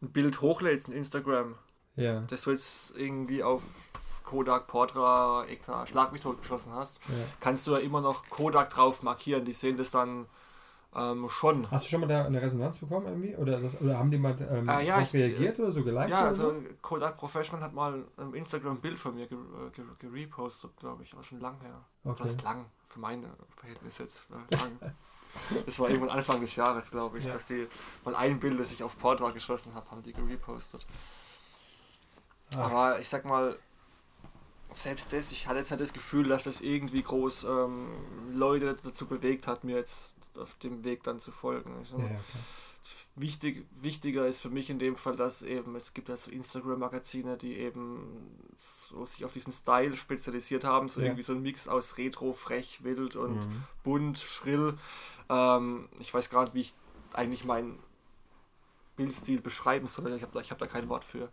[0.02, 1.56] ein Bild hochlädst in Instagram,
[1.96, 2.22] ja.
[2.22, 3.64] das du jetzt irgendwie auf
[4.24, 7.16] Kodak, Portra, Ekta, Schlag mich tot geschossen hast, ja.
[7.40, 9.46] kannst du ja immer noch Kodak drauf markieren.
[9.46, 10.28] Die sehen das dann
[10.96, 11.70] ähm, schon.
[11.72, 13.36] Hast du schon mal da eine Resonanz bekommen irgendwie?
[13.36, 16.10] Oder, das, oder haben die mal ähm, äh, ja, ich, reagiert oder so geliked?
[16.10, 16.62] Ja, also so?
[16.82, 21.40] Kodak Professional hat mal ein Instagram-Bild von mir gerepostet, ge ge glaube ich, auch schon
[21.40, 21.86] lang her.
[22.04, 22.18] Okay.
[22.18, 24.26] Das heißt lang, für meine Verhältnisse jetzt.
[24.32, 24.94] Äh, lang.
[25.66, 27.34] Das war irgendwann Anfang des Jahres, glaube ich, ja.
[27.34, 27.68] dass die
[28.04, 30.86] mal ein Bild, das ich auf Portra geschossen habe, haben die gerepostet.
[32.52, 32.58] Ach.
[32.58, 33.58] Aber ich sag mal,
[34.74, 37.90] selbst das, ich hatte jetzt nicht das Gefühl, dass das irgendwie groß ähm,
[38.34, 41.86] Leute dazu bewegt hat, mir jetzt auf dem Weg dann zu folgen.
[41.98, 42.20] Ja,
[43.16, 47.38] wichtig, wichtiger ist für mich in dem Fall, dass eben, es gibt ja so Instagram-Magazine,
[47.38, 51.08] die eben so sich auf diesen Style spezialisiert haben, so ja.
[51.08, 53.64] irgendwie so ein Mix aus Retro, frech, wild und mhm.
[53.84, 54.78] bunt, schrill.
[55.30, 56.76] Ähm, ich weiß gar nicht, wie ich
[57.14, 57.80] eigentlich meinen
[58.96, 61.30] Bildstil beschreiben soll, ich habe ich hab da kein Wort für.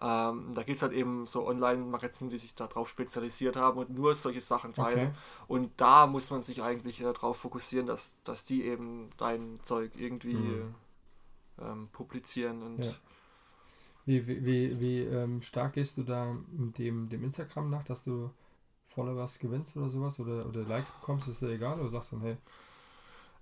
[0.00, 4.14] Ähm, da gibt es halt eben so Online-Magazine, die sich darauf spezialisiert haben und nur
[4.14, 5.08] solche Sachen teilen.
[5.08, 5.16] Okay.
[5.46, 9.92] Und da muss man sich eigentlich äh, darauf fokussieren, dass, dass die eben dein Zeug
[9.96, 10.74] irgendwie mhm.
[11.60, 12.62] Ähm, publizieren.
[12.62, 12.92] Und ja.
[14.06, 18.30] Wie, wie, wie, ähm, stark gehst du da dem, dem Instagram nach, dass du
[18.88, 22.36] Followers gewinnst oder sowas oder, oder Likes bekommst, ist ja egal, oder sagst du, hey,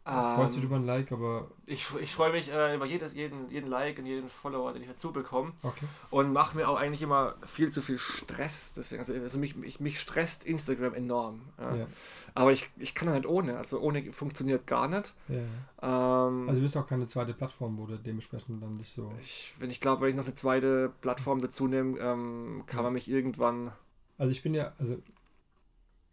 [0.04, 1.48] ähm, Freust du dich über ein Like, aber.
[1.64, 4.88] Ich, ich freue mich äh, über jedes, jeden, jeden Like und jeden Follower, den ich
[4.88, 5.52] dazu bekomme.
[5.62, 5.86] Okay.
[6.10, 8.74] Und mache mir auch eigentlich immer viel zu viel Stress.
[8.74, 11.42] Deswegen, also, also mich, mich, mich stresst Instagram enorm.
[11.56, 11.76] Ja.
[11.76, 11.86] Ja.
[12.34, 13.56] Aber ich, ich kann halt ohne.
[13.56, 15.14] Also ohne funktioniert gar nicht.
[15.28, 15.36] Ja.
[15.82, 19.12] Ähm, also du bist auch keine zweite Plattform, wo du dementsprechend dann nicht so.
[19.20, 22.92] Ich, wenn ich glaube, wenn ich noch eine zweite Plattform dazu nehme, ähm, kann man
[22.92, 23.70] mich irgendwann.
[24.18, 25.00] Also ich bin ja, also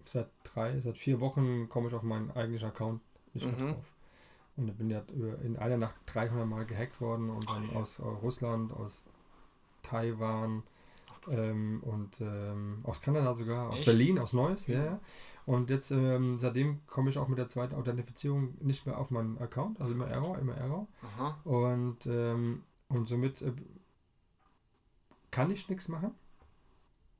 [0.05, 3.01] seit drei, seit vier Wochen komme ich auf meinen eigentlichen Account
[3.33, 3.63] nicht mhm.
[3.63, 3.85] mehr drauf.
[4.57, 5.01] Und da bin ja
[5.43, 9.05] in einer Nacht 300 Mal gehackt worden und dann oh, aus Russland, aus
[9.83, 10.63] Taiwan
[11.29, 13.85] ähm, und ähm, aus Kanada sogar, aus Echt?
[13.85, 14.83] Berlin, aus Neuss, ja.
[14.83, 14.99] ja.
[15.45, 19.37] Und jetzt, ähm, seitdem komme ich auch mit der zweiten Authentifizierung nicht mehr auf meinen
[19.39, 20.87] Account, also immer Error, immer Error.
[21.01, 21.39] Aha.
[21.43, 23.53] Und, ähm, und somit äh,
[25.31, 26.11] kann ich nichts machen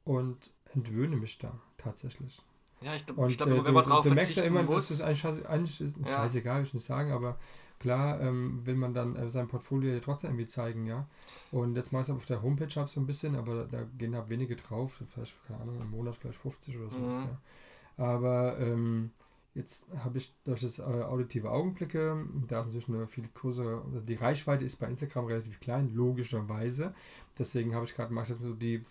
[0.04, 2.42] und entwöhne mich da tatsächlich.
[2.82, 5.02] Ja, ich glaube, glaub, äh, wenn man drauf du merkst ja immer, muss, das ist
[5.02, 6.18] eigentlich, eigentlich ist ja.
[6.18, 7.38] scheißegal, will ich nicht sagen, aber
[7.80, 11.06] klar ähm, will man dann äh, sein Portfolio ja trotzdem irgendwie zeigen, ja.
[11.52, 14.16] Und jetzt meist auf der Homepage habe ich so ein bisschen, aber da, da gehen
[14.16, 16.98] halt wenige drauf, vielleicht, keine Ahnung, im Monat vielleicht 50 oder so.
[16.98, 17.12] Mhm.
[17.14, 18.06] Ja.
[18.06, 19.12] Aber ähm,
[19.56, 24.14] Jetzt habe ich durch das äh, auditive Augenblicke, da ist natürlich eine viel größere, die
[24.14, 26.94] Reichweite ist bei Instagram relativ klein, logischerweise.
[27.38, 28.86] Deswegen habe ich gerade gemacht, so die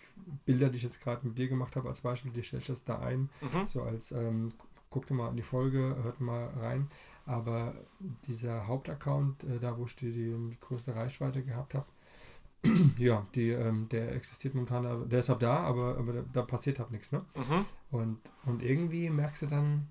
[0.45, 2.83] Bilder, die ich jetzt gerade mit dir gemacht habe, als Beispiel, die stelle ich das
[2.83, 3.67] da ein, mhm.
[3.67, 4.51] so als, ähm,
[4.89, 6.89] guckt mal in die Folge, hört mal rein.
[7.25, 7.75] Aber
[8.27, 11.85] dieser Hauptaccount, äh, da wo ich die, die größte Reichweite gehabt habe,
[12.97, 16.79] ja, die, ähm, der existiert momentan, der ist halt da, aber, aber da, da passiert
[16.79, 17.11] halt nichts.
[17.11, 17.23] Ne?
[17.35, 17.65] Mhm.
[17.91, 19.87] Und, und irgendwie merkst du dann,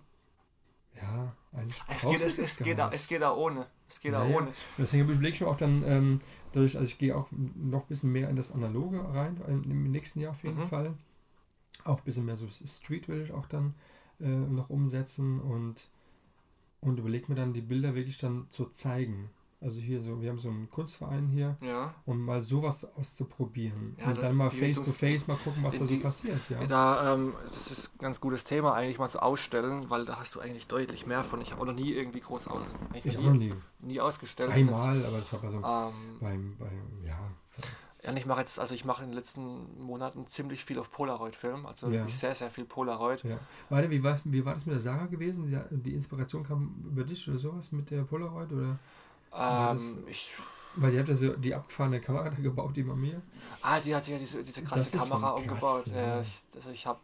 [1.01, 1.83] ja, eigentlich.
[1.89, 3.66] Es geht, es, es, geht da, es geht da ohne.
[3.89, 4.31] Es geht naja.
[4.31, 4.53] da ohne.
[4.77, 6.20] Deswegen überlege ich mir auch dann, ähm,
[6.53, 10.20] dadurch, also ich gehe auch noch ein bisschen mehr in das Analoge rein, im nächsten
[10.20, 10.69] Jahr auf jeden mhm.
[10.69, 10.95] Fall.
[11.85, 13.75] Auch ein bisschen mehr so Street will ich auch dann
[14.20, 15.89] äh, noch umsetzen und,
[16.81, 19.31] und überlege mir dann die Bilder wirklich dann zu zeigen.
[19.60, 21.93] Also hier so, wir haben so einen Kunstverein hier, ja.
[22.06, 23.97] um mal sowas auszuprobieren.
[23.98, 26.51] Ja, und dann mal face to face mal gucken, was die, da so passiert.
[26.51, 30.20] Ja, da, ähm, das ist ein ganz gutes Thema eigentlich mal zu ausstellen, weil da
[30.20, 31.40] hast du eigentlich deutlich mehr von.
[31.40, 33.52] Ich habe auch noch nie irgendwie groß aus, ich nie, auch nie.
[33.80, 34.51] nie ausgestellt.
[34.51, 37.18] Einmal, aber das war also ähm, beim, beim, ja.
[38.05, 41.66] Ja, ich mache jetzt, also ich mache in den letzten Monaten ziemlich viel auf Polaroid-Film,
[41.66, 42.06] also ja.
[42.06, 43.24] sehr, sehr viel Polaroid.
[43.24, 43.40] Ja.
[43.70, 45.52] Warte, wie war, wie war das mit der Sarah gewesen?
[45.70, 48.78] Die Inspiration kam über dich oder sowas mit der Polaroid oder?
[49.34, 50.34] Ähm, ich,
[50.76, 53.20] weil die hat ja so die abgefahrene Kamera da gebaut, die bei mir.
[53.62, 55.86] Ah, die hat sich ja diese, diese krasse Kamera umgebaut.
[55.88, 56.00] Ja.
[56.16, 56.20] ja.
[56.20, 57.00] ich, also ich habe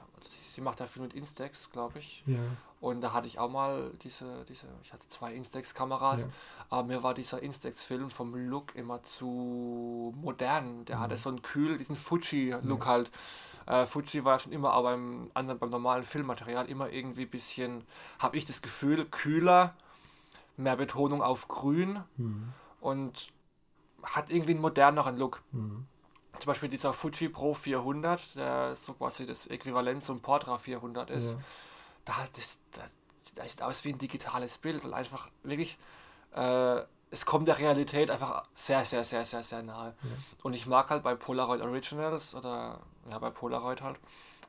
[0.00, 0.20] hab,
[0.56, 2.22] die macht ja viel mit Instax, glaube ich.
[2.26, 2.38] Ja.
[2.80, 6.28] Und da hatte ich auch mal diese, diese ich hatte zwei Instax-Kameras, Ja.
[6.70, 10.84] aber mir war dieser Instax-Film vom Look immer zu modern.
[10.84, 11.00] Der Mhm.
[11.00, 13.10] hatte so einen kühl, diesen Fuji-Look halt.
[13.66, 17.84] Äh, Fuji war schon immer, aber beim anderen, beim normalen Filmmaterial immer irgendwie ein bisschen,
[18.18, 19.74] habe ich das Gefühl, kühler,
[20.58, 22.52] mehr Betonung auf grün Mhm.
[22.80, 23.32] und
[24.02, 25.42] hat irgendwie einen moderneren Look.
[25.52, 25.86] Mhm.
[26.38, 31.32] Zum Beispiel dieser Fuji Pro 400, der so quasi das Äquivalent zum Portra 400 ist.
[31.32, 31.38] Ja.
[32.04, 32.84] Da, das, das
[33.20, 35.78] sieht echt aus wie ein digitales Bild, weil einfach wirklich,
[36.34, 39.94] äh, es kommt der Realität einfach sehr, sehr, sehr, sehr, sehr nahe.
[40.02, 40.08] Ja.
[40.42, 42.80] Und ich mag halt bei Polaroid Originals oder
[43.10, 43.98] ja, bei Polaroid halt,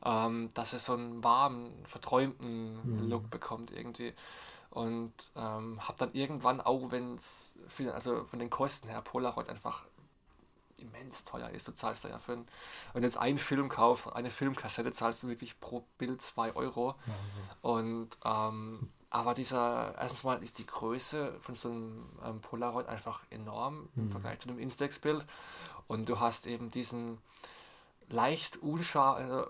[0.06, 3.10] ähm, dass es so einen warmen, verträumten Mhm.
[3.10, 4.14] Look bekommt irgendwie.
[4.70, 7.56] Und ähm, habe dann irgendwann, auch wenn es
[7.92, 9.86] also von den Kosten her Polaroid einfach
[10.78, 12.48] immens teuer ist, du zahlst da ja für einen,
[12.94, 16.96] wenn du jetzt einen Film kaufst, eine Filmkassette, zahlst du wirklich pro Bild 2 Euro.
[17.06, 17.44] Wahnsinn.
[17.62, 23.22] Und ähm, aber dieser, erstens mal ist die Größe von so einem ähm, Polaroid einfach
[23.32, 24.12] enorm im Mhm.
[24.12, 25.26] Vergleich zu einem Instax-Bild.
[25.88, 27.18] Und du hast eben diesen
[28.08, 29.50] leicht unscharf, äh,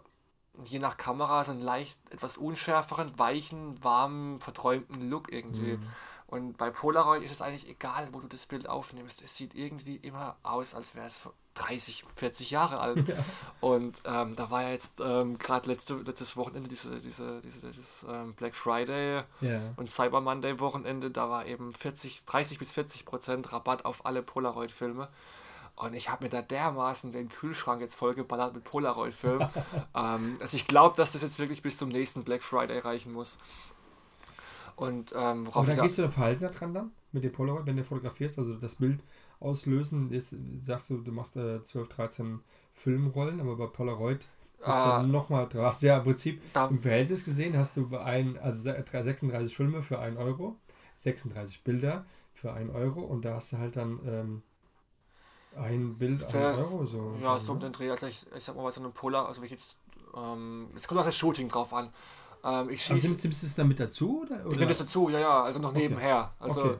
[0.66, 5.78] je nach Kamera, so einen leicht etwas unschärferen, weichen, warmen, verträumten Look irgendwie.
[5.78, 5.88] Mhm.
[6.28, 9.24] Und bei Polaroid ist es eigentlich egal, wo du das Bild aufnimmst.
[9.24, 13.00] Es sieht irgendwie immer aus, als wäre es 30, 40 Jahre alt.
[13.10, 13.16] Ja.
[13.62, 18.06] Und ähm, da war ja jetzt ähm, gerade letzte, letztes Wochenende diese, diese, diese, dieses
[18.08, 19.62] ähm, Black Friday Ja.
[19.76, 21.10] und Cyber Monday Wochenende.
[21.10, 25.08] Da war eben 40, 30 bis 40 Prozent Rabatt auf alle Polaroid-Filme.
[25.80, 29.48] Und ich habe mir da dermaßen den Kühlschrank jetzt vollgeballert mit Polaroid-Filmen.
[29.96, 33.40] ähm, also ich glaube, dass das jetzt wirklich bis zum nächsten Black Friday reichen muss.
[34.76, 37.66] Und ähm, worauf Aber da- gehst du da Verhalten da dran dann mit dem Polaroid,
[37.66, 39.04] wenn du fotografierst, also das Bild
[39.40, 42.40] auslösen, ist, sagst du, du machst äh, 12, 13
[42.74, 44.28] Filmrollen, aber bei Polaroid
[44.62, 45.04] hast du Ah.
[45.04, 48.62] nochmal, du hast ja im Prinzip da, im Verhältnis gesehen, hast du bei ein, also
[48.62, 50.58] se- 36 Filme für 1 Euro,
[50.98, 54.44] 36 Bilder für 1 Euro und da hast du halt dann ähm,
[55.60, 57.16] ein Bild 1 Euro so.
[57.22, 57.90] Ja, so um den Dreh.
[57.92, 59.78] Also ich, ich sag mal, bei so einem Polar, also wenn ich jetzt,
[60.16, 61.90] ähm, es kommt auch das Shooting drauf an.
[62.44, 64.22] Ähm, ich schieße, nimmst, nimmst du es dann mit dazu?
[64.22, 65.80] Oder, ich nehme das dazu, ja, ja, also noch Okay.
[65.90, 66.32] nebenher.
[66.40, 66.78] Also, Okay.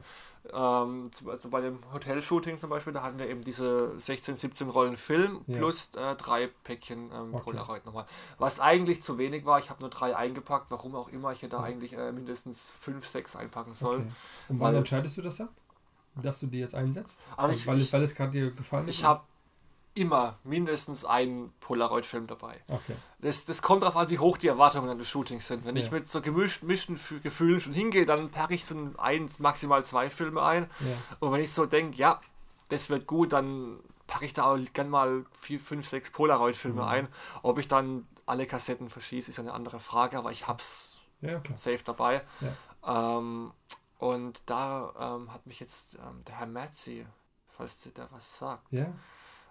[0.54, 4.96] ähm, also bei dem Hotel-Shooting zum Beispiel, da hatten wir eben diese 16, 17 Rollen
[4.96, 5.58] Film Ja.
[5.58, 7.42] plus äh, drei Päckchen ähm, Okay.
[7.44, 8.06] Polaroid nochmal.
[8.38, 11.56] Was eigentlich zu wenig war, ich habe nur drei eingepackt, warum auch immer, ich hätte
[11.56, 11.62] Ja.
[11.62, 14.14] eigentlich äh, mindestens fünf, sechs einpacken sollen.
[14.48, 15.50] Und Weil- wann entscheidest du das dann?
[16.16, 17.20] Dass du die jetzt einsetzt?
[17.36, 18.96] Also ich- weil, ich- weil es gerade dir gefallen ist?
[18.96, 19.22] Ich habe
[19.94, 22.60] immer mindestens einen Polaroid-Film dabei.
[22.68, 22.94] Okay.
[23.18, 25.64] Das, das kommt darauf an, wie hoch die Erwartungen an die Shootings sind.
[25.64, 25.92] Wenn ich Ja.
[25.92, 29.84] mit so gemischt, gemischten Fü- Gefühlen schon hingehe, dann packe ich so ein, eins, maximal
[29.84, 30.70] zwei Filme ein.
[30.80, 30.86] Ja.
[31.18, 32.20] Und wenn ich so denke, ja,
[32.68, 36.88] das wird gut, dann packe ich da auch gern mal vier, fünf, sechs Polaroid-Filme Mhm.
[36.88, 37.08] ein.
[37.42, 41.80] Ob ich dann alle Kassetten verschieße, ist eine andere Frage, aber ich hab's ja, safe
[41.84, 42.22] dabei.
[42.86, 43.50] Ähm,
[44.00, 47.06] und da ähm, hat mich jetzt ähm, der Herr Merzi,
[47.56, 48.86] falls dir der was sagt, Ja?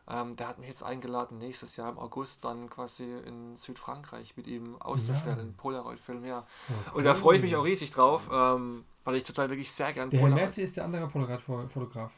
[0.09, 4.47] ähm, der hat mich jetzt eingeladen, nächstes Jahr im August dann quasi in Südfrankreich mit
[4.47, 5.53] ihm auszustellen, Ja.
[5.61, 6.45] Polaroid-Film, ja.
[6.93, 9.93] Oh, Und da freue ich mich auch riesig drauf, ähm, weil ich total wirklich sehr
[9.93, 10.45] gern Der Herr Polaroid.
[10.45, 12.11] Merzi ist der andere Polaroid-Fotograf.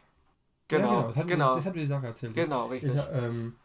[0.69, 1.07] Genau, ja, genau.
[1.07, 2.33] Das hat, genau, Mir, das hat mir die Sache erzählt.
[2.33, 2.95] genau, richtig.
[2.95, 3.55] Ich, ähm,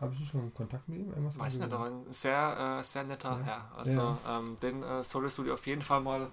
[0.00, 1.08] Habe ich schon Kontakt mit ihm?
[1.10, 3.44] Irgendwas Weiß nicht, aber ein sehr, äh, sehr netter Ja.
[3.44, 3.72] Herr.
[3.76, 4.18] Also Ja.
[4.38, 6.28] ähm, den äh, solltest du dir auf jeden Fall mal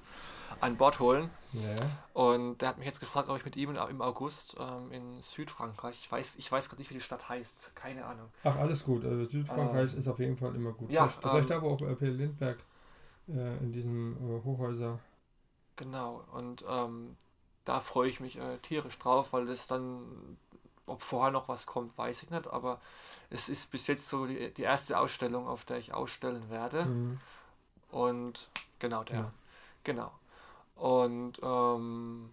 [0.60, 1.30] an Bord holen.
[1.53, 1.90] Ja.
[2.14, 5.95] Und der hat mich jetzt gefragt, ob ich mit ihm im August ähm, in Südfrankreich,
[5.98, 8.27] ich weiß, ich weiß gerade nicht, wie die Stadt heißt, keine Ahnung.
[8.44, 9.03] Ach, alles gut.
[9.06, 10.91] Also Südfrankreich Ähm, ist auf jeden Fall immer gut.
[10.91, 12.60] ja, vielleicht, ähm, da, wo auch Peter Lindbergh
[13.30, 14.99] äh, in diesen äh, Hochhäuser.
[15.76, 17.15] Genau, und ähm,
[17.65, 20.38] da freue ich mich äh, tierisch drauf, weil das dann,
[20.85, 22.80] ob vorher noch was kommt, weiß ich nicht, aber
[23.30, 26.85] es ist bis jetzt so die, die erste Ausstellung, auf der ich ausstellen werde.
[26.85, 27.19] Mhm.
[27.91, 28.49] Und
[28.80, 29.18] genau der.
[29.18, 29.31] Ja.
[29.84, 30.11] Genau.
[30.76, 32.30] Und ähm,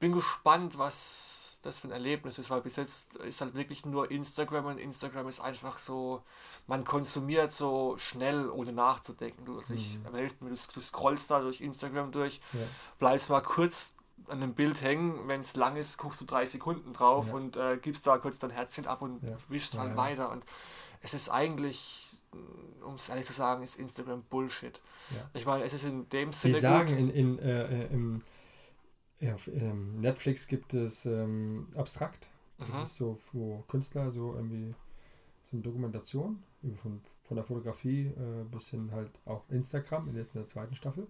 [0.00, 4.10] bin gespannt, was das für ein Erlebnis ist, weil bis jetzt ist halt wirklich nur
[4.10, 6.22] Instagram und Instagram ist einfach so,
[6.66, 9.46] man konsumiert so schnell, ohne nachzudenken.
[9.46, 10.28] Du, also ich, Mhm.
[10.40, 12.60] du, du scrollst da durch Instagram durch, Ja.
[12.98, 13.94] bleibst mal kurz
[14.28, 17.34] an einem Bild hängen, wenn es lang ist, guckst du drei Sekunden drauf Ja.
[17.34, 19.36] und äh, gibst da kurz dein Herzchen ab und Ja.
[19.48, 19.96] wischst halt ja.
[19.96, 20.30] weiter.
[20.30, 20.44] Und
[21.02, 22.08] es ist eigentlich,
[22.84, 24.80] um es ehrlich zu sagen, ist Instagram Bullshit.
[25.34, 26.98] Ich meine, es ist in dem Sinne sagen, gut.
[26.98, 28.22] in, in, äh, äh, im,
[29.32, 32.28] auf ähm, Netflix gibt es ähm, Abstrakt.
[32.58, 32.82] Das Mhm.
[32.82, 34.74] ist so, wo Künstler so irgendwie
[35.44, 40.14] so eine Dokumentation über von, von der Fotografie äh, bis hin halt auch Instagram, in
[40.14, 41.06] der, in der zweiten Staffel.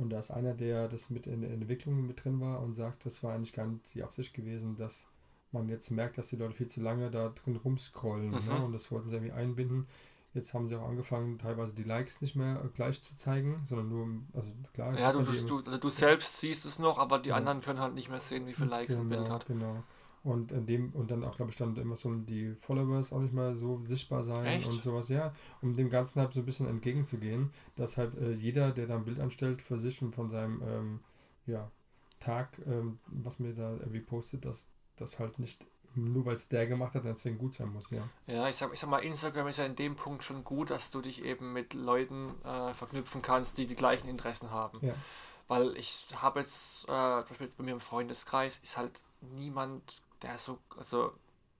[0.00, 3.04] Und da ist einer, der das mit in der Entwicklung mit drin war und sagt,
[3.06, 5.08] das war eigentlich gar nicht die Absicht gewesen, dass
[5.52, 8.30] man jetzt merkt, dass die Leute viel zu lange da drin rumscrollen.
[8.30, 8.46] Mhm.
[8.46, 8.64] Ne?
[8.64, 9.86] Und das wollten sie irgendwie einbinden
[10.32, 13.88] Jetzt haben sie auch angefangen, teilweise die Likes nicht mehr äh, gleich zu zeigen, sondern
[13.88, 14.96] nur, also klar.
[14.96, 17.34] Ja, du, man die du, immer- du, du selbst siehst es noch, aber die Ja.
[17.34, 19.46] anderen können halt nicht mehr sehen, wie viele Likes ein Bild Genau, hat.
[19.46, 19.82] Genau.
[20.22, 23.32] Und in dem, und dann auch, glaube ich, dann immer so die Followers auch nicht
[23.32, 24.68] mehr so sichtbar sein Echt?
[24.68, 28.70] und sowas, ja, um dem Ganzen halt so ein bisschen entgegenzugehen, dass halt äh, jeder,
[28.72, 31.00] der da ein Bild anstellt für sich und von seinem ähm,
[31.46, 31.70] ja,
[32.18, 34.66] Tag, ähm, was mir da irgendwie postet, dass
[34.96, 38.08] das halt nicht nur weil es der gemacht hat, deswegen gut sein muss, ja.
[38.26, 40.90] Ja, ich sag, ich sag mal, Instagram ist ja in dem Punkt schon gut, dass
[40.90, 44.78] du dich eben mit Leuten äh, verknüpfen kannst, die die gleichen Interessen haben.
[44.82, 44.94] Ja.
[45.48, 50.00] Weil ich habe jetzt, äh, zum Beispiel jetzt bei mir im Freundeskreis, ist halt niemand,
[50.22, 51.12] der so, also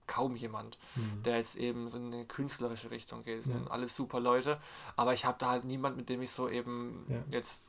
[0.06, 1.22] kaum jemand, Mhm.
[1.22, 3.38] der jetzt eben so in eine künstlerische Richtung geht.
[3.38, 3.70] Das sind Ja.
[3.70, 4.60] alles super Leute,
[4.96, 7.22] aber ich habe da halt niemand, mit dem ich so eben Ja.
[7.30, 7.66] jetzt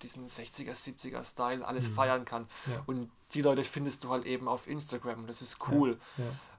[0.00, 1.94] diesen 60er, 70er Style alles Mhm.
[1.94, 2.48] feiern kann.
[2.66, 2.82] Ja.
[2.86, 5.98] Und die Leute findest du halt eben auf Instagram und das ist cool.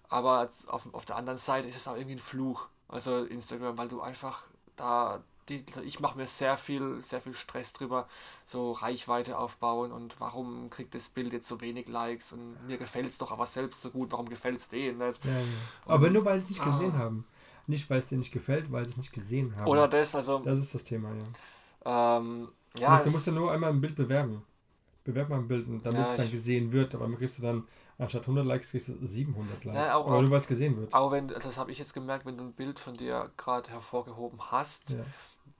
[0.10, 2.68] Aber auf, auf der anderen Seite ist es auch irgendwie ein Fluch.
[2.90, 4.44] Also Instagram, weil du einfach
[4.76, 8.08] da, die, ich mache mir sehr viel, sehr viel Stress drüber,
[8.46, 13.08] so Reichweite aufbauen und warum kriegt das Bild jetzt so wenig Likes und mir gefällt
[13.08, 15.24] es doch aber selbst so gut, warum gefällt es denen nicht?
[15.26, 15.46] Ja, ja.
[15.86, 16.72] Aber nur weil sie es nicht Ah.
[16.72, 17.26] gesehen haben.
[17.70, 19.68] Nicht, weil es dir nicht gefällt, weil sie es nicht gesehen haben.
[19.68, 21.10] Oder das, also, das ist das Thema,
[21.86, 22.18] ja.
[22.18, 24.42] ähm, Ja, du musst ja nur einmal ein Bild bewerben.
[25.04, 26.94] Bewerb mal ein Bild, und damit Ja, es dann gesehen wird.
[26.94, 27.66] Aber dann kriegst du dann,
[27.98, 29.80] anstatt 100 Likes, kriegst du 700 Likes.
[29.80, 30.94] Ja, auch- aber nur weil es gesehen wird.
[30.94, 33.70] auch wenn, also das habe ich jetzt gemerkt, wenn du ein Bild von dir gerade
[33.70, 35.06] hervorgehoben hast, Ja.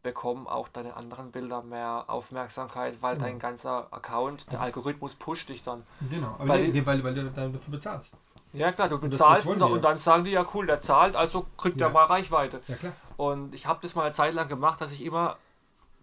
[0.04, 3.28] Bekommen auch deine anderen Bilder mehr Aufmerksamkeit, weil Genau.
[3.28, 5.84] dein ganzer Account, der Algorithmus pusht dich dann.
[6.10, 8.16] Genau, aber Weil- weil, weil, weil du dafür bezahlst.
[8.54, 11.80] Ja klar, du bezahlst und, und dann sagen die ja cool, der zahlt, also kriegt
[11.82, 11.88] Ja.
[11.88, 12.62] er mal Reichweite.
[12.68, 12.94] Ja, klar.
[13.18, 15.36] Und ich habe das mal eine Zeit lang gemacht, dass ich immer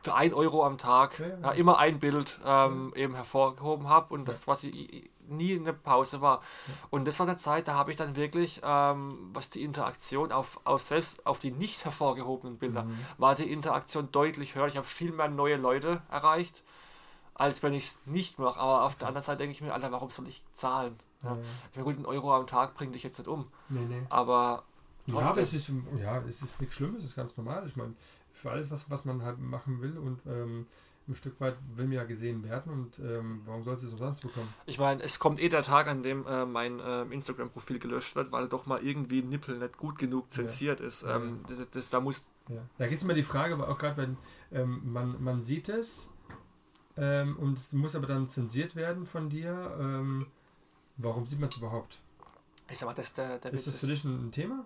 [0.04, 4.46] für 1 Euro am Tag Ja, immer ein Bild ähm, eben hervorgehoben habe und das,
[4.46, 6.42] was ich, nie eine Pause war.
[6.90, 10.60] Und das war eine Zeit, da habe ich dann wirklich, ähm, was die Interaktion auf,
[10.64, 12.98] auf selbst auf die nicht hervorgehobenen Bilder, Mhm.
[13.16, 14.66] war die Interaktion deutlich höher.
[14.66, 16.62] Ich habe viel mehr neue Leute erreicht,
[17.34, 18.60] als wenn ich es nicht mache.
[18.60, 20.94] Aber auf der anderen Seite denke ich mir, Alter, warum soll ich zahlen?
[21.22, 21.38] Ja.
[21.70, 23.46] Ich meine, gut, ein Euro am Tag bringt dich jetzt nicht um.
[23.70, 24.02] Nee, nee.
[24.10, 24.64] Aber
[25.06, 27.66] Ja, aber es ist, ja, es ist nichts Schlimmes, es ist ganz normal.
[27.66, 27.94] Ich meine,
[28.34, 30.66] für alles, was, was man halt machen will und ähm,
[31.06, 34.48] ein Stück weit will mir ja gesehen werden und ähm, warum soll es umsonst bekommen?
[34.66, 38.32] Ich meine, es kommt eh der Tag, an dem äh, mein ähm, Instagram-Profil gelöscht wird,
[38.32, 41.02] weil doch mal irgendwie ein Nippel nicht gut genug zensiert ist.
[41.02, 41.16] Ja.
[41.16, 42.24] Ähm, das, das, da muss.
[42.48, 42.56] Ja.
[42.78, 44.16] Da gibt es immer die Frage, aber auch gerade wenn
[44.52, 46.10] ähm, man, man sieht es
[46.96, 50.24] ähm, und es muss aber dann zensiert werden von dir, ähm,
[50.96, 52.00] warum sieht man es überhaupt?
[52.70, 54.64] Ich sag mal, das der, der Ist das für dich ein Thema?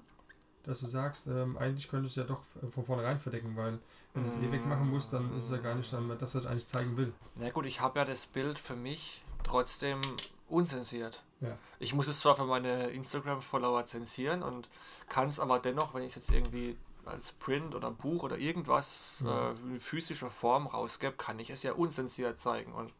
[0.69, 3.78] Dass du sagst, ähm, eigentlich könntest du es ja doch von vornherein verdecken, weil
[4.12, 6.43] wenn du es eh wegmachen musst, dann ist es ja gar nicht dann das, was
[6.45, 7.15] ich eigentlich zeigen will.
[7.36, 9.99] Na gut, ich habe ja das Bild für mich trotzdem
[10.47, 11.23] unzensiert.
[11.40, 11.57] Ja.
[11.78, 14.69] Ich muss es zwar für meine Instagram-Follower zensieren und
[15.09, 16.77] kann es aber dennoch, wenn ich es jetzt irgendwie
[17.07, 19.53] als Print oder Buch oder irgendwas Ja.
[19.53, 22.73] äh, in physischer Form rausgebe, kann ich es ja unzensiert zeigen.
[22.74, 22.93] Und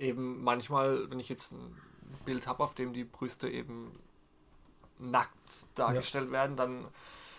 [0.00, 1.76] eben manchmal, wenn ich jetzt ein
[2.24, 3.92] Bild habe, auf dem die Brüste eben
[5.10, 5.30] nackt
[5.74, 6.84] dargestellt werden, dann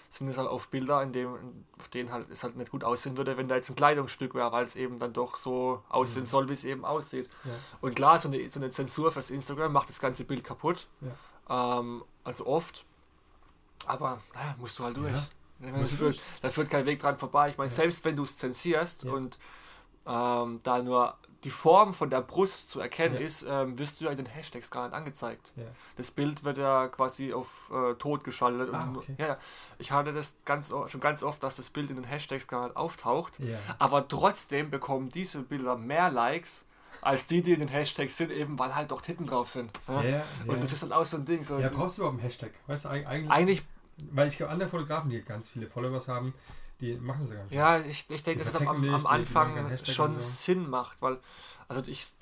[0.10, 1.34] sind es halt oft Bilder, in dem,
[1.80, 4.52] auf denen halt es halt nicht gut aussehen würde, wenn da jetzt ein Kleidungsstück wäre,
[4.52, 6.28] weil es eben dann doch so aussehen Mhm.
[6.28, 7.28] soll, wie es eben aussieht.
[7.46, 7.52] Ja.
[7.82, 10.88] Und klar, so eine, so eine Zensur fürs Instagram macht das ganze Bild kaputt.
[11.50, 12.86] Ähm, also oft.
[13.86, 15.12] Aber naja, musst du halt durch.
[15.60, 17.50] Ja, Da führt, da führt kein Weg dran vorbei.
[17.50, 17.76] Ich meine, Ja.
[17.76, 19.12] selbst wenn du es zensierst Ja.
[19.14, 19.40] und
[20.06, 23.22] ähm, da nur die Form von der Brust zu erkennen Ja.
[23.22, 25.52] ist, ähm, wirst du ja in den Hashtags gar nicht angezeigt.
[25.56, 25.64] Ja.
[25.98, 28.70] Das Bild wird ja quasi auf äh, tot geschaltet.
[28.74, 29.16] Ah, und, okay.
[29.18, 29.38] ja,
[29.78, 32.78] ich hatte das ganz, schon ganz oft, dass das Bild in den Hashtags gar nicht
[32.78, 33.40] auftaucht.
[33.80, 36.68] Aber trotzdem bekommen diese Bilder mehr Likes
[37.02, 39.72] als die, die in den Hashtags sind, eben weil halt doch Titten drauf sind.
[39.88, 40.24] Ja.
[40.48, 41.44] Und das ist dann auch so ein Ding.
[41.44, 42.52] So ja, brauchst du überhaupt einen Hashtag?
[42.68, 43.64] Weißt du, eig- eigentlich, eigentlich,
[44.12, 46.34] weil ich glaube, andere Fotografen, die ganz viele Followers haben,
[46.84, 47.54] die machen das ja gar nicht.
[47.54, 50.20] ja, ich, ich denke, dass es am, am, Anfang schon so.
[50.20, 51.20] Sinn macht, weil,
[51.68, 52.14] also ich,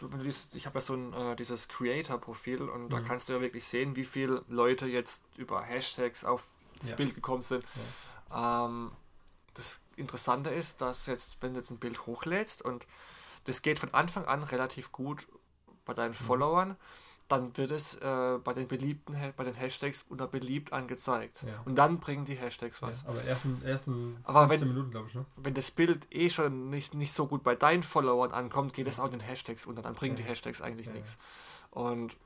[0.53, 3.05] ich habe ja so ein, äh, dieses Creator-Profil und da Mhm.
[3.05, 6.45] kannst du ja wirklich sehen, wie viele Leute jetzt über Hashtags auf
[6.79, 6.95] das Ja.
[6.95, 7.65] Bild gekommen sind.
[8.33, 8.91] Ähm,
[9.53, 12.87] das Interessante ist, dass jetzt, wenn du jetzt ein Bild hochlädst und
[13.45, 15.27] das geht von Anfang an relativ gut
[15.85, 16.25] bei deinen Mhm.
[16.27, 16.77] Followern,
[17.31, 21.43] dann wird es äh, bei den beliebten, bei den Hashtags unter beliebt angezeigt.
[21.43, 21.61] Ja.
[21.65, 23.03] Und dann bringen die Hashtags was.
[23.03, 25.25] Ja, aber ersten, ersten Aber 15 wenn- Minuten, glaube ich, ne?
[25.37, 28.99] Wenn das Bild eh schon nicht, nicht so gut bei deinen Followern ankommt, geht es
[28.99, 29.81] auch in den Hashtags unter.
[29.81, 30.23] Dann bringen Ja.
[30.23, 31.17] die Hashtags eigentlich Ja, nichts.
[31.71, 32.17] Und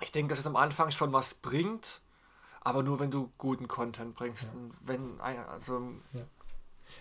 [0.00, 2.00] ich denke, dass es am Anfang schon was bringt,
[2.60, 4.52] aber nur wenn du guten Content bringst.
[4.54, 4.60] Ja.
[4.84, 5.92] Wenn, also,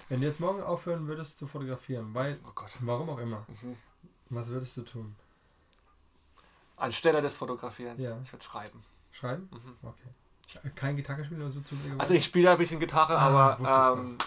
[0.09, 2.71] Wenn du jetzt morgen aufhören würdest zu fotografieren, weil, oh Gott.
[2.81, 3.75] warum auch immer, Mhm.
[4.29, 5.15] was würdest du tun?
[6.77, 8.03] Anstelle des Fotografierens.
[8.03, 8.17] Ja.
[8.23, 8.83] Ich würde schreiben.
[9.11, 9.49] Schreiben?
[9.51, 9.75] Mhm.
[9.89, 10.69] Okay.
[10.75, 14.17] Kein Gitarre spielen oder so zu Also ich spiele ein bisschen Gitarre, Ah, aber ähm,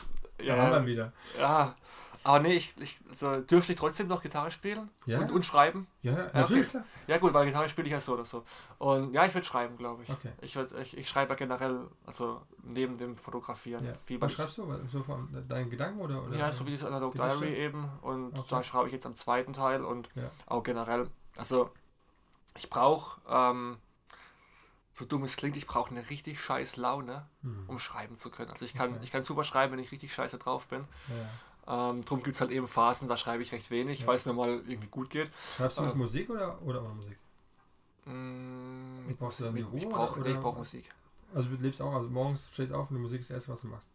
[0.43, 1.13] Ja, ja, wieder.
[1.39, 1.75] ja.
[2.23, 5.21] Aber nee, ich, ich also dürfte ich trotzdem noch Gitarre spielen Ja?
[5.21, 5.87] und, und schreiben.
[6.03, 6.85] Ja, ja natürlich, klar.
[7.07, 8.45] Ja gut, weil Gitarre spiele ich ja so oder so.
[8.77, 10.11] Und ja, ich würde schreiben, glaube ich.
[10.11, 10.31] Okay.
[10.43, 13.93] Ich, würd, ich, ich schreibe generell, also neben dem Fotografieren, Ja.
[14.05, 14.71] viel Was schreibst du?
[14.89, 16.23] So von deinen Gedanken oder?
[16.23, 17.15] oder Ja, so wie dieses Analog?
[17.15, 17.89] Diary eben.
[18.03, 18.47] Und Okay.
[18.51, 20.11] da schreibe ich jetzt am zweiten Teil und
[20.45, 21.09] auch generell.
[21.39, 21.71] Also
[22.57, 23.79] ich brauche, ähm,
[24.93, 27.65] so dumm es klingt, ich brauche eine richtig scheiß Laune, Hm.
[27.69, 28.51] um schreiben zu können.
[28.51, 29.01] Also ich kann, Okay.
[29.03, 30.85] ich kann super schreiben, wenn ich richtig scheiße drauf bin.
[31.67, 31.91] Ja.
[31.91, 34.07] Ähm, drum gibt es halt eben Phasen, da schreibe ich recht wenig, Ja.
[34.09, 35.31] weil es mir mal irgendwie gut geht.
[35.57, 35.97] Schreibst du mit Äh.
[35.97, 37.19] Musik oder, oder ohne Musik?
[38.07, 40.91] Mm, mit Brauchst du dann mit, ich brauche brauch Musik.
[41.35, 43.53] Also du lebst auch, also morgens stehst du auf und die Musik ist das erste,
[43.53, 43.89] was du machst.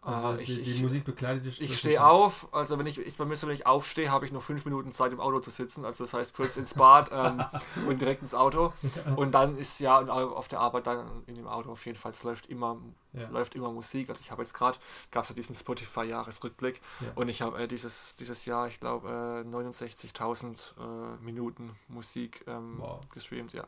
[0.00, 1.60] Also Äh, die, ich die Musik begleitet dich.
[1.60, 4.32] ich stehe auf, also wenn ich, ich bei mir so, wenn ich aufstehe, habe ich
[4.32, 5.84] noch fünf Minuten Zeit im Auto zu sitzen.
[5.84, 7.44] Also das heißt kurz ins Bad ähm,
[7.86, 8.72] und direkt ins Auto.
[9.16, 12.12] Und dann ist ja und auf der Arbeit dann in dem Auto auf jeden Fall,
[12.12, 12.78] es läuft immer,
[13.12, 13.28] Ja.
[13.28, 14.08] läuft immer Musik.
[14.08, 14.78] Also ich habe jetzt gerade,
[15.10, 17.12] gab es ja diesen Spotify-Jahresrückblick Ja.
[17.16, 19.08] und ich habe äh, dieses, dieses Jahr, ich glaube,
[19.44, 23.00] äh, 69.000 äh, Minuten Musik ähm, Wow.
[23.12, 23.66] gestreamt, ja.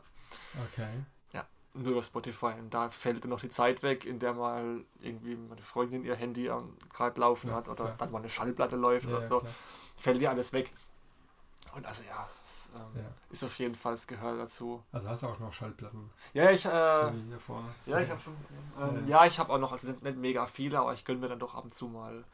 [0.71, 0.87] Okay.
[1.73, 2.53] Nur über Spotify.
[2.59, 6.15] Und da fällt dann noch die Zeit weg, in der mal irgendwie meine Freundin ihr
[6.15, 6.51] Handy
[6.91, 7.95] gerade laufen Ja, hat oder klar.
[7.97, 9.39] dann mal eine Schallplatte läuft Ja, oder so.
[9.39, 9.51] klar.
[9.95, 10.71] Fällt dir alles weg.
[11.73, 13.07] Und also ja, es, ähm, Ja.
[13.29, 14.83] ist auf jeden Fall, es gehört dazu.
[14.91, 16.09] Also hast du auch noch Schallplatten.
[16.33, 17.69] Ja, ich, äh, wie hier vorne.
[17.85, 18.57] ja, ich habe schon gesehen.
[18.77, 19.21] Ähm, Ja.
[19.21, 19.25] ja.
[19.27, 21.55] ich habe auch noch, also nicht, nicht mega viele, aber ich gönne mir dann doch
[21.55, 22.25] ab und zu mal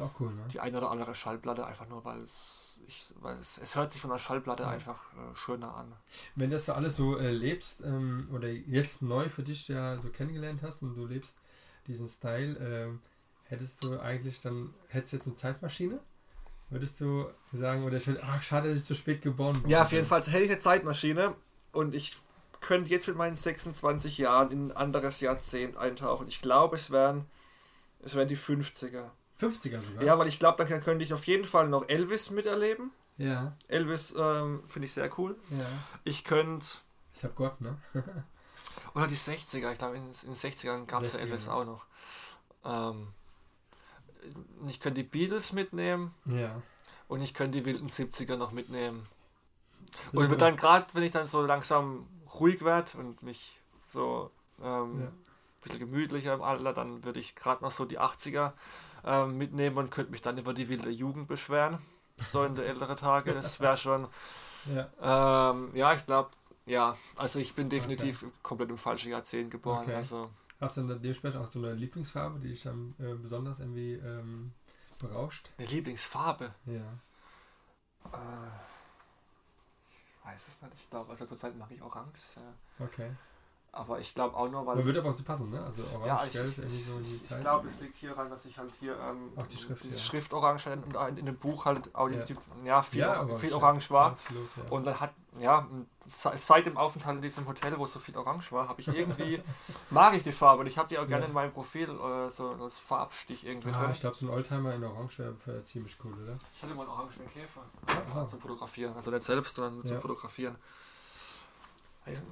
[0.00, 0.42] Ist auch cool, ne?
[0.52, 4.00] die eine oder andere Schallplatte, einfach nur, weil es, ich, weil es, es hört sich
[4.00, 4.70] von der Schallplatte Ja.
[4.70, 5.92] einfach äh, schöner an.
[6.36, 10.08] Wenn das so alles so äh, lebst ähm, oder jetzt neu für dich ja so
[10.08, 11.38] kennengelernt hast und du lebst
[11.86, 13.00] diesen Style, ähm,
[13.44, 16.00] hättest du eigentlich dann, hättest du jetzt eine Zeitmaschine?
[16.70, 19.70] Würdest du sagen, oder ich will, ach schade, dass ich so spät geboren bin.
[19.70, 21.34] Ja, auf jeden Fall hätte ich eine Zeitmaschine
[21.72, 22.16] und ich
[22.60, 26.28] könnte jetzt mit meinen 26 Jahren in ein anderes Jahrzehnt eintauchen.
[26.28, 27.26] Ich glaube, es wären,
[28.04, 29.10] es wären die 50er.
[29.40, 30.02] 50er sogar.
[30.02, 32.90] Ja, weil ich glaube, dann könnte ich auf jeden Fall noch Elvis miterleben.
[33.18, 35.36] Ja, Elvis ähm, finde ich sehr cool.
[35.50, 35.66] ja.
[36.04, 36.66] Ich könnte,
[37.14, 37.76] Ich hab Gott, ne?
[38.94, 41.64] oder die 60er, ich glaube, in, in den 60ern gab es ja 60er, Elvis auch
[41.64, 41.84] noch.
[42.64, 43.08] Ähm,
[44.68, 46.60] ich könnte die Beatles mitnehmen Ja.
[47.08, 49.06] und ich könnte die wilden 70er noch mitnehmen.
[50.12, 50.40] Und gut.
[50.40, 52.06] dann gerade, wenn ich dann so langsam
[52.38, 53.58] ruhig werde und mich
[53.92, 54.30] so
[54.62, 55.06] ähm, Ja.
[55.08, 55.12] ein
[55.62, 58.52] bisschen gemütlicher im Alter, dann würde ich gerade noch so die 80er
[59.04, 61.78] ähm, mitnehmen und könnte mich dann über die wilde Jugend beschweren.
[62.30, 63.32] So in der älteren Tage.
[63.34, 64.06] Das wäre schon,
[65.00, 65.50] Ja.
[65.52, 66.30] ähm, ja, ich glaube,
[66.66, 69.82] ja, also ich bin definitiv komplett im falschen Jahrzehnt geboren.
[69.84, 69.94] Okay.
[69.94, 73.94] Also, Hast du dann dementsprechend auch so eine Lieblingsfarbe, die dich dann äh, besonders irgendwie
[73.94, 74.52] ähm,
[74.98, 75.48] berauscht?
[75.56, 76.52] eine Lieblingsfarbe.
[76.66, 76.74] Ja.
[78.12, 78.50] Äh,
[79.88, 80.74] ich weiß es nicht.
[80.74, 82.20] Ich glaube, also zurzeit mache ich Orange.
[82.36, 83.10] Äh, Okay.
[83.72, 84.74] Aber ich glaube auch nur, weil.
[84.76, 85.62] Aber würde aber auch so passen, ne?
[85.64, 87.38] Also orange, Ja, ich, gelb, ich, irgendwie so in die ich, Zeit.
[87.38, 89.96] ich glaube, es liegt hier daran, dass ich halt hier ähm, Auch die Schrift, ja.
[89.98, 92.24] Schrift orange hatte und in, in dem Buch halt auch die, Ja.
[92.24, 94.06] die, ja, viel, Ja, orange, viel orange war.
[94.12, 94.48] Absolut.
[94.70, 95.66] Und dann hat, ja,
[96.06, 99.40] se- seit dem Aufenthalt in diesem Hotel, wo so viel orange war, habe ich irgendwie,
[99.90, 102.50] mag ich die Farbe und ich habe die auch gerne in meinem Profil äh, so
[102.50, 103.90] als Farbstich irgendwie ah, drin.
[103.92, 106.36] ich glaube, so ein Oldtimer in orange wäre wär ziemlich cool, oder?
[106.56, 107.62] Ich hatte mal einen orangenen Käfer
[108.14, 108.26] Ah.
[108.26, 108.94] zum Fotografieren.
[108.96, 110.00] Also nicht selbst, sondern zum.
[110.00, 110.56] Fotografieren.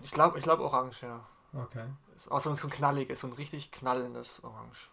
[0.03, 1.27] Ich glaube, ich glaube orange, ja.
[1.53, 1.85] Okay.
[2.17, 4.91] Ist auch so ein, so ein knalliges, so ein richtig knallendes Orange.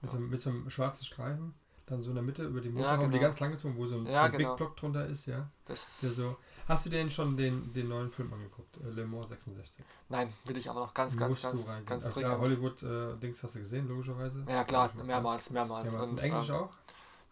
[0.00, 0.18] Mit, Ja.
[0.18, 1.54] so, mit so einem schwarzen Streifen,
[1.86, 3.22] dann so in der Mitte über die Ja, Motorhaube, die genau.
[3.22, 4.48] ganz lang gezogen, wo so ein, Ja, so ein genau.
[4.50, 5.48] Big Block drunter ist, ja.
[5.66, 6.36] Das, Der so.
[6.68, 8.76] Hast du denn schon den, den neuen Film angeguckt?
[8.78, 9.84] Äh, Le Mans 66.
[10.08, 11.86] nein, will ich aber noch ganz, ganz, ganz, rein.
[11.86, 12.32] ganz Ach, dringend.
[12.32, 14.44] klar, Hollywood-Dings hast du gesehen, logischerweise.
[14.48, 15.92] Ja klar, Ja, mehrmals, mehrmals.
[15.92, 16.70] Ja, was in Und, Englisch ähm, auch?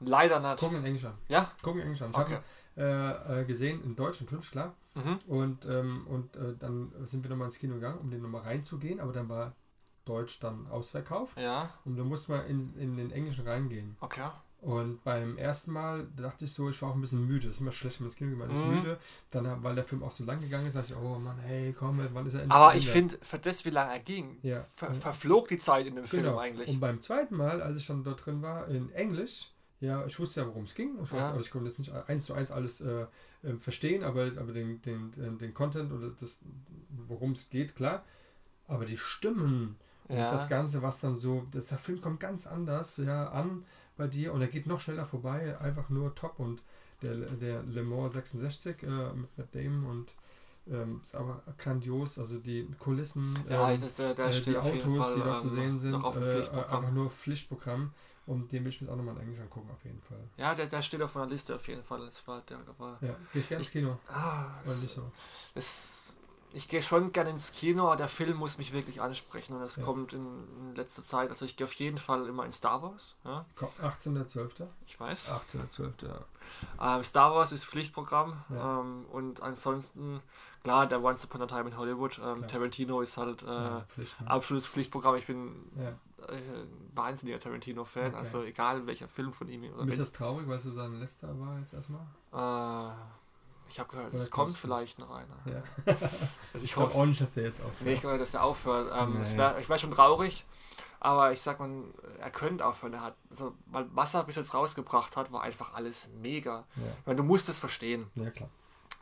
[0.00, 0.58] Leider nicht.
[0.60, 1.14] Gucken in Englisch an.
[1.28, 1.50] Ja?
[1.62, 2.10] Gucken in Englisch an.
[2.10, 2.38] Ich Okay.
[2.76, 4.74] Habe äh, gesehen in Deutsch natürlich, klar.
[4.94, 5.18] Mhm.
[5.26, 9.00] Und, ähm, und äh, dann sind wir nochmal ins Kino gegangen, um den nochmal reinzugehen,
[9.00, 9.52] aber dann war
[10.04, 13.96] Deutsch dann ausverkauft Ja, und da musste man in, in den Englischen reingehen.
[14.00, 14.28] okay.
[14.60, 17.48] Und beim ersten Mal dachte ich so, ich war auch ein bisschen müde.
[17.48, 18.70] Das ist immer schlecht, wenn man ins Kino geht, man ist Mhm.
[18.76, 18.98] müde.
[19.30, 22.00] Dann, weil der Film auch so lang gegangen ist, dachte ich, oh Mann, hey, komm,
[22.14, 24.62] wann ist er endlich Aber ich finde, für das, wie lange er ging, Ja.
[24.70, 26.38] ver verflog die Zeit in dem Film Genau.
[26.38, 26.68] eigentlich.
[26.68, 30.40] Und beim zweiten Mal, als ich dann dort drin war, in Englisch, ja, ich wusste
[30.40, 30.94] ja, worum es ging.
[31.02, 31.30] Ich, weiß, Ja.
[31.30, 33.06] aber ich konnte jetzt nicht eins zu eins alles äh,
[33.42, 36.38] äh, verstehen, aber, aber den, den, den, den Content oder das,
[37.08, 38.04] worum es geht, klar.
[38.66, 39.76] Aber die Stimmen
[40.08, 40.30] und ja.
[40.30, 43.64] das Ganze, was dann so, das, der Film kommt ganz anders ja, an
[43.96, 46.38] bei dir und er geht noch schneller vorbei, einfach nur top.
[46.38, 46.62] Und
[47.02, 50.14] der, der Le Mans 66 äh, mit Matt Damon und
[50.66, 53.34] ähm, ist aber grandios, also die Kulissen.
[53.48, 56.90] ja, ähm, das, der äh, die Autos, Fall die zu ähm, sehen sind, äh, einfach
[56.90, 57.92] nur Pflichtprogramm.
[58.26, 60.18] Und den will ich mir auch nochmal in Englisch angucken, auf jeden Fall.
[60.38, 62.06] Ja, der, der steht auf meiner Liste auf jeden Fall.
[62.06, 63.98] Das war der, aber, Ja, gehe ich gerne ins Kino.
[64.08, 65.10] ah, das, nicht so.
[65.54, 66.14] das,
[66.52, 69.76] ich gehe schon gerne ins Kino, aber der Film muss mich wirklich ansprechen und das
[69.76, 69.82] Ja.
[69.82, 70.24] kommt in,
[70.60, 71.28] in letzter Zeit.
[71.28, 73.16] Also ich gehe auf jeden Fall immer in Star Wars.
[73.24, 73.44] Ja,
[73.82, 74.68] 18.12.
[74.86, 75.30] ich weiß.
[75.32, 75.92] 18.12.
[76.78, 76.96] Ja.
[76.96, 78.80] Ähm, Star Wars ist Pflichtprogramm Ja.
[78.80, 80.20] ähm, und ansonsten,
[80.62, 82.46] klar, der Once Upon a Time in Hollywood, ähm.
[82.48, 84.30] Tarantino ist halt äh, Pflicht, ne?
[84.30, 85.16] absolutes Pflichtprogramm.
[85.16, 85.70] Ich bin.
[86.28, 88.16] Äh, wahnsinniger Tarantino-Fan, Okay.
[88.16, 89.64] also egal welcher Film von ihm.
[89.74, 92.02] Oder ist das traurig, weil es so sein letzter war jetzt erstmal?
[92.32, 92.94] äh,
[93.68, 95.38] ich habe gehört, es kommt vielleicht noch einer.
[95.46, 95.62] Ja.
[95.86, 95.94] Also
[96.56, 97.80] ich Ich hoffe auch nicht, dass der jetzt aufhört.
[97.82, 98.92] Nee, ich glaube, dass der aufhört.
[98.94, 99.38] Ähm, Nee.
[99.38, 100.44] wär, ich wäre schon traurig,
[101.00, 101.70] aber ich sag mal,
[102.20, 102.92] er könnte aufhören.
[102.92, 106.64] Er hat, also, weil was er bis jetzt rausgebracht hat, war einfach alles mega.
[106.76, 106.82] Ja.
[107.06, 108.06] Meine, du musst es verstehen.
[108.14, 108.50] ja, klar.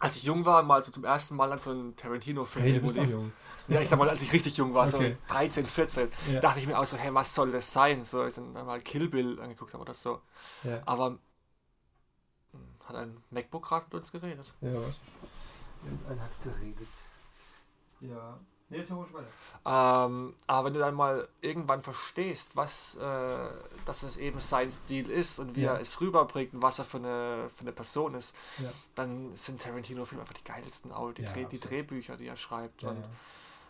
[0.02, 2.80] Als ich jung war, mal so zum ersten Mal an so einen Tarantino-Film Hey, du
[2.80, 3.32] bist jung.
[3.68, 5.16] Ja, ich sag mal, als ich richtig jung war, Okay.
[5.28, 6.40] so 13, 14, Ja.
[6.40, 8.04] dachte ich mir auch so, hey, was soll das sein?
[8.04, 10.20] So, ich dann mal Kill Bill angeguckt habe oder so.
[10.64, 11.18] Ja, Aber
[12.52, 14.52] hm, hat ein MacBook gerade mit uns geredet.
[14.60, 14.96] ja was?
[15.84, 16.88] Irgendeiner hat geredet.
[18.00, 18.38] Ja.
[18.72, 19.26] Nee, jetzt ruhig weiter.
[19.64, 23.48] Ähm, aber wenn du dann mal irgendwann verstehst, was, äh,
[23.86, 25.74] dass es eben sein Stil ist und wie Ja.
[25.74, 28.70] er es rüberbringt und was er für eine, für eine Person ist, Ja.
[28.96, 31.60] dann sind Tarantino-Filme einfach die geilsten, auch die, Ja, Dreh, die.
[31.60, 32.82] Drehbücher, die er schreibt.
[32.82, 33.04] Und.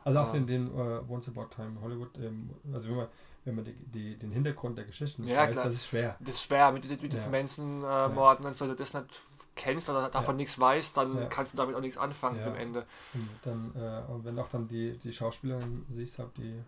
[0.05, 3.09] Also auch den, den uh, Once About Time Hollywood, ähm, also wenn man,
[3.45, 5.65] wenn man die, die, den Hintergrund der Geschichten Ja, weiß, klar.
[5.67, 6.17] das ist schwer.
[6.19, 7.21] Das ist schwer mit, mit, mit Ja.
[7.23, 9.23] den Manson-Morden und so, das nicht
[9.55, 10.39] kennst oder davon Ja.
[10.39, 11.27] nichts weißt, dann Ja.
[11.27, 12.47] kannst du damit auch nichts anfangen Ja.
[12.47, 12.87] am Ende.
[13.15, 16.61] Und dann, äh, und wenn auch dann die, die Schauspielerin siehst, hab, die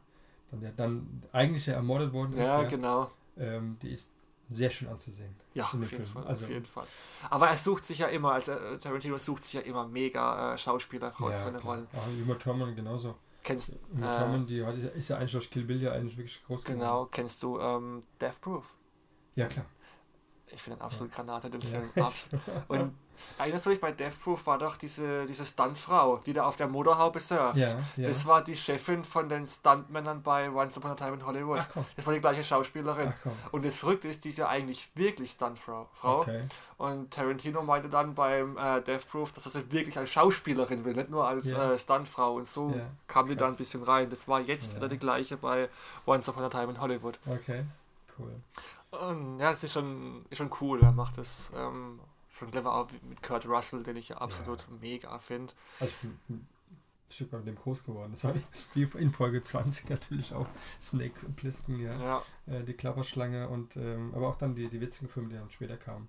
[0.51, 3.11] dann, der dann eigentlich ja ermordet worden ist, Ja, ja, genau.
[3.39, 4.11] ähm, die ist
[4.51, 5.35] sehr schön anzusehen.
[5.55, 6.05] Ja, auf jeden.
[6.05, 6.87] Fall, Also- auf jeden Fall.
[7.31, 10.59] Aber er sucht sich ja immer, also äh, Tarantino sucht sich ja immer mega äh,
[10.59, 11.75] Schauspieler raus für eine klar.
[11.77, 11.87] Rollen.
[11.95, 13.15] Auch Uma Thurman genauso.
[13.43, 16.43] Kennst, Uma äh, Thurman, die hat, ist ja eigentlich durch Kill Bill ja eigentlich wirklich
[16.47, 16.79] groß geworden.
[16.81, 18.75] Genau, kennst du ähm, Death Proof?
[19.35, 19.65] Ja, klar.
[20.55, 21.69] Ich finde eine absolut Granate den Ja.
[21.69, 21.91] Film.
[22.05, 22.29] Abs
[22.69, 22.95] und
[23.39, 26.69] erinnerst du dich, bei Death Proof war doch diese, diese Stuntfrau, die da auf der
[26.69, 27.57] Motorhaube surft.
[27.57, 28.09] Ja, ja.
[28.09, 31.61] Das war die Chefin von den Stuntmännern bei Once Upon a Time in Hollywood.
[31.61, 31.77] Ach.
[31.97, 33.13] Das war die gleiche Schauspielerin.
[33.17, 33.53] Ach.
[33.53, 35.89] Und das Verrückte ist, die ist ja eigentlich wirklich Stuntfrau.
[35.95, 36.21] Frau.
[36.21, 36.43] Okay.
[36.77, 40.95] Und Tarantino meinte dann beim äh, Death Proof, dass er sie wirklich als Schauspielerin will,
[40.95, 41.73] nicht nur als Ja.
[41.73, 42.35] äh, Stuntfrau.
[42.35, 42.75] Und so
[43.07, 44.11] kam die da ein bisschen rein.
[44.11, 45.69] Das war jetzt wieder die gleiche bei
[46.05, 47.19] Once Upon a Time in Hollywood.
[47.27, 47.65] Okay.
[48.19, 48.33] Cool.
[49.01, 50.83] Und ja, das ist schon, ist schon cool.
[50.83, 52.01] Er macht das ähm,
[52.33, 55.53] schon clever auch mit Kurt Russell, den ich ja absolut mega finde.
[55.81, 56.49] Also ich bin ein
[57.09, 58.13] Stück weit mit dem groß geworden.
[58.13, 58.35] Das war
[58.75, 60.47] wie in Folge 20 natürlich auch
[60.81, 61.99] Snake Plissken, ja.
[62.01, 65.51] Ja, Äh, die Klapperschlange und ähm, aber auch dann die, die witzigen Filme, die dann
[65.51, 66.09] später kamen.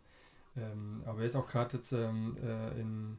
[0.57, 3.17] Ähm, aber er ist auch gerade jetzt ähm, äh, in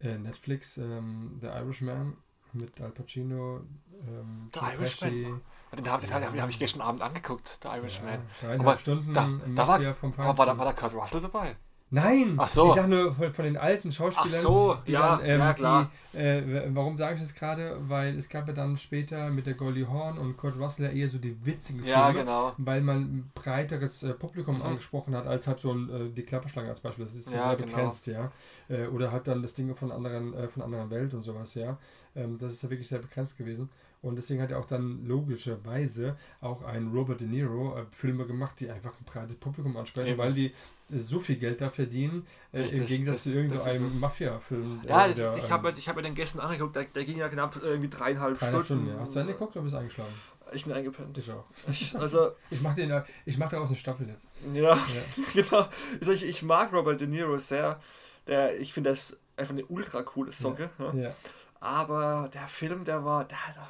[0.00, 2.16] äh, Netflix ähm, The Irishman
[2.54, 3.60] mit Al Pacino,
[4.06, 5.40] ähm, The Joe Irishman,
[5.76, 8.10] den habe den hab, hab ich gestern Abend angeguckt, The Irishman.
[8.10, 10.94] Ja, dreieinhalb Aber Stunden da- da war- Mafia vom Aber war da, war da Kurt
[10.94, 11.56] Russell dabei?
[11.94, 12.36] Nein!
[12.38, 12.68] Ach so.
[12.68, 14.30] Ich sag nur von, von den alten Schauspielern.
[14.34, 15.90] Ach so, ja, dann, ähm, ja klar.
[16.14, 17.76] Die, äh, warum sage ich das gerade?
[17.86, 21.10] Weil es gab ja dann später mit der Goldie Horn und Kurt Russell ja eher
[21.10, 22.52] so die witzigen Ja, Filme, genau.
[22.56, 24.62] weil man ein breiteres äh, Publikum Mhm.
[24.62, 27.04] angesprochen hat, als halt so ein, äh, die Klapperschlange als Beispiel.
[27.04, 27.68] Das ist ja, Ja, sehr genau.
[27.68, 28.32] begrenzt, ja.
[28.70, 31.76] Äh, oder hat dann das Ding von anderen, äh, von anderen Welt und sowas, ja.
[32.14, 33.70] Ähm, das ist ja wirklich sehr begrenzt gewesen.
[34.02, 38.58] Und deswegen hat er auch dann logischerweise auch ein Robert De Niro äh, Filme gemacht,
[38.60, 40.18] die einfach ein breites Publikum ansprechen, Eben.
[40.18, 40.46] weil die
[40.90, 44.00] äh, so viel Geld da verdienen, äh, im Richtig, Gegensatz das- zu irgendeinem.
[44.00, 44.80] Mafia-Film.
[44.86, 46.84] Ja, äh, das, der, ich ähm, habe mir, ich hab mir den gestern angeguckt, der,
[46.84, 48.82] der ging ja knapp irgendwie dreieinhalb dreieinhalb Stunden.
[48.84, 48.96] Stunden.
[48.96, 49.00] Ja.
[49.00, 50.12] Hast du einen geguckt oder bist du eingeschlafen?
[50.52, 51.16] Ich bin eingepennt.
[51.16, 51.44] Ich auch.
[51.70, 54.28] Ich, also, Ich mache den, ich mach daraus eine Staffel jetzt.
[54.52, 54.78] ja, Ja.
[55.32, 55.66] genau.
[56.00, 57.80] Also ich, ich mag Robert De Niro sehr.
[58.26, 60.70] Der, ich finde, das einfach eine ultra coole Socke.
[60.78, 60.92] Ja.
[60.94, 61.14] Ja.
[61.62, 63.24] Aber der Film, der war.
[63.24, 63.68] Der, der,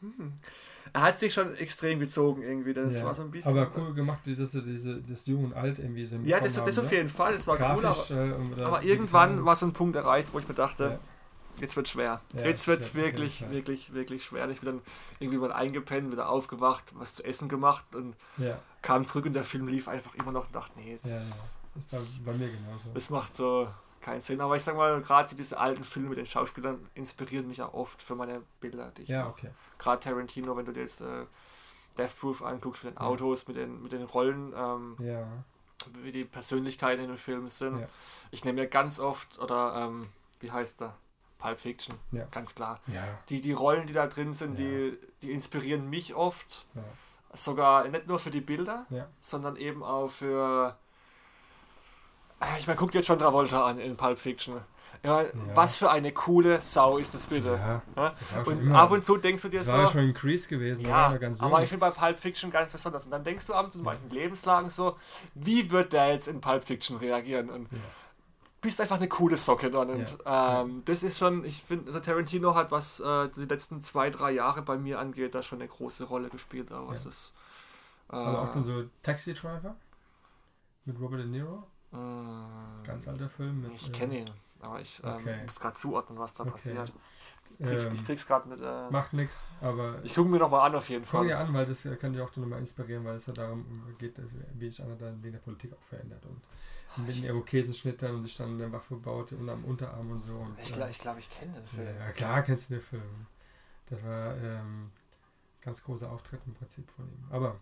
[0.00, 0.32] hm,
[0.92, 2.72] er hat sich schon extrem gezogen irgendwie.
[2.72, 3.04] Das ja.
[3.04, 3.56] war so ein bisschen.
[3.56, 6.54] Aber cool gemacht, wie das, so diese, das Jung und Alt irgendwie so Ja, das,
[6.54, 6.96] hinbekommen das haben, auf ne?
[6.96, 7.32] jeden Fall.
[7.34, 7.82] Das war cool.
[7.82, 10.98] Grafisch, Aber, äh, aber irgendwann war so ein Punkt erreicht, wo ich mir dachte, Ja.
[11.60, 12.22] jetzt wird schwer.
[12.32, 13.50] Ja, jetzt wird es wirklich, Fall.
[13.50, 14.48] wirklich, wirklich schwer.
[14.48, 14.80] Ich bin dann
[15.18, 18.14] irgendwie mal eingepennt, wieder aufgewacht, was zu essen gemacht und
[18.80, 21.36] kam zurück und der Film lief einfach immer noch und dachte, nee, jetzt, ja.
[21.90, 22.90] Das war bei mir genauso.
[22.94, 23.68] das macht so
[24.04, 24.40] keinen Sinn.
[24.40, 28.00] Aber ich sag mal, gerade diese alten Filme mit den Schauspielern inspirieren mich auch oft
[28.02, 29.50] für meine Bilder, die ich Ja, okay.
[29.78, 31.24] Gerade Tarantino, wenn du dir jetzt äh,
[31.98, 33.06] Death Proof anguckst mit den Ja.
[33.08, 35.26] Autos, mit den, mit den Rollen, ähm, Ja,
[36.02, 37.80] wie die Persönlichkeiten in den Filmen sind.
[37.80, 37.88] Ja.
[38.30, 40.06] Ich nehme mir ganz oft, oder ähm,
[40.40, 40.94] wie heißt der?
[41.38, 42.24] Pulp Fiction, Ja.
[42.30, 42.80] ganz klar.
[42.86, 44.64] ja, Die, die Rollen, die da drin sind, Ja.
[44.64, 46.64] die, die inspirieren mich oft.
[46.74, 46.82] ja.
[47.36, 49.08] Sogar nicht nur für die Bilder, Ja.
[49.20, 50.76] sondern eben auch für.
[52.54, 54.60] Äh, Ich meine, guck dir jetzt schon Travolta an in Pulp Fiction.
[55.02, 55.28] Ja, Ja.
[55.54, 57.50] Was für eine coole Sau ist das bitte.
[57.52, 57.82] ja.
[57.96, 58.14] Ja?
[58.34, 59.72] Das war Und ab und zu denkst du dir das so.
[59.74, 61.40] war ja schon ein Crease gewesen, war Ja, er jung.
[61.42, 63.04] aber ich finde bei Pulp Fiction ganz besonders.
[63.04, 64.96] Und dann denkst du abends in manchen Lebenslagen so,
[65.34, 67.50] wie wird der jetzt in Pulp Fiction reagieren?
[67.50, 67.68] Und
[68.62, 69.90] bist einfach eine coole Socke dann.
[69.90, 74.08] Und ähm, das ist schon, ich finde, also Tarantino hat, was äh, die letzten zwei,
[74.08, 76.72] drei Jahre bei mir angeht, da schon eine große Rolle gespielt.
[76.72, 77.00] Aber Ja.
[77.04, 77.34] das,
[78.10, 79.74] äh, Aber auch dann so Taxi Driver
[80.86, 81.64] mit Robert De Niro.
[81.94, 83.62] Äh, Ganz alter Film.
[83.62, 84.30] Mit, Ich äh, kenne ihn,
[84.60, 85.42] aber ich ähm, Okay.
[85.44, 86.52] muss gerade zuordnen, was da Okay.
[86.52, 86.92] passiert.
[87.58, 88.60] Ich krieg's, Ähm, krieg's gerade mit.
[88.60, 91.24] Äh, macht nichts, aber ich gucke mir noch mal an auf jeden Fall.
[91.26, 93.64] dir an, weil das kann dich auch nochmal inspirieren, weil es ja darum
[93.98, 96.40] geht, dass, wie sich einer dann wegen der Politik auch verändert und
[97.06, 100.32] mit dem Irokesenschnitt dann und sich dann eine Waffe baut und am Unterarm und so.
[100.34, 101.96] Und, Ich äh, glaube, ich, glaub, ich kenne den Film.
[101.98, 103.26] ja, klar kennst du den Film.
[103.86, 104.90] Das war ähm,
[105.60, 107.24] ganz großer Auftritt im Prinzip von ihm.
[107.30, 107.56] Aber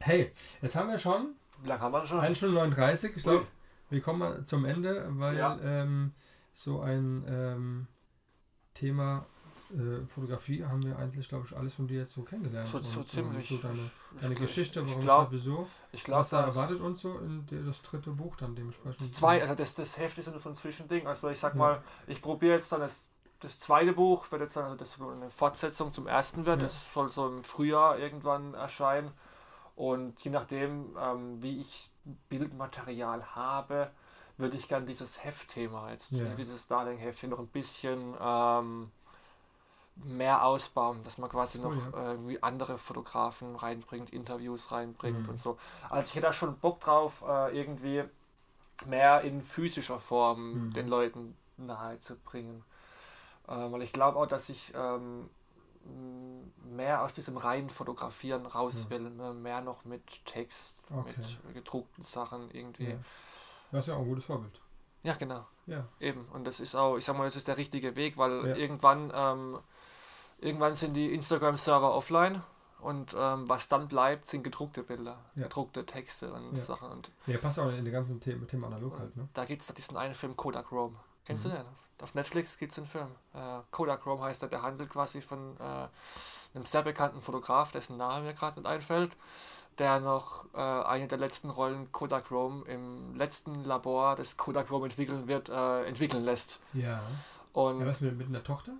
[0.00, 2.20] hey, jetzt haben wir schon Wie lange haben wir schon?
[2.20, 3.16] 1 Stunde 39.
[3.16, 3.46] Ich glaube,
[3.90, 5.58] wir kommen zum Ende, weil Ja.
[5.62, 6.12] ähm,
[6.52, 7.86] so ein ähm,
[8.74, 9.26] Thema
[9.74, 12.68] äh, Fotografie haben wir eigentlich, glaube ich, alles von dir jetzt so kennengelernt.
[12.68, 13.50] So, so Und, ziemlich.
[13.50, 13.90] ähm, So deine,
[14.20, 15.68] deine ich- Geschichte, ich warum, glaub- es wieso.
[15.92, 19.14] Ich glaube, Was da erwartet uns so in der, das dritte Buch dann dementsprechend.
[19.14, 21.06] Zwei, also das, das Heft ist so ein Zwischending.
[21.06, 21.58] Also ich sag Ja.
[21.58, 23.08] mal, ich probiere jetzt dann das,
[23.40, 26.60] das zweite Buch, wird jetzt dann also das eine Fortsetzung zum ersten wird.
[26.60, 26.66] Ja.
[26.68, 29.10] Das soll so im Frühjahr irgendwann erscheinen.
[29.76, 31.90] Und je nachdem, ähm, wie ich
[32.28, 33.90] Bildmaterial habe,
[34.36, 36.34] würde ich gern dieses Heftthema jetzt, Ja.
[36.34, 38.90] dieses Darling-Heft hier noch ein bisschen ähm,
[39.96, 42.12] mehr ausbauen, dass man quasi noch Cool, ja.
[42.12, 45.28] irgendwie andere Fotografen reinbringt, Interviews reinbringt Mhm.
[45.28, 45.58] und so.
[45.90, 48.04] Also ich hätte da schon Bock drauf, äh, irgendwie
[48.86, 50.72] mehr in physischer Form Mhm.
[50.72, 52.64] den Leuten nahe zu bringen.
[53.46, 55.28] Äh, weil ich glaube auch, dass ich ähm,
[56.64, 58.90] mehr aus diesem reinen Fotografieren raus Ja.
[58.90, 59.10] will.
[59.34, 61.14] Mehr noch mit Text, Okay.
[61.44, 62.84] mit gedruckten Sachen irgendwie.
[62.84, 62.90] Ja.
[62.90, 62.98] Ja.
[63.72, 64.60] Das ist ja auch ein gutes Vorbild.
[65.18, 65.46] genau.
[65.66, 65.86] Ja.
[66.00, 66.26] Eben.
[66.32, 68.56] Und das ist auch, ich sag mal, das ist der richtige Weg, weil Ja.
[68.56, 69.58] irgendwann, ähm,
[70.38, 72.42] irgendwann sind die Instagram-Server offline.
[72.80, 75.44] Und ähm, was dann bleibt, sind gedruckte Bilder, Ja.
[75.44, 76.62] gedruckte Texte und Ja.
[76.64, 76.90] Sachen.
[76.90, 79.28] Und Ja, passt auch in den ganzen Themen, Thema analog halt, ne?
[79.34, 80.96] Da gibt es diesen einen Film Kodak Rome.
[81.24, 81.50] Kennst Mhm.
[81.50, 81.66] du den?
[82.02, 83.06] Auf Netflix gibt es einen Film.
[83.34, 85.88] Äh, Kodak Rome heißt er, der handelt quasi von äh,
[86.54, 89.12] einem sehr bekannten Fotograf, dessen Name mir gerade nicht einfällt,
[89.78, 94.86] der noch äh, eine der letzten Rollen Kodak Rome im letzten Labor, das Kodak Rome
[94.86, 96.58] entwickeln wird, äh, entwickeln lässt.
[96.72, 97.00] Ja.
[97.52, 98.72] Und Ja, was mit, mit einer Tochter?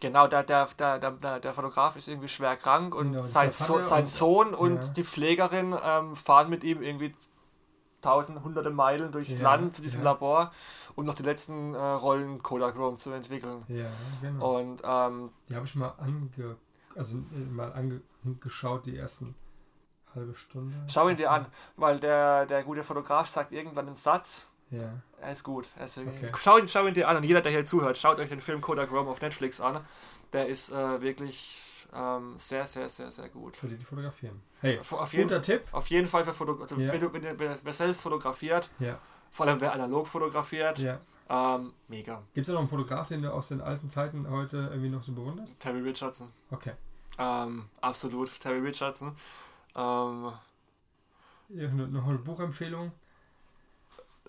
[0.00, 3.82] genau, der, der, der, der, der Fotograf ist irgendwie schwer krank und Genau, sein, so,
[3.82, 4.90] sein und- Sohn und ja.
[4.92, 7.14] die Pflegerin ähm, fahren mit ihm irgendwie
[8.00, 10.12] tausend, hunderte Meilen durchs Ja, Land zu diesem ja.
[10.12, 10.52] Labor,
[10.94, 13.64] um noch die letzten äh, Rollen Kodak Rome zu entwickeln.
[13.68, 13.86] Ja,
[14.22, 14.58] genau.
[14.58, 16.28] Und ähm, Die habe ich mal ange,
[16.94, 17.72] also äh, mal
[18.24, 19.34] angeschaut, die ersten
[20.14, 20.76] halbe Stunde.
[20.88, 21.46] schau ihn dir an,
[21.76, 24.50] weil der, der gute Fotograf sagt irgendwann einen Satz.
[24.70, 24.92] Ja.
[25.20, 25.68] Er ist gut.
[25.78, 26.32] Er ist Okay.
[26.36, 28.60] schau, ihn, schau ihn dir an und jeder, der hier zuhört, schaut euch den Film
[28.60, 29.84] Kodak Rome auf Netflix an.
[30.32, 33.56] Der ist äh, wirklich ähm, sehr, sehr, sehr, sehr gut.
[33.56, 34.42] Für die, die fotografieren.
[34.60, 35.62] Hey, Auf jeden, guter Tipp.
[35.72, 36.92] auf jeden Fall für Foto also Ja.
[36.92, 38.98] wenn du, wenn, du- wer, wer selbst fotografiert, Ja.
[39.30, 40.98] vor allem wer analog fotografiert, ja.
[41.28, 42.22] ähm, mega.
[42.34, 45.02] Gibt es da noch einen Fotograf, den du aus den alten Zeiten heute irgendwie noch
[45.02, 45.60] so bewunderst?
[45.62, 46.28] Terry Richardson.
[46.50, 46.72] Okay.
[47.18, 49.16] Ähm, absolut, Terry Richardson.
[49.74, 50.32] Ähm,
[51.48, 52.92] Irgendeine noch eine Buchempfehlung?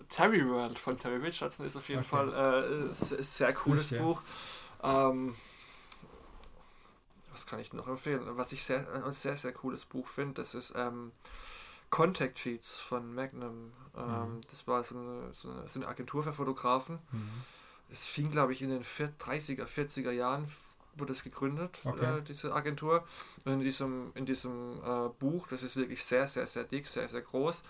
[0.08, 2.08] Terry World von Terry Richardson ist auf jeden Okay.
[2.08, 4.00] Fall äh, ist sehr cooles ja.
[4.02, 4.22] Buch.
[4.82, 5.34] Ähm,
[7.38, 8.22] was kann ich noch empfehlen?
[8.36, 11.12] Was ich sehr, ein sehr, sehr cooles Buch finde, das ist ähm,
[11.90, 13.72] Contact Sheets von Magnum.
[13.96, 14.40] Ähm, Mhm.
[14.50, 16.98] Das war so eine, so, eine, so eine Agentur für Fotografen.
[17.12, 17.30] Mhm.
[17.90, 20.46] Es fing, glaube ich, in den vier- 30er, 40er Jahren
[21.00, 22.18] wurde es gegründet, Okay.
[22.18, 23.04] äh, diese Agentur.
[23.44, 27.08] Und in diesem, in diesem äh, Buch, das ist wirklich sehr, sehr, sehr dick, sehr,
[27.08, 27.62] sehr groß,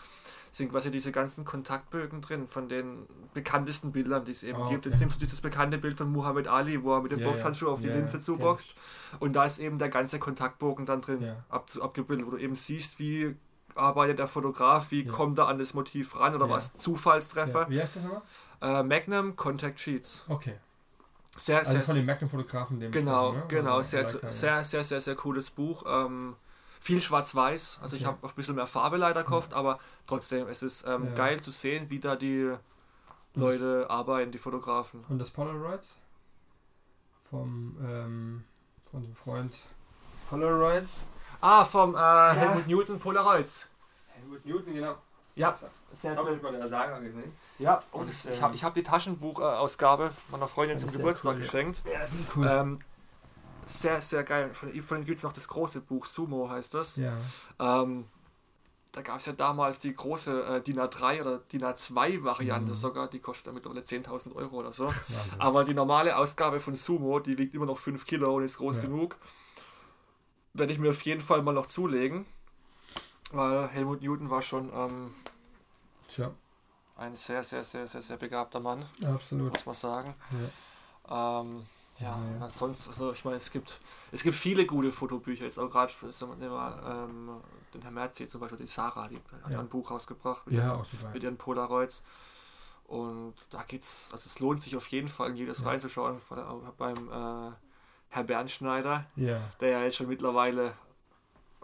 [0.50, 4.86] sind quasi diese ganzen Kontaktbögen drin von den bekanntesten Bildern, die es eben gibt.
[4.86, 4.88] okay.
[4.90, 7.66] Jetzt nimmst du dieses bekannte Bild von Muhammad Ali, wo er mit dem Ja, Boxhandschuh
[7.66, 7.72] ja.
[7.72, 8.74] auf die Ja, Linse zuboxt.
[9.20, 12.98] Und da ist eben der ganze Kontaktbogen dann drin ab, abgebildet, wo du eben siehst,
[12.98, 13.36] wie
[13.74, 17.68] arbeitet der Fotograf, wie kommt er an das Motiv ran oder was Zufallstreffer.
[17.68, 18.22] Wie heißt das nochmal?
[18.60, 20.24] Äh, Magnum Contact Sheets.
[20.28, 20.54] Okay.
[21.38, 23.44] Sehr, Also sehr, von den Magnum-Fotografen, dem Genau, ne?
[23.48, 24.32] genau, Also sehr, Leica, ja.
[24.32, 25.84] sehr, sehr, sehr, sehr cooles Buch.
[25.86, 26.36] Ähm,
[26.80, 28.14] viel schwarz-weiß, also ich Okay.
[28.16, 31.14] habe ein bisschen mehr Farbe leider gekauft, aber trotzdem, es ist ähm, Ja.
[31.14, 32.52] geil zu sehen, wie da die
[33.34, 35.04] Leute arbeiten, die Fotografen.
[35.08, 35.98] Und das Polaroids?
[37.30, 38.44] Vom, ähm,
[38.90, 39.60] von dem Freund.
[40.30, 41.04] Polaroids?
[41.40, 41.98] Ah, vom äh,
[42.34, 43.70] Helmut Newton Polaroids.
[44.14, 44.96] Helmut Newton, genau.
[45.38, 47.32] Ja, Das sehr, habe ich bei der Saga gesehen.
[47.58, 47.82] ja.
[47.92, 51.44] Und Und, ich, ähm, ich habe hab die Taschenbuchausgabe meiner Freundin zum Geburtstag cool, ja.
[51.44, 51.82] geschenkt.
[51.90, 52.46] Ja, ist cool.
[52.46, 52.78] Ähm,
[53.66, 54.50] sehr, sehr geil.
[54.54, 56.96] Von, von denen gibt es noch das große Buch, Sumo heißt das.
[56.96, 57.16] ja.
[57.58, 58.06] Ähm,
[58.92, 62.74] da gab es ja damals die große äh, DIN A3 oder DIN A2 Variante Mhm.
[62.74, 64.86] sogar, die kostet dann mittlerweile 10.000 Euro oder so.
[64.86, 65.04] Wahnsinn.
[65.38, 68.78] Aber die normale Ausgabe von Sumo, die wiegt immer noch 5 Kilo und ist groß
[68.78, 68.82] Ja.
[68.84, 69.16] genug.
[70.54, 72.24] Werde ich mir auf jeden Fall mal noch zulegen.
[73.32, 75.14] Weil Helmut Newton war schon ähm,
[76.08, 76.30] Tja.
[76.96, 79.52] ein sehr, sehr, sehr, sehr, sehr begabter Mann, Absolut.
[79.52, 80.14] muss man sagen.
[81.10, 81.40] Ja.
[81.40, 81.66] Ähm,
[82.00, 82.44] ja, Ja.
[82.44, 83.80] ansonsten, also ich meine, es gibt,
[84.12, 85.92] es gibt viele gute Fotobücher, jetzt auch gerade
[86.40, 87.40] wir mal, ähm,
[87.74, 90.74] den Herr Merzi zum Beispiel, die Sarah, die hat ja ein Buch rausgebracht mit, ja,
[90.74, 92.04] ihren, mit ihren Polaroids.
[92.84, 95.66] Und da geht's, also es lohnt sich auf jeden Fall in jedes Ja.
[95.68, 96.38] reinzuschauen, vor
[96.78, 97.52] beim äh,
[98.08, 99.04] Herr Bernschneider,
[99.60, 100.72] der ja jetzt schon mittlerweile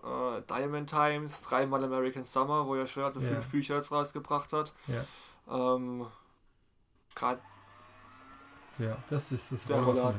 [0.04, 3.28] äh, Diamond Times, dreimal American Summer, wo er schon also Ja.
[3.28, 4.72] fünf Bücher jetzt rausgebracht hat.
[4.86, 5.04] ja,
[5.48, 6.06] Ähm,
[7.14, 7.40] Gerade
[8.78, 10.14] ja, das ist das Der Rohr,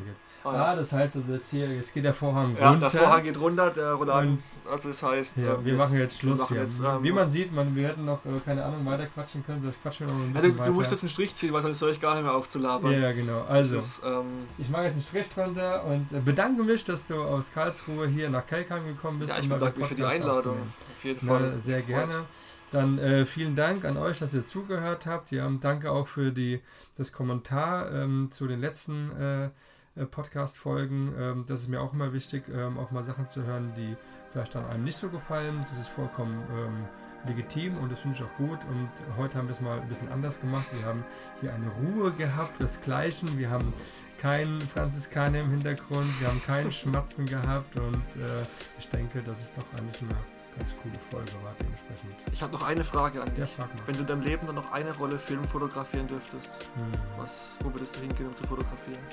[0.45, 2.89] ah, Ah, das heißt also jetzt hier, jetzt geht der Vorhang ja, runter.
[2.89, 4.29] der Vorhang geht runter, der Roland,
[4.65, 7.29] Und- also das heißt, Ja, ähm, wir machen jetzt Schluss machen jetzt, ähm, Wie man
[7.29, 9.61] sieht, man, wir hätten noch, äh, keine Ahnung, weiter quatschen können.
[9.61, 10.71] Vielleicht quatschen wir noch ein Also, bisschen du weiter.
[10.71, 12.91] musst jetzt einen Strich ziehen, weil sonst soll ich gar nicht mehr aufzulabern.
[13.01, 13.43] ja, genau.
[13.49, 14.25] Also, ist, ähm,
[14.57, 18.29] ich mache jetzt einen Strich drunter und äh, bedanke mich, dass du aus Karlsruhe hier
[18.29, 19.33] nach Kelkheim gekommen bist.
[19.33, 20.57] ja, ich bedanke mich für die Einladung.
[20.97, 21.59] Auf jeden Na, Fall.
[21.59, 22.09] sehr Gefreut.
[22.09, 22.23] gerne.
[22.71, 25.31] Dann äh, vielen Dank an euch, dass ihr zugehört habt.
[25.31, 26.61] Ja, danke auch für die,
[26.97, 29.49] das Kommentar ähm, zu den letzten äh,
[29.95, 31.13] äh, Podcast-Folgen.
[31.17, 33.95] Ähm, das ist mir auch immer wichtig, ähm, auch mal Sachen zu hören, die
[34.31, 35.65] vielleicht dann einem nicht so gefallen.
[35.69, 36.85] Das ist vollkommen ähm,
[37.27, 38.59] legitim und das finde ich auch gut.
[38.65, 40.65] Und heute haben wir es mal ein bisschen anders gemacht.
[40.73, 41.03] Wir haben
[41.41, 43.37] hier eine Ruhe gehabt, das Gleichen.
[43.37, 43.73] Wir haben
[44.19, 48.43] keinen Franziskaner im Hintergrund, wir haben keinen Schmatzen gehabt und äh,
[48.79, 50.15] ich denke, das ist doch eigentlich eine
[50.57, 52.15] ganz coole Folge war dementsprechend.
[52.31, 53.39] Ich habe noch eine Frage an dich.
[53.39, 53.81] Ja, frag mal.
[53.85, 56.99] Wenn du in deinem Leben dann noch eine Rolle Film fotografieren dürftest, Hm.
[57.17, 59.03] was, wo würdest du hingehen, um zu fotografieren?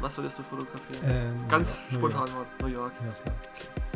[0.00, 1.00] Was würdest du fotografieren?
[1.04, 2.32] Ähm, Ganz New spontan York.
[2.60, 2.92] mal, New York.
[3.04, 3.34] Ja, klar.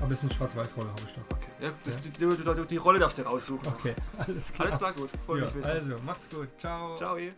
[0.02, 1.36] Aber es ist eine Schwarz-Weiß-Rolle, habe ich doch.
[1.36, 1.46] Okay.
[1.60, 2.00] Ja, das, Ja.
[2.00, 3.66] Die, die, die, Rolle darfst du raussuchen.
[3.68, 4.66] Okay, alles klar.
[4.66, 5.10] Alles klar, gut.
[5.26, 6.48] Wollte Ja, also, macht's gut.
[6.58, 6.96] Ciao.
[6.96, 7.16] Ciao.
[7.16, 7.32] eh.